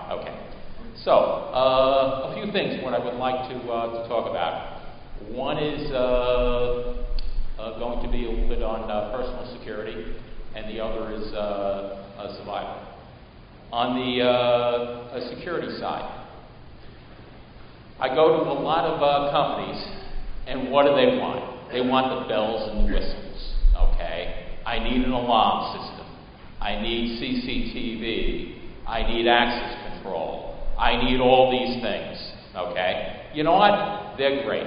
So, 1.04 1.12
uh, 1.12 2.32
a 2.32 2.34
few 2.34 2.50
things 2.50 2.82
what 2.82 2.94
I 2.94 3.04
would 3.04 3.20
like 3.20 3.50
to, 3.50 3.56
uh, 3.70 4.02
to 4.02 4.08
talk 4.08 4.24
about. 4.30 4.80
One 5.28 5.58
is 5.58 5.90
uh, 5.92 7.04
uh, 7.60 7.78
going 7.78 8.02
to 8.02 8.10
be 8.10 8.24
a 8.24 8.30
little 8.30 8.48
bit 8.48 8.62
on 8.62 8.90
uh, 8.90 9.12
personal 9.14 9.54
security, 9.58 10.16
and 10.56 10.64
the 10.74 10.82
other 10.82 11.12
is 11.12 11.30
uh, 11.34 12.08
survival. 12.38 12.88
On 13.70 14.00
the 14.00 15.28
security 15.28 15.78
side, 15.78 16.24
I 18.00 18.08
go 18.08 18.42
to 18.42 18.50
a 18.50 18.58
lot 18.64 18.86
of 18.86 19.30
companies, 19.30 19.84
and 20.46 20.72
what 20.72 20.86
do 20.86 20.96
they 20.96 21.18
want? 21.18 21.70
They 21.70 21.82
want 21.82 22.18
the 22.18 22.28
bells 22.28 22.70
and 22.72 22.90
whistles. 22.90 23.52
Okay, 23.92 24.56
I 24.64 24.78
need 24.78 25.04
an 25.04 25.12
alarm 25.12 25.76
system. 25.76 26.06
I 26.62 26.80
need 26.80 27.20
CCTV. 27.20 28.88
I 28.88 29.02
need 29.02 29.28
access 29.28 29.92
control. 29.92 30.53
I 30.78 31.02
need 31.02 31.20
all 31.20 31.50
these 31.50 31.82
things. 31.82 32.18
Okay, 32.56 33.30
you 33.34 33.42
know 33.42 33.54
what? 33.54 34.16
They're 34.16 34.44
great, 34.44 34.66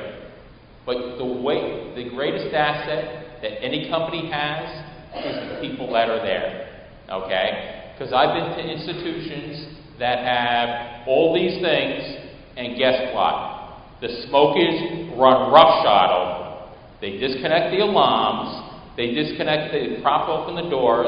but 0.85 1.17
the 1.17 1.25
way 1.25 1.93
the 1.95 2.09
greatest 2.09 2.53
asset 2.53 3.41
that 3.41 3.63
any 3.63 3.89
company 3.89 4.29
has 4.31 4.85
is 5.25 5.35
the 5.49 5.67
people 5.67 5.91
that 5.93 6.09
are 6.09 6.19
there. 6.19 6.87
Okay, 7.09 7.93
because 7.93 8.13
I've 8.13 8.35
been 8.35 8.57
to 8.57 8.71
institutions 8.71 9.77
that 9.99 10.19
have 10.19 11.07
all 11.07 11.33
these 11.33 11.61
things 11.61 12.27
and 12.57 12.75
guess 12.77 13.13
what? 13.13 14.01
The 14.01 14.25
smokers 14.27 15.13
run 15.17 15.51
roughshod 15.53 16.09
over 16.09 16.49
them. 16.49 16.77
They 17.01 17.17
disconnect 17.17 17.71
the 17.71 17.83
alarms, 17.85 18.97
they 18.97 19.13
disconnect, 19.13 19.71
they 19.71 20.01
prop 20.01 20.27
open 20.27 20.55
the 20.55 20.69
doors, 20.69 21.07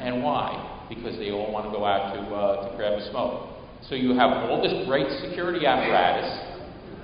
and 0.00 0.22
why? 0.22 0.86
Because 0.88 1.16
they 1.18 1.30
all 1.30 1.52
want 1.52 1.66
to 1.66 1.70
go 1.70 1.84
out 1.84 2.14
to, 2.14 2.20
uh, 2.34 2.70
to 2.70 2.76
grab 2.76 2.98
a 2.98 3.10
smoke. 3.10 3.57
So 3.82 3.94
you 3.94 4.14
have 4.14 4.50
all 4.50 4.60
this 4.62 4.86
great 4.86 5.06
security 5.20 5.66
apparatus, 5.66 6.28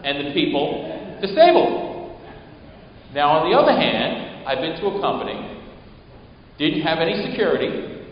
and 0.05 0.27
the 0.27 0.33
people 0.33 1.19
disabled. 1.21 2.19
Now, 3.15 3.39
on 3.39 3.51
the 3.51 3.57
other 3.57 3.73
hand, 3.73 4.47
I've 4.47 4.59
been 4.59 4.79
to 4.81 4.87
a 4.99 5.01
company, 5.01 5.63
didn't 6.59 6.83
have 6.83 6.99
any 6.99 7.31
security. 7.31 8.05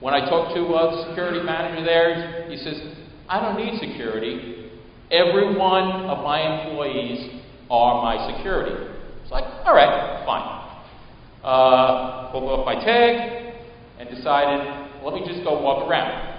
When 0.00 0.14
I 0.14 0.28
talked 0.28 0.54
to 0.54 0.60
the 0.60 1.08
security 1.08 1.42
manager 1.42 1.84
there, 1.84 2.48
he 2.48 2.56
says, 2.56 2.80
I 3.28 3.40
don't 3.40 3.56
need 3.56 3.78
security. 3.80 4.70
Every 5.10 5.56
one 5.56 6.06
of 6.06 6.24
my 6.24 6.40
employees 6.40 7.42
are 7.70 8.02
my 8.02 8.36
security. 8.36 8.94
It's 9.22 9.32
like, 9.32 9.44
all 9.64 9.74
right, 9.74 10.24
fine. 10.24 10.60
Uh, 11.42 12.30
pulled 12.32 12.44
off 12.44 12.64
my 12.64 12.74
tag 12.74 13.54
and 13.98 14.08
decided, 14.08 15.02
let 15.04 15.14
me 15.14 15.26
just 15.26 15.44
go 15.44 15.60
walk 15.60 15.88
around. 15.88 16.33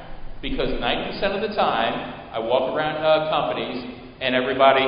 Because 0.45 0.69
90% 0.77 1.25
of 1.33 1.41
the 1.41 1.55
time, 1.57 2.29
I 2.29 2.37
walk 2.37 2.69
around 2.69 3.01
uh, 3.01 3.33
companies 3.33 3.81
and 4.21 4.35
everybody, 4.35 4.85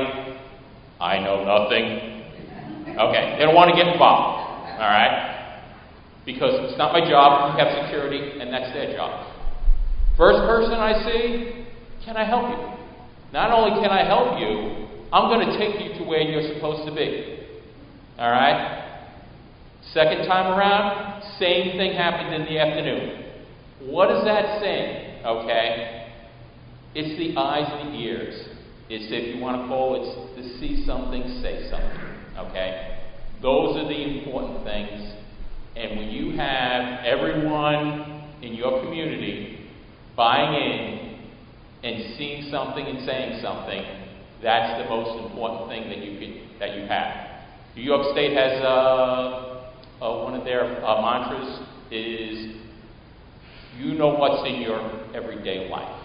I 1.01 1.17
know 1.17 1.41
nothing. 1.41 2.93
Okay, 2.93 3.33
they 3.33 3.41
don't 3.41 3.55
want 3.55 3.73
to 3.73 3.75
get 3.75 3.89
involved. 3.89 4.37
All 4.77 4.85
right? 4.85 5.65
Because 6.27 6.69
it's 6.69 6.77
not 6.77 6.93
my 6.93 7.01
job, 7.09 7.49
we 7.49 7.59
have 7.59 7.73
security, 7.89 8.37
and 8.39 8.53
that's 8.53 8.71
their 8.71 8.93
job. 8.93 9.33
First 10.15 10.45
person 10.45 10.77
I 10.77 10.93
see, 11.09 11.65
can 12.05 12.17
I 12.17 12.25
help 12.29 12.53
you? 12.53 12.61
Not 13.33 13.49
only 13.49 13.81
can 13.81 13.89
I 13.89 14.05
help 14.05 14.37
you, 14.37 14.85
I'm 15.11 15.25
going 15.25 15.41
to 15.41 15.57
take 15.57 15.81
you 15.81 15.97
to 15.97 16.03
where 16.05 16.21
you're 16.21 16.53
supposed 16.53 16.85
to 16.87 16.93
be. 16.93 17.49
All 18.19 18.29
right? 18.29 19.09
Second 19.91 20.27
time 20.27 20.53
around, 20.53 21.23
same 21.39 21.81
thing 21.81 21.97
happened 21.97 22.35
in 22.35 22.45
the 22.45 22.59
afternoon. 22.61 23.25
What 23.89 24.11
is 24.11 24.23
that 24.25 24.61
saying? 24.61 25.06
Okay? 25.27 26.13
It's 26.95 27.17
the 27.19 27.39
eyes 27.39 27.67
and 27.69 27.93
the 27.93 27.99
ears. 27.99 28.47
It's 28.89 29.11
if 29.11 29.35
you 29.35 29.41
want 29.41 29.61
to 29.61 29.67
call 29.67 29.95
it 29.99 30.35
to 30.41 30.59
see 30.59 30.85
something, 30.85 31.21
say 31.43 31.69
something. 31.69 32.47
Okay? 32.49 33.03
Those 33.41 33.75
are 33.75 33.87
the 33.87 34.23
important 34.23 34.63
things. 34.63 35.13
And 35.75 35.99
when 35.99 36.09
you 36.09 36.37
have 36.37 37.03
everyone 37.05 38.23
in 38.41 38.53
your 38.53 38.81
community 38.83 39.69
buying 40.15 40.53
in 40.55 41.19
and 41.83 42.17
seeing 42.17 42.49
something 42.49 42.85
and 42.85 43.05
saying 43.05 43.41
something, 43.43 43.83
that's 44.41 44.81
the 44.81 44.89
most 44.89 45.23
important 45.27 45.69
thing 45.69 45.89
that 45.89 45.99
you 45.99 46.19
can, 46.19 46.59
that 46.59 46.75
you 46.77 46.87
have. 46.87 47.43
New 47.75 47.83
York 47.83 48.11
State 48.13 48.35
has 48.35 48.61
uh, 48.63 49.71
uh, 50.01 50.23
one 50.23 50.33
of 50.33 50.45
their 50.45 50.83
uh, 50.83 51.01
mantras 51.01 51.59
is 51.91 52.55
you 53.77 53.97
know 53.97 54.09
what's 54.09 54.47
in 54.47 54.61
your 54.61 54.79
everyday 55.13 55.69
life. 55.69 56.03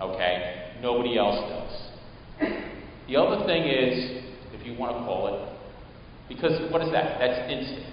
Okay? 0.00 0.72
Nobody 0.82 1.18
else 1.18 1.36
does. 1.48 2.50
The 3.08 3.16
other 3.16 3.46
thing 3.46 3.64
is, 3.64 4.22
if 4.52 4.66
you 4.66 4.78
want 4.78 4.96
to 4.98 5.04
call 5.04 5.28
it, 5.28 5.54
because 6.28 6.70
what 6.72 6.82
is 6.82 6.90
that? 6.92 7.18
That's 7.18 7.50
instinct. 7.52 7.90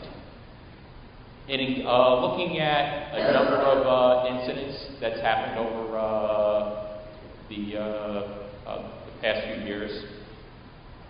In 1.48 1.86
uh, 1.86 2.26
looking 2.26 2.60
at 2.60 3.14
a 3.14 3.34
number 3.34 3.58
of 3.58 3.86
uh, 3.86 4.36
incidents 4.36 4.86
that's 5.02 5.20
happened 5.20 5.60
over 5.60 5.98
uh, 5.98 7.00
the, 7.50 7.78
uh, 7.78 8.70
uh, 8.70 8.92
the 9.06 9.22
past 9.22 9.48
few 9.48 9.66
years, 9.66 10.06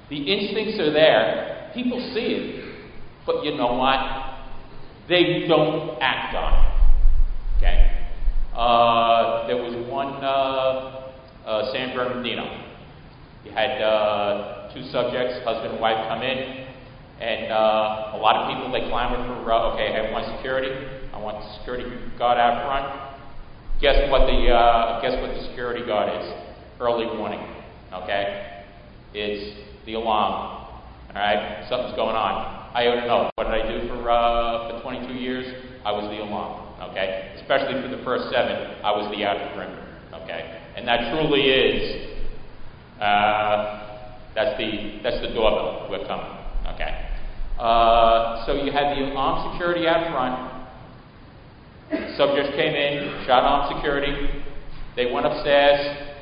the 0.10 0.18
instincts 0.18 0.80
are 0.80 0.92
there. 0.92 1.72
People 1.76 2.00
see 2.14 2.20
it, 2.20 2.92
but 3.26 3.44
you 3.44 3.56
know 3.56 3.74
what? 3.74 4.00
They 5.08 5.46
don't 5.48 6.00
act 6.02 6.36
on 6.36 6.66
it. 6.66 6.71
Uh, 8.56 9.48
there 9.48 9.58
was 9.58 9.74
one 9.90 10.14
uh, 10.24 11.72
San 11.72 11.96
Bernardino. 11.96 12.68
You 13.46 13.52
had 13.52 13.80
two 14.74 14.84
subjects, 14.92 15.44
husband 15.44 15.74
and 15.74 15.82
wife, 15.82 16.08
come 16.08 16.22
in, 16.22 16.68
and 17.22 17.52
uh, 17.54 18.18
a 18.18 18.20
lot 18.20 18.36
of 18.36 18.50
people, 18.50 18.72
they 18.74 18.90
clamored 18.90 19.22
for, 19.30 19.54
uh, 19.54 19.74
okay, 19.74 19.94
I 19.94 20.12
want 20.12 20.26
security, 20.38 20.74
I 21.14 21.22
want 21.22 21.38
the 21.38 21.54
security 21.60 21.86
guard 22.18 22.42
out 22.42 22.66
front. 22.66 23.14
Guess 23.80 24.10
what 24.10 24.26
the 24.26 24.50
uh, 24.50 25.02
guess 25.02 25.22
what 25.22 25.30
the 25.30 25.46
security 25.50 25.86
guard 25.86 26.10
is? 26.18 26.26
Early 26.80 27.06
warning. 27.18 27.42
Okay, 27.94 28.66
it's 29.14 29.58
the 29.86 29.94
alarm. 29.94 30.66
All 31.14 31.22
right, 31.22 31.66
something's 31.70 31.96
going 31.96 32.16
on. 32.16 32.74
I 32.74 32.86
don't 32.86 33.06
know. 33.06 33.30
What 33.36 33.46
did 33.46 33.54
I 33.54 33.70
do 33.70 33.88
for 33.90 34.10
uh, 34.10 34.82
for 34.82 34.82
22 34.82 35.14
years? 35.14 35.46
I 35.86 35.92
was 35.92 36.10
the 36.10 36.26
alarm. 36.26 36.90
Okay, 36.90 37.31
especially 37.52 37.82
for 37.82 37.90
the 37.90 38.02
first 38.04 38.32
seven, 38.32 38.80
I 38.84 38.92
was 38.92 39.12
the 39.12 39.26
outer 39.26 39.52
perimeter. 39.54 39.84
Okay, 40.24 40.62
and 40.78 40.88
that 40.88 41.12
truly 41.12 41.42
is. 41.42 42.16
Uh, 42.96 44.08
that's 44.36 44.58
the 44.58 45.00
that's 45.04 45.20
the 45.20 45.36
doorbell. 45.36 45.88
We're 45.90 46.08
coming. 46.08 46.32
Okay. 46.76 47.10
Uh, 47.60 48.46
so 48.46 48.54
you 48.54 48.72
had 48.72 48.96
the 48.96 49.12
armed 49.12 49.52
security 49.52 49.88
out 49.88 50.08
front. 50.12 50.50
Subjects 52.16 52.56
came 52.56 52.74
in, 52.74 53.26
shot 53.28 53.44
armed 53.44 53.76
security. 53.76 54.30
They 54.96 55.12
went 55.12 55.26
upstairs, 55.26 56.16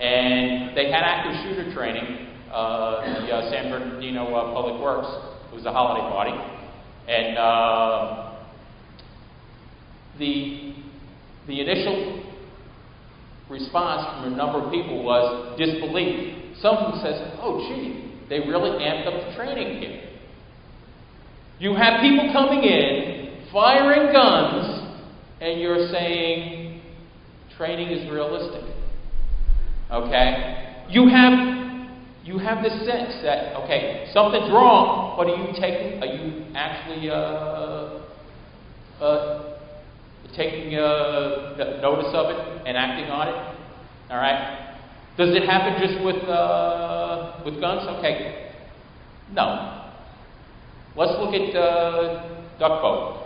and 0.00 0.76
they 0.76 0.90
had 0.90 1.02
active 1.06 1.38
shooter 1.44 1.72
training. 1.72 2.34
Uh, 2.50 3.20
the 3.20 3.32
uh, 3.32 3.50
San 3.50 3.70
Bernardino 3.70 4.26
uh, 4.34 4.52
Public 4.52 4.80
Works. 4.82 5.08
It 5.52 5.54
was 5.54 5.66
a 5.66 5.72
holiday 5.72 6.02
party, 6.10 6.34
and 7.06 7.38
uh, 7.38 8.33
the 10.18 10.74
the 11.46 11.60
initial 11.60 12.24
response 13.50 14.22
from 14.22 14.32
a 14.32 14.36
number 14.36 14.58
of 14.64 14.72
people 14.72 15.04
was 15.04 15.58
disbelief. 15.58 16.56
Some 16.60 16.76
Someone 16.76 17.00
says, 17.02 17.20
"Oh, 17.40 17.58
gee, 17.68 18.12
they 18.28 18.40
really 18.40 18.70
amped 18.82 19.06
up 19.06 19.28
the 19.28 19.36
training 19.36 19.82
here." 19.82 20.00
You 21.58 21.74
have 21.74 22.00
people 22.00 22.30
coming 22.32 22.64
in, 22.64 23.44
firing 23.52 24.12
guns, 24.12 24.98
and 25.40 25.60
you're 25.60 25.88
saying 25.88 26.82
training 27.56 27.88
is 27.88 28.10
realistic. 28.10 28.64
Okay? 29.90 30.84
You 30.88 31.08
have 31.08 31.54
you 32.24 32.38
have 32.38 32.62
this 32.62 32.72
sense 32.86 33.22
that 33.22 33.54
okay, 33.64 34.10
something's 34.12 34.50
wrong, 34.50 35.14
but 35.16 35.28
are 35.28 35.36
you 35.36 35.52
taking 35.60 36.02
are 36.02 36.06
you 36.06 36.46
actually 36.54 37.10
uh, 37.10 38.00
uh, 39.00 39.53
taking 40.36 40.74
uh, 40.74 41.80
notice 41.80 42.12
of 42.14 42.30
it 42.30 42.66
and 42.66 42.76
acting 42.76 43.10
on 43.10 43.28
it? 43.28 43.38
All 44.10 44.18
right? 44.18 44.76
Does 45.16 45.34
it 45.34 45.44
happen 45.48 45.80
just 45.80 46.04
with 46.04 46.22
uh, 46.28 47.40
with 47.44 47.60
guns? 47.60 47.86
Okay. 47.98 48.52
No. 49.32 49.92
Let's 50.96 51.12
look 51.18 51.34
at 51.34 51.54
uh, 51.56 52.28
duck 52.58 52.82
boat 52.82 53.24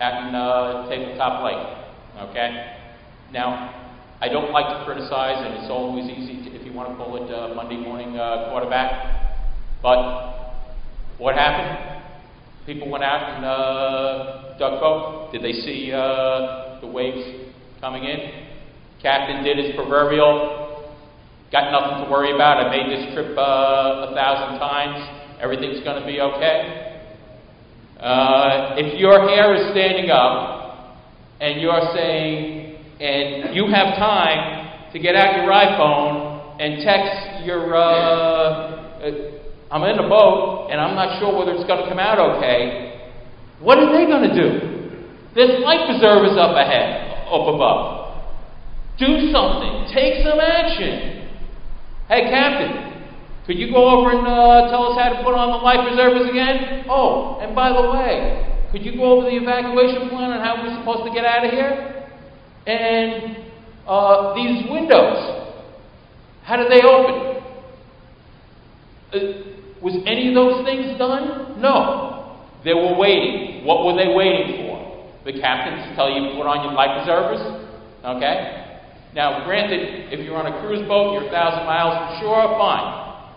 in 0.00 0.34
uh, 0.34 0.88
Table 0.88 1.16
Rock 1.18 1.44
Lake. 1.44 2.30
Okay? 2.30 2.76
Now, 3.32 3.82
I 4.20 4.28
don't 4.28 4.52
like 4.52 4.66
to 4.66 4.84
criticize, 4.84 5.44
and 5.44 5.54
it's 5.54 5.70
always 5.70 6.04
easy 6.04 6.48
to, 6.48 6.56
if 6.56 6.64
you 6.66 6.72
want 6.72 6.90
to 6.90 6.96
call 6.96 7.16
it 7.16 7.32
uh, 7.32 7.54
Monday 7.54 7.76
morning 7.76 8.16
uh, 8.16 8.50
quarterback. 8.50 9.40
But 9.82 10.54
what 11.18 11.34
happened? 11.34 12.04
People 12.66 12.90
went 12.90 13.04
out 13.04 13.36
and 13.36 13.44
uh, 13.44 14.51
duck 14.62 14.78
boat. 14.78 15.32
Did 15.32 15.42
they 15.42 15.52
see 15.66 15.90
uh, 15.90 16.78
the 16.80 16.86
waves 16.86 17.50
coming 17.80 18.04
in? 18.04 18.46
Captain 19.02 19.42
did 19.42 19.58
his 19.58 19.74
proverbial. 19.74 20.86
Got 21.50 21.72
nothing 21.72 22.04
to 22.04 22.10
worry 22.10 22.32
about. 22.32 22.62
I 22.62 22.70
made 22.70 22.86
this 22.86 23.12
trip 23.12 23.36
uh, 23.36 24.06
a 24.06 24.14
thousand 24.14 24.60
times. 24.60 25.02
Everything's 25.42 25.82
going 25.82 26.00
to 26.00 26.06
be 26.06 26.20
okay. 26.20 26.94
Uh, 27.98 28.76
if 28.78 28.98
your 29.00 29.28
hair 29.28 29.52
is 29.54 29.72
standing 29.72 30.10
up 30.10 30.96
and 31.40 31.60
you're 31.60 31.90
saying, 31.94 32.78
and 33.00 33.56
you 33.56 33.66
have 33.66 33.98
time 33.98 34.92
to 34.92 34.98
get 35.00 35.16
out 35.16 35.42
your 35.42 35.50
iPhone 35.50 36.62
and 36.62 36.84
text 36.86 37.44
your, 37.44 37.74
uh, 37.74 37.82
uh, 37.82 39.74
I'm 39.74 39.82
in 39.90 39.96
the 39.96 40.08
boat 40.08 40.68
and 40.70 40.80
I'm 40.80 40.94
not 40.94 41.18
sure 41.18 41.36
whether 41.36 41.50
it's 41.50 41.66
going 41.66 41.82
to 41.82 41.88
come 41.88 41.98
out 41.98 42.20
okay, 42.38 42.91
what 43.62 43.78
are 43.78 43.90
they 43.94 44.06
going 44.10 44.28
to 44.28 44.34
do? 44.34 44.72
There's 45.34 45.62
life 45.64 45.86
preservers 45.86 46.36
up 46.36 46.56
ahead, 46.58 47.24
up 47.30 47.46
above. 47.46 48.02
Do 48.98 49.32
something. 49.32 49.88
Take 49.94 50.26
some 50.26 50.38
action. 50.38 51.30
Hey, 52.08 52.28
Captain, 52.28 52.92
could 53.46 53.56
you 53.58 53.72
go 53.72 53.88
over 53.88 54.10
and 54.10 54.26
uh, 54.26 54.68
tell 54.70 54.92
us 54.92 54.98
how 55.00 55.08
to 55.10 55.24
put 55.24 55.34
on 55.34 55.50
the 55.50 55.62
life 55.64 55.88
preservers 55.88 56.28
again? 56.28 56.84
Oh, 56.88 57.38
and 57.40 57.54
by 57.54 57.72
the 57.72 57.90
way, 57.90 58.68
could 58.70 58.84
you 58.84 58.96
go 58.96 59.18
over 59.18 59.30
the 59.30 59.36
evacuation 59.36 60.08
plan 60.10 60.32
and 60.32 60.42
how 60.42 60.62
we're 60.62 60.76
supposed 60.78 61.08
to 61.08 61.14
get 61.14 61.24
out 61.24 61.46
of 61.46 61.50
here? 61.50 62.06
And 62.66 63.36
uh, 63.86 64.34
these 64.34 64.68
windows, 64.70 65.54
how 66.44 66.56
did 66.56 66.70
they 66.70 66.82
open? 66.82 67.42
Uh, 69.12 69.18
was 69.80 69.94
any 70.06 70.28
of 70.28 70.34
those 70.34 70.64
things 70.64 70.98
done? 70.98 71.60
No. 71.60 72.21
They 72.64 72.74
were 72.74 72.94
waiting. 72.94 73.64
What 73.64 73.84
were 73.84 73.94
they 73.94 74.12
waiting 74.14 74.66
for? 74.66 74.72
The 75.24 75.38
captains 75.40 75.94
tell 75.94 76.10
you 76.10 76.30
to 76.30 76.34
put 76.34 76.46
on 76.46 76.66
your 76.66 76.74
life 76.74 77.02
preservers? 77.02 77.42
Okay? 78.04 78.62
Now, 79.14 79.44
granted, 79.44 80.12
if 80.12 80.24
you're 80.24 80.36
on 80.36 80.46
a 80.46 80.60
cruise 80.62 80.86
boat, 80.88 81.14
you're 81.14 81.28
a 81.28 81.30
thousand 81.30 81.66
miles 81.66 81.94
from 81.94 82.22
shore, 82.22 82.58
fine. 82.58 83.30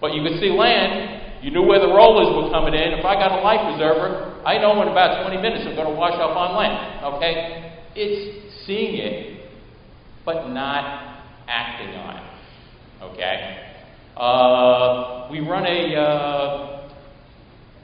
But 0.00 0.12
you 0.12 0.22
could 0.22 0.40
see 0.40 0.50
land. 0.50 1.44
You 1.44 1.50
knew 1.50 1.62
where 1.62 1.80
the 1.80 1.88
rollers 1.88 2.28
were 2.36 2.50
coming 2.50 2.74
in. 2.74 2.98
If 2.98 3.04
I 3.04 3.14
got 3.14 3.32
a 3.32 3.40
life 3.40 3.60
preserver, 3.72 4.42
I 4.44 4.58
know 4.58 4.80
in 4.82 4.88
about 4.88 5.22
20 5.24 5.40
minutes 5.40 5.64
I'm 5.68 5.76
going 5.76 5.88
to 5.88 5.94
wash 5.94 6.14
up 6.14 6.36
on 6.36 6.56
land. 6.56 7.04
Okay? 7.16 7.80
It's 7.94 8.66
seeing 8.66 8.96
it, 8.96 9.50
but 10.24 10.48
not 10.48 11.24
acting 11.48 11.94
on 11.96 12.16
it. 12.16 12.30
Okay? 13.12 13.66
Uh, 14.16 15.28
we 15.30 15.40
run 15.40 15.64
a, 15.64 15.96
uh, 15.96 16.79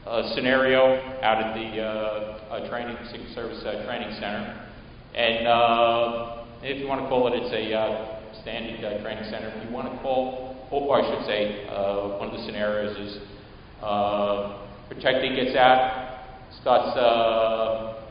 a, 0.06 0.32
scenario 0.34 0.96
out 1.22 1.42
at 1.42 1.54
the 1.54 1.80
uh, 1.82 2.68
training 2.68 2.96
service 3.34 3.62
uh, 3.64 3.84
training 3.84 4.12
center, 4.20 4.68
and 5.14 5.46
uh, 5.46 6.44
if 6.62 6.78
you 6.78 6.86
want 6.88 7.02
to 7.02 7.08
call 7.08 7.26
it, 7.28 7.34
it's 7.36 7.52
a 7.52 7.74
uh, 7.74 8.40
standing 8.42 8.80
training 8.80 9.24
center. 9.30 9.48
If 9.56 9.68
you 9.68 9.74
want 9.74 9.92
to 9.92 9.98
call 10.02 10.56
or 10.70 11.02
I 11.02 11.10
should 11.10 11.26
say, 11.26 11.66
uh, 11.68 12.18
one 12.18 12.28
of 12.28 12.34
the 12.34 12.44
scenarios 12.44 12.96
is 12.98 13.18
uh, 13.82 14.66
protecting 14.88 15.34
gets 15.36 15.56
out, 15.56 16.26
starts 16.60 16.96
uh, 16.98 18.02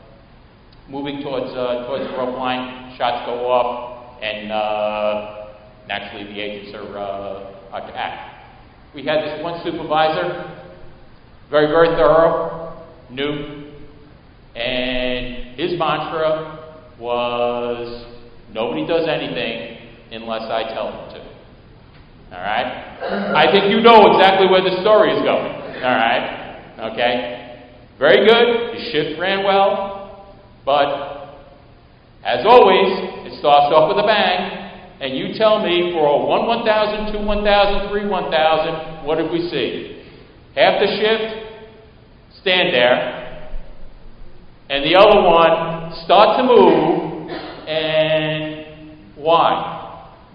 moving 0.88 1.22
towards 1.22 1.52
uh, 1.52 1.86
towards 1.86 2.04
the 2.10 2.16
rope 2.16 2.36
line, 2.38 2.96
shots 2.96 3.26
go 3.26 3.46
off, 3.50 4.22
and 4.22 4.50
uh, 4.50 5.48
naturally 5.86 6.32
the 6.32 6.40
agents 6.40 6.74
are, 6.74 6.98
uh, 6.98 7.72
are 7.72 7.80
to 7.80 7.96
act. 7.96 8.32
We 8.94 9.04
had 9.04 9.20
this 9.20 9.42
one 9.42 9.60
supervisor, 9.62 10.55
very 11.50 11.66
very 11.68 11.88
thorough, 11.96 12.82
new, 13.10 13.70
and 14.54 15.58
his 15.58 15.78
mantra 15.78 16.84
was 16.98 18.06
nobody 18.52 18.86
does 18.86 19.06
anything 19.08 19.76
unless 20.12 20.42
I 20.42 20.74
tell 20.74 20.90
them 20.90 21.14
to. 21.14 21.26
All 22.36 22.42
right? 22.42 22.66
I 23.36 23.50
think 23.52 23.70
you 23.70 23.80
know 23.80 24.16
exactly 24.16 24.48
where 24.48 24.62
the 24.62 24.80
story 24.82 25.12
is 25.12 25.22
going. 25.22 25.52
All 25.82 25.96
right? 25.96 26.90
Okay? 26.92 27.72
Very 27.98 28.26
good. 28.26 28.76
The 28.76 28.90
shift 28.92 29.20
ran 29.20 29.44
well. 29.44 30.36
But, 30.64 31.38
as 32.24 32.44
always, 32.44 33.30
it 33.30 33.38
starts 33.38 33.72
off 33.72 33.94
with 33.94 34.02
a 34.02 34.06
bang. 34.06 34.66
And 35.00 35.16
you 35.16 35.38
tell 35.38 35.62
me 35.62 35.92
for 35.92 36.08
a 36.08 36.26
1 36.26 36.46
1000, 36.46 37.12
2 37.12 37.26
1000, 37.26 37.88
3 37.90 38.08
1000, 38.08 39.06
what 39.06 39.16
did 39.16 39.30
we 39.30 39.48
see? 39.50 39.95
Half 40.56 40.80
the 40.80 40.86
shift, 40.86 42.40
stand 42.40 42.72
there. 42.72 43.50
And 44.70 44.82
the 44.84 44.96
other 44.98 45.20
one, 45.20 45.92
start 46.04 46.38
to 46.38 46.44
move. 46.44 47.30
And 47.68 49.16
why? 49.16 49.74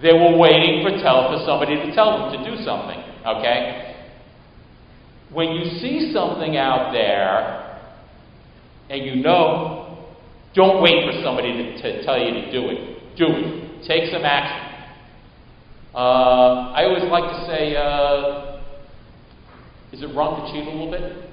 They 0.01 0.13
were 0.13 0.37
waiting 0.37 0.83
for 0.83 0.91
tell 1.01 1.29
for 1.33 1.43
somebody 1.45 1.75
to 1.75 1.95
tell 1.95 2.29
them 2.29 2.43
to 2.43 2.49
do 2.51 2.63
something. 2.63 2.99
Okay? 3.25 3.95
When 5.33 5.49
you 5.53 5.79
see 5.79 6.11
something 6.13 6.55
out 6.55 6.91
there 6.91 7.79
and 8.89 9.03
you 9.03 9.23
know, 9.23 10.05
don't 10.53 10.83
wait 10.83 11.05
for 11.09 11.19
somebody 11.23 11.53
to, 11.53 11.81
to 11.81 12.03
tell 12.05 12.19
you 12.19 12.31
to 12.31 12.51
do 12.51 12.69
it. 12.69 13.17
Do 13.17 13.25
it. 13.27 13.87
Take 13.87 14.11
some 14.11 14.23
action. 14.23 14.67
Uh, 15.95 16.71
I 16.75 16.83
always 16.85 17.03
like 17.09 17.23
to 17.23 17.45
say, 17.47 17.75
uh, 17.75 18.50
is 20.01 20.09
it 20.09 20.15
wrong 20.17 20.41
to 20.41 20.49
cheat 20.49 20.65
a 20.65 20.71
little 20.73 20.89
bit? 20.89 21.29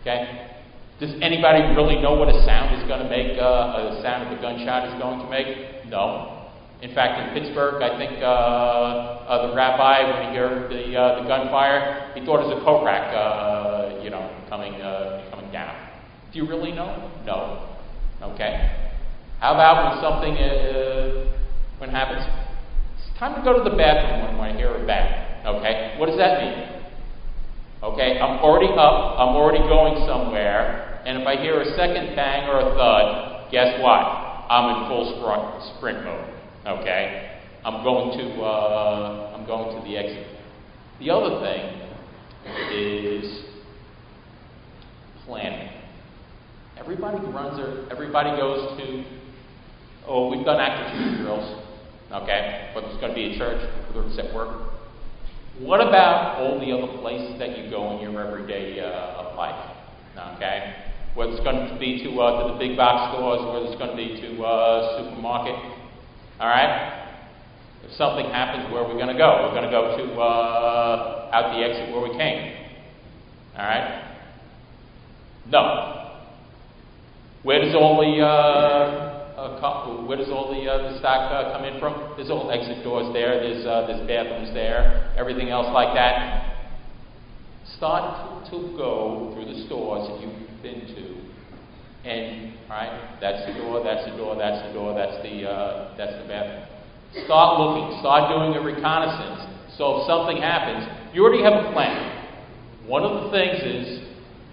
Okay? 0.00 0.56
Does 1.00 1.12
anybody 1.20 1.60
really 1.76 2.00
know 2.00 2.16
what 2.16 2.32
a 2.32 2.40
sound 2.48 2.72
is 2.72 2.88
going 2.88 3.04
to 3.04 3.10
make, 3.12 3.36
uh, 3.36 3.92
a 3.92 4.00
sound 4.00 4.24
of 4.24 4.32
a 4.32 4.40
gunshot 4.40 4.88
is 4.88 4.96
going 4.96 5.20
to 5.20 5.28
make? 5.28 5.84
No. 5.92 6.48
In 6.80 6.94
fact, 6.94 7.20
in 7.20 7.36
Pittsburgh, 7.36 7.82
I 7.82 8.00
think 8.00 8.24
uh, 8.24 8.24
uh, 8.24 9.48
the 9.48 9.54
rabbi, 9.54 10.00
when 10.08 10.32
he 10.32 10.38
heard 10.40 10.72
the, 10.72 10.96
uh, 10.96 11.20
the 11.20 11.28
gunfire, 11.28 12.12
he 12.16 12.24
thought 12.24 12.40
it 12.40 12.48
was 12.48 12.56
a 12.56 12.64
coat 12.64 12.88
rack, 12.88 13.12
uh, 13.12 14.00
you 14.00 14.08
know, 14.08 14.32
coming, 14.48 14.80
uh, 14.80 15.28
coming 15.28 15.52
down. 15.52 15.76
Do 16.32 16.38
you 16.38 16.48
really 16.48 16.72
know? 16.72 17.12
No. 17.26 17.68
Okay? 18.32 18.88
How 19.40 19.52
about 19.52 19.92
when 19.92 20.00
something, 20.00 20.40
uh, 20.40 21.36
when 21.76 21.90
happens? 21.90 22.24
It's 22.96 23.18
time 23.18 23.36
to 23.36 23.44
go 23.44 23.62
to 23.62 23.68
the 23.68 23.76
bathroom 23.76 24.38
when 24.38 24.52
I 24.52 24.56
hear 24.56 24.72
a 24.72 24.86
bang. 24.86 25.44
Okay? 25.44 25.96
What 25.98 26.06
does 26.06 26.16
that 26.16 26.40
mean? 26.40 26.79
Okay, 27.82 28.20
I'm 28.20 28.44
already 28.44 28.68
up, 28.68 29.16
I'm 29.16 29.34
already 29.36 29.60
going 29.60 30.06
somewhere, 30.06 31.00
and 31.06 31.22
if 31.22 31.26
I 31.26 31.40
hear 31.40 31.62
a 31.62 31.76
second 31.76 32.14
bang 32.14 32.46
or 32.46 32.60
a 32.60 32.74
thud, 32.76 33.50
guess 33.50 33.80
what? 33.80 34.04
I'm 34.52 34.82
in 34.82 34.88
full 34.88 35.16
sprint, 35.16 35.76
sprint 35.78 36.04
mode. 36.04 36.28
Okay? 36.66 37.40
I'm 37.64 37.82
going 37.82 38.18
to 38.18 38.42
uh, 38.42 39.34
I'm 39.34 39.46
going 39.46 39.80
to 39.80 39.88
the 39.88 39.96
exit. 39.96 40.26
The 40.98 41.08
other 41.10 41.40
thing 41.40 41.88
is 42.70 43.44
planning. 45.24 45.70
Everybody 46.78 47.18
runs 47.28 47.56
their, 47.56 47.90
everybody 47.90 48.36
goes 48.36 48.78
to, 48.78 49.04
oh, 50.06 50.28
we've 50.28 50.44
done 50.44 50.60
active 50.60 50.98
shooter 50.98 51.22
drills, 51.22 51.62
okay, 52.12 52.72
but 52.74 52.82
there's 52.82 53.00
going 53.00 53.12
to 53.12 53.14
be 53.14 53.34
a 53.34 53.38
church, 53.38 53.66
it's 53.94 54.18
at 54.18 54.34
work. 54.34 54.69
What 55.60 55.82
about 55.82 56.40
all 56.40 56.58
the 56.58 56.72
other 56.72 56.98
places 57.02 57.38
that 57.38 57.58
you 57.58 57.68
go 57.68 57.92
in 57.92 58.00
your 58.00 58.16
everyday 58.26 58.80
uh, 58.80 59.36
life, 59.36 59.76
okay? 60.36 60.88
Whether 61.14 61.32
it's 61.32 61.44
going 61.44 61.68
to 61.68 61.78
be 61.78 62.02
to, 62.04 62.18
uh, 62.18 62.48
to 62.48 62.52
the 62.54 62.58
big 62.58 62.78
box 62.78 63.12
stores, 63.12 63.44
whether 63.44 63.66
it's 63.68 63.76
going 63.76 63.90
to 63.90 63.96
be 63.96 64.20
to 64.22 64.42
uh, 64.42 65.04
supermarket, 65.04 65.56
all 66.40 66.48
right? 66.48 67.12
If 67.84 67.92
something 67.92 68.24
happens, 68.24 68.72
where 68.72 68.84
are 68.84 68.88
we 68.88 68.94
going 68.94 69.12
to 69.12 69.18
go? 69.20 69.44
We're 69.44 69.52
going 69.52 69.68
to 69.68 69.70
go 69.70 69.96
to 70.00 70.20
uh, 70.20 71.30
out 71.34 71.52
the 71.52 71.60
exit 71.60 71.92
where 71.92 72.08
we 72.08 72.16
came. 72.16 72.56
All 73.58 73.64
right? 73.64 74.16
No. 75.46 76.22
Where 77.42 77.60
does 77.60 77.74
all 77.74 78.00
the 78.00 78.24
uh, 78.24 79.09
where 80.06 80.18
does 80.18 80.28
all 80.28 80.52
the 80.52 80.68
uh, 80.68 80.92
the 80.92 80.98
stock 80.98 81.32
uh, 81.32 81.56
come 81.56 81.64
in 81.64 81.80
from? 81.80 82.12
There's 82.16 82.30
all 82.30 82.50
exit 82.50 82.84
doors 82.84 83.12
there. 83.12 83.40
There's 83.40 83.64
uh, 83.64 83.86
there's 83.86 84.06
bathrooms 84.06 84.52
there. 84.52 85.14
Everything 85.16 85.48
else 85.48 85.68
like 85.72 85.94
that. 85.94 86.50
Start 87.76 88.50
to, 88.50 88.74
go 88.76 89.30
through 89.32 89.46
the 89.46 89.64
stores 89.66 90.10
that 90.10 90.20
you've 90.20 90.62
been 90.62 90.84
to, 90.92 91.04
and 92.04 92.52
right, 92.68 93.16
that's 93.20 93.46
the 93.46 93.54
door. 93.62 93.80
That's 93.84 94.04
the 94.10 94.16
door. 94.16 94.36
That's 94.36 94.66
the 94.66 94.72
door. 94.74 94.92
That's 94.92 95.22
the 95.22 95.48
uh, 95.48 95.96
that's 95.96 96.12
the 96.20 96.28
bathroom. 96.28 96.66
Start 97.24 97.60
looking. 97.60 98.00
Start 98.00 98.28
doing 98.28 98.58
a 98.58 98.62
reconnaissance. 98.64 99.46
So 99.78 100.02
if 100.02 100.06
something 100.06 100.36
happens, 100.42 100.84
you 101.14 101.24
already 101.24 101.42
have 101.44 101.54
a 101.64 101.72
plan. 101.72 102.26
One 102.84 103.04
of 103.04 103.24
the 103.24 103.30
things 103.30 103.62
is, 103.62 103.86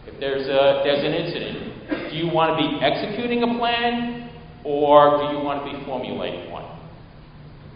if 0.07 0.19
there's 0.19 0.47
a 0.47 0.85
there's 0.85 1.03
an 1.03 1.11
incident, 1.11 2.11
do 2.11 2.15
you 2.15 2.31
want 2.31 2.55
to 2.55 2.57
be 2.61 2.79
executing 2.79 3.43
a 3.43 3.51
plan, 3.57 4.16
or 4.68 5.18
do 5.18 5.38
you 5.38 5.43
want 5.43 5.65
to 5.65 5.72
be 5.80 5.86
formulating 5.86 6.51
one? 6.51 6.65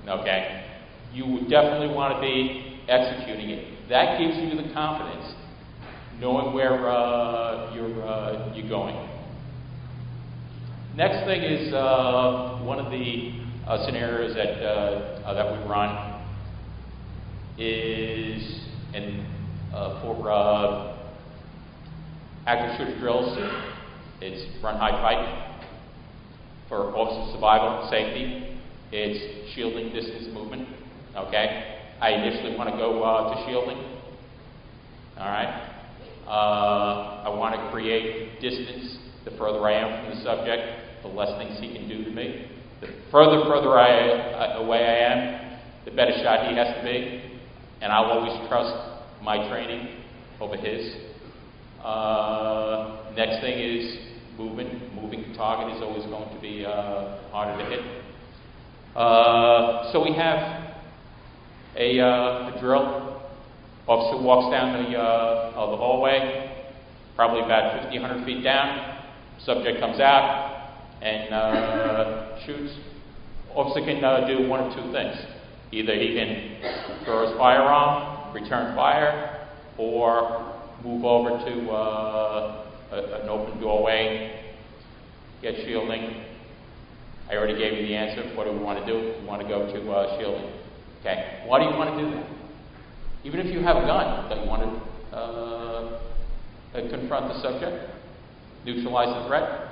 Okay, 0.09 0.65
you 1.13 1.25
would 1.25 1.49
definitely 1.49 1.95
want 1.95 2.13
to 2.15 2.19
be 2.19 2.81
executing 2.89 3.49
it. 3.49 3.87
That 3.87 4.19
gives 4.19 4.35
you 4.35 4.61
the 4.61 4.73
confidence, 4.73 5.33
knowing 6.19 6.53
where 6.53 6.89
uh, 6.89 7.73
you're 7.73 8.05
uh, 8.05 8.53
you're 8.53 8.67
going. 8.67 9.07
Next 10.97 11.25
thing 11.25 11.41
is 11.41 11.73
uh, 11.73 12.59
one 12.63 12.79
of 12.79 12.91
the 12.91 13.39
uh, 13.65 13.85
scenarios 13.85 14.35
that 14.35 14.61
uh, 14.61 15.23
uh, 15.25 15.33
that 15.33 15.49
we 15.49 15.69
run 15.69 16.21
is 17.57 18.65
in 18.93 19.25
for 20.01 20.29
uh, 20.29 20.97
active 22.45 22.77
shooter 22.77 22.99
drills. 22.99 23.37
It's 24.19 24.61
run 24.61 24.77
hide 24.77 25.01
fight 25.01 25.50
for 26.71 26.95
officer 26.95 27.35
survival 27.35 27.83
and 27.83 27.89
safety. 27.91 28.57
It's 28.93 29.53
shielding 29.53 29.91
distance 29.91 30.33
movement. 30.33 30.69
Okay, 31.17 31.83
I 31.99 32.11
initially 32.11 32.55
want 32.55 32.71
to 32.71 32.77
go 32.77 33.03
uh, 33.03 33.35
to 33.35 33.45
shielding. 33.45 33.77
All 35.19 35.27
right. 35.27 35.67
Uh, 36.25 37.27
I 37.27 37.29
want 37.29 37.55
to 37.55 37.71
create 37.71 38.39
distance. 38.39 38.97
The 39.25 39.31
further 39.31 39.59
I 39.67 39.73
am 39.73 39.99
from 39.99 40.17
the 40.17 40.23
subject, 40.23 41.03
the 41.03 41.09
less 41.09 41.37
things 41.37 41.59
he 41.59 41.75
can 41.75 41.89
do 41.89 42.05
to 42.05 42.09
me. 42.09 42.47
The 42.79 42.87
further, 43.11 43.43
further 43.51 43.77
I, 43.77 44.07
uh, 44.31 44.63
away 44.63 44.79
I 44.79 45.11
am, 45.11 45.59
the 45.83 45.91
better 45.91 46.13
shot 46.23 46.47
he 46.47 46.55
has 46.55 46.73
to 46.77 46.83
be. 46.83 47.37
And 47.81 47.91
I'll 47.91 48.05
always 48.05 48.47
trust 48.47 48.73
my 49.21 49.49
training 49.49 49.99
over 50.39 50.55
his. 50.55 50.95
Uh, 51.83 53.11
next 53.15 53.41
thing 53.41 53.59
is 53.59 54.10
movement. 54.37 54.93
Moving 54.95 55.33
target 55.35 55.75
is 55.75 55.81
always 55.81 56.05
going 56.05 56.33
to 56.33 56.41
be 56.41 56.65
uh, 56.65 57.17
harder 57.31 57.63
to 57.63 57.69
hit. 57.69 57.81
Uh, 58.95 59.91
so 59.91 60.03
we 60.03 60.13
have 60.13 60.75
a, 61.77 61.99
uh, 61.99 62.55
a 62.55 62.59
drill. 62.59 63.21
Officer 63.87 64.21
walks 64.23 64.51
down 64.51 64.83
the, 64.83 64.97
uh, 64.97 65.71
the 65.71 65.77
hallway, 65.77 66.65
probably 67.15 67.43
about 67.43 67.83
50, 67.83 67.99
100 67.99 68.25
feet 68.25 68.43
down. 68.43 68.99
Subject 69.43 69.79
comes 69.79 69.99
out 69.99 70.81
and 71.01 71.33
uh, 71.33 72.45
shoots. 72.45 72.73
Officer 73.55 73.85
can 73.85 74.01
do 74.27 74.47
one 74.47 74.59
of 74.59 74.75
two 74.75 74.91
things. 74.91 75.15
Either 75.71 75.93
he 75.95 76.13
can 76.13 77.03
throw 77.05 77.27
his 77.27 77.37
firearm, 77.37 78.33
return 78.33 78.75
fire, 78.75 79.47
or 79.77 80.53
move 80.83 81.05
over 81.05 81.29
to 81.29 81.71
uh, 81.71 82.70
a, 82.91 83.21
an 83.21 83.29
open 83.29 83.59
doorway, 83.59 84.53
get 85.41 85.55
shielding. 85.65 86.25
I 87.29 87.35
already 87.35 87.57
gave 87.57 87.79
you 87.79 87.87
the 87.87 87.95
answer. 87.95 88.35
What 88.35 88.45
do 88.45 88.51
we 88.51 88.59
want 88.59 88.85
to 88.85 88.85
do? 88.85 89.15
We 89.21 89.25
want 89.25 89.41
to 89.41 89.47
go 89.47 89.65
to 89.65 89.91
uh, 89.91 90.19
shielding. 90.19 90.51
Okay. 90.99 91.43
Why 91.47 91.59
do 91.59 91.69
you 91.69 91.75
want 91.77 91.97
to 91.97 92.03
do 92.03 92.11
that? 92.15 92.27
Even 93.23 93.39
if 93.39 93.53
you 93.53 93.61
have 93.61 93.77
a 93.77 93.85
gun, 93.85 94.29
don't 94.29 94.43
you 94.43 94.49
want 94.49 94.63
to 94.65 95.15
uh, 95.15 96.01
confront 96.89 97.33
the 97.33 97.41
subject, 97.41 97.89
neutralize 98.65 99.09
the 99.21 99.27
threat? 99.27 99.71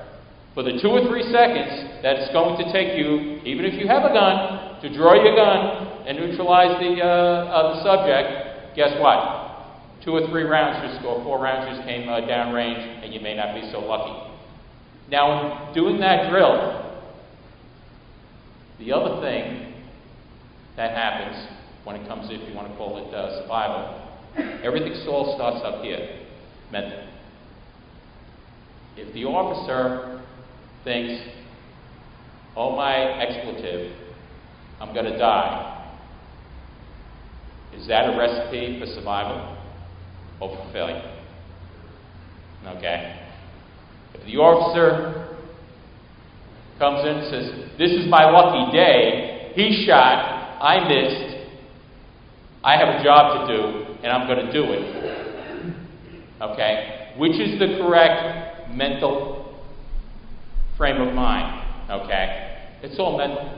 For 0.53 0.63
the 0.63 0.79
two 0.81 0.89
or 0.89 1.07
three 1.09 1.23
seconds 1.31 2.01
that 2.01 2.17
it's 2.17 2.33
going 2.33 2.57
to 2.57 2.65
take 2.73 2.97
you, 2.97 3.41
even 3.45 3.65
if 3.65 3.79
you 3.79 3.87
have 3.87 4.03
a 4.03 4.13
gun, 4.13 4.81
to 4.81 4.87
draw 4.95 5.13
your 5.13 5.35
gun 5.35 6.07
and 6.07 6.17
neutralize 6.17 6.79
the, 6.79 7.03
uh, 7.03 7.05
uh, 7.05 7.75
the 7.75 7.83
subject, 7.83 8.75
guess 8.75 8.95
what? 8.99 9.48
Two 10.03 10.11
or 10.11 10.27
three 10.29 10.43
rounds 10.43 10.93
just 10.93 11.05
or 11.05 11.21
four 11.23 11.39
rounds 11.41 11.75
just 11.75 11.87
came 11.87 12.07
uh, 12.07 12.21
downrange, 12.21 13.03
and 13.03 13.13
you 13.13 13.19
may 13.19 13.35
not 13.35 13.53
be 13.53 13.69
so 13.71 13.79
lucky. 13.79 14.31
Now, 15.09 15.67
in 15.67 15.73
doing 15.73 15.99
that 15.99 16.29
drill, 16.29 17.01
the 18.79 18.93
other 18.93 19.21
thing 19.21 19.73
that 20.77 20.95
happens 20.95 21.47
when 21.83 21.97
it 21.97 22.07
comes, 22.07 22.27
if 22.29 22.47
you 22.47 22.55
want 22.55 22.71
to 22.71 22.77
call 22.77 22.97
it 22.97 23.13
uh, 23.13 23.41
survival, 23.41 24.61
everything 24.63 24.93
all 25.07 25.35
starts 25.35 25.65
up 25.65 25.83
here, 25.83 26.25
mental. 26.71 27.07
If 28.95 29.13
the 29.13 29.25
officer 29.25 30.23
thinks, 30.85 31.21
oh 32.55 32.75
my 32.75 32.95
expletive, 32.95 33.91
I'm 34.79 34.93
going 34.93 35.11
to 35.11 35.17
die, 35.17 35.75
is 37.75 37.87
that 37.87 38.13
a 38.13 38.17
recipe 38.17 38.79
for 38.79 38.85
survival 38.85 39.58
for 40.39 40.71
failure? 40.71 41.19
Okay. 42.77 43.19
If 44.13 44.25
the 44.25 44.37
officer 44.37 45.37
comes 46.77 47.01
in 47.01 47.15
and 47.15 47.29
says, 47.29 47.77
This 47.77 47.91
is 47.91 48.09
my 48.09 48.29
lucky 48.29 48.71
day, 48.75 49.51
he 49.55 49.85
shot, 49.85 50.61
I 50.61 50.87
missed, 50.87 51.47
I 52.63 52.77
have 52.77 52.99
a 52.99 53.03
job 53.03 53.47
to 53.47 53.57
do, 53.57 53.95
and 54.03 54.11
I'm 54.11 54.27
going 54.27 54.45
to 54.45 54.51
do 54.51 54.63
it. 54.63 55.09
Okay? 56.41 57.13
Which 57.17 57.39
is 57.39 57.59
the 57.59 57.77
correct 57.81 58.69
mental 58.71 59.59
frame 60.77 61.01
of 61.01 61.13
mind? 61.13 61.65
Okay? 61.89 62.77
It's 62.81 62.99
all 62.99 63.17
mental. 63.17 63.55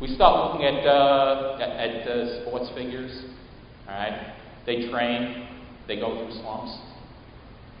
We 0.00 0.08
start 0.16 0.52
looking 0.52 0.66
at, 0.66 0.84
uh, 0.86 1.58
at, 1.60 1.70
at 1.70 2.08
uh, 2.08 2.42
sports 2.42 2.70
figures. 2.74 3.24
All 3.88 3.94
right? 3.94 4.34
They 4.66 4.90
train, 4.90 5.46
they 5.88 5.96
go 5.96 6.14
through 6.16 6.40
slumps. 6.40 6.78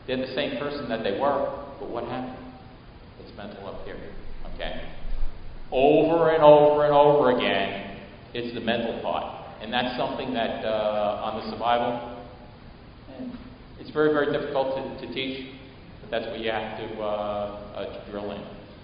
They're 0.06 0.16
the 0.16 0.34
same 0.34 0.58
person 0.58 0.88
that 0.88 1.04
they 1.04 1.18
were, 1.18 1.64
but 1.78 1.88
what 1.88 2.04
happened? 2.04 2.36
It's 3.20 3.36
mental 3.36 3.66
up 3.66 3.84
here. 3.84 3.96
Okay? 4.54 4.88
Over 5.70 6.30
and 6.30 6.42
over 6.42 6.84
and 6.84 6.92
over 6.92 7.36
again, 7.36 7.98
it's 8.34 8.54
the 8.54 8.60
mental 8.60 9.00
part. 9.00 9.42
And 9.62 9.72
that's 9.72 9.96
something 9.96 10.34
that 10.34 10.64
uh, 10.64 11.22
on 11.24 11.40
the 11.40 11.50
survival, 11.52 12.18
it's 13.78 13.90
very, 13.90 14.12
very 14.12 14.32
difficult 14.32 14.76
to, 14.76 15.06
to 15.06 15.14
teach, 15.14 15.54
but 16.00 16.10
that's 16.10 16.26
what 16.26 16.40
you 16.40 16.50
have 16.50 16.78
to, 16.78 17.00
uh, 17.00 17.04
uh, 17.76 18.04
to 18.04 18.10
drill 18.10 18.32
in. 18.32 18.42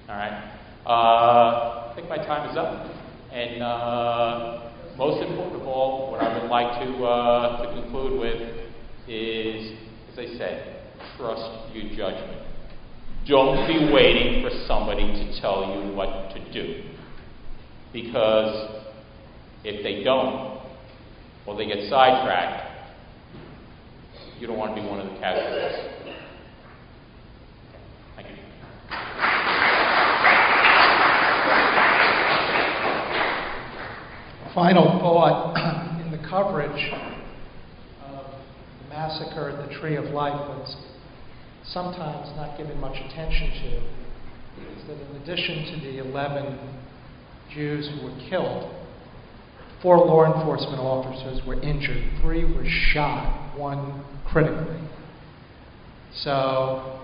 All 0.09 0.17
right? 0.17 0.55
Uh, 0.87 1.91
I 1.91 1.93
think 1.97 2.09
my 2.09 2.17
time 2.17 2.51
is 2.51 2.57
up. 2.57 2.87
And 3.33 3.63
uh, 3.63 4.71
most 4.97 5.23
important 5.23 5.61
of 5.61 5.69
all, 5.69 6.11
what 6.11 6.23
I 6.23 6.41
would 6.41 6.51
like 6.51 6.81
to, 6.83 7.05
uh, 7.05 7.63
to 7.63 7.83
conclude 7.83 8.19
with 8.19 8.58
is, 9.09 9.73
as 10.13 10.19
I 10.19 10.39
said, 10.39 10.83
trust 11.17 11.75
your 11.75 11.89
judgment. 11.97 12.43
Don't 13.27 13.67
be 13.67 13.93
waiting 13.93 14.43
for 14.43 14.51
somebody 14.67 15.07
to 15.07 15.41
tell 15.41 15.75
you 15.75 15.95
what 15.95 16.35
to 16.35 16.53
do. 16.53 16.85
Because 17.93 18.83
if 19.65 19.83
they 19.83 20.03
don't, 20.05 20.61
or 21.47 21.57
they 21.57 21.67
get 21.67 21.89
sidetracked, 21.89 22.69
you 24.39 24.47
don't 24.47 24.57
want 24.57 24.75
to 24.77 24.81
be 24.81 24.87
one 24.87 25.01
of 25.01 25.13
the 25.13 25.19
casualties. 25.19 25.79
Thank 28.17 28.29
you. 28.29 28.37
Final 34.55 34.85
thought 35.01 36.01
in 36.05 36.11
the 36.13 36.29
coverage 36.29 37.18
massacre 38.99 39.51
at 39.51 39.69
the 39.69 39.75
Tree 39.79 39.95
of 39.95 40.07
Life, 40.07 40.35
was 40.49 40.77
sometimes 41.73 42.35
not 42.35 42.59
given 42.59 42.81
much 42.81 42.97
attention 42.97 43.51
to 43.63 43.77
is 44.59 44.89
that 44.89 44.99
in 44.99 45.23
addition 45.23 45.73
to 45.73 45.87
the 45.87 45.99
11 46.11 46.59
Jews 47.55 47.89
who 47.89 48.07
were 48.07 48.29
killed, 48.29 48.75
four 49.81 49.99
law 49.99 50.25
enforcement 50.25 50.81
officers 50.81 51.47
were 51.47 51.63
injured, 51.63 52.03
three 52.21 52.45
were 52.45 52.69
shot, 52.93 53.57
one 53.57 54.05
critically. 54.27 54.81
So, 56.25 57.01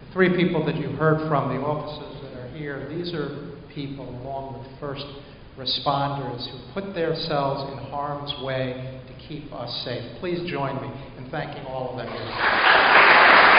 the 0.00 0.12
three 0.12 0.36
people 0.36 0.64
that 0.66 0.76
you 0.76 0.90
heard 0.90 1.28
from, 1.28 1.48
the 1.48 1.60
officers 1.60 2.22
that 2.22 2.40
are 2.40 2.56
here, 2.56 2.88
these 2.88 3.12
are 3.12 3.58
people, 3.74 4.08
along 4.22 4.60
with 4.60 4.78
first 4.78 5.04
responders, 5.58 6.46
who 6.48 6.80
put 6.80 6.94
themselves 6.94 7.72
in 7.72 7.90
harm's 7.90 8.32
way 8.44 8.97
keep 9.26 9.52
us 9.52 9.84
safe. 9.84 10.04
Please 10.20 10.48
join 10.50 10.76
me 10.80 10.90
in 11.18 11.30
thanking 11.30 11.64
all 11.66 11.90
of 11.90 11.96
them. 11.96 13.57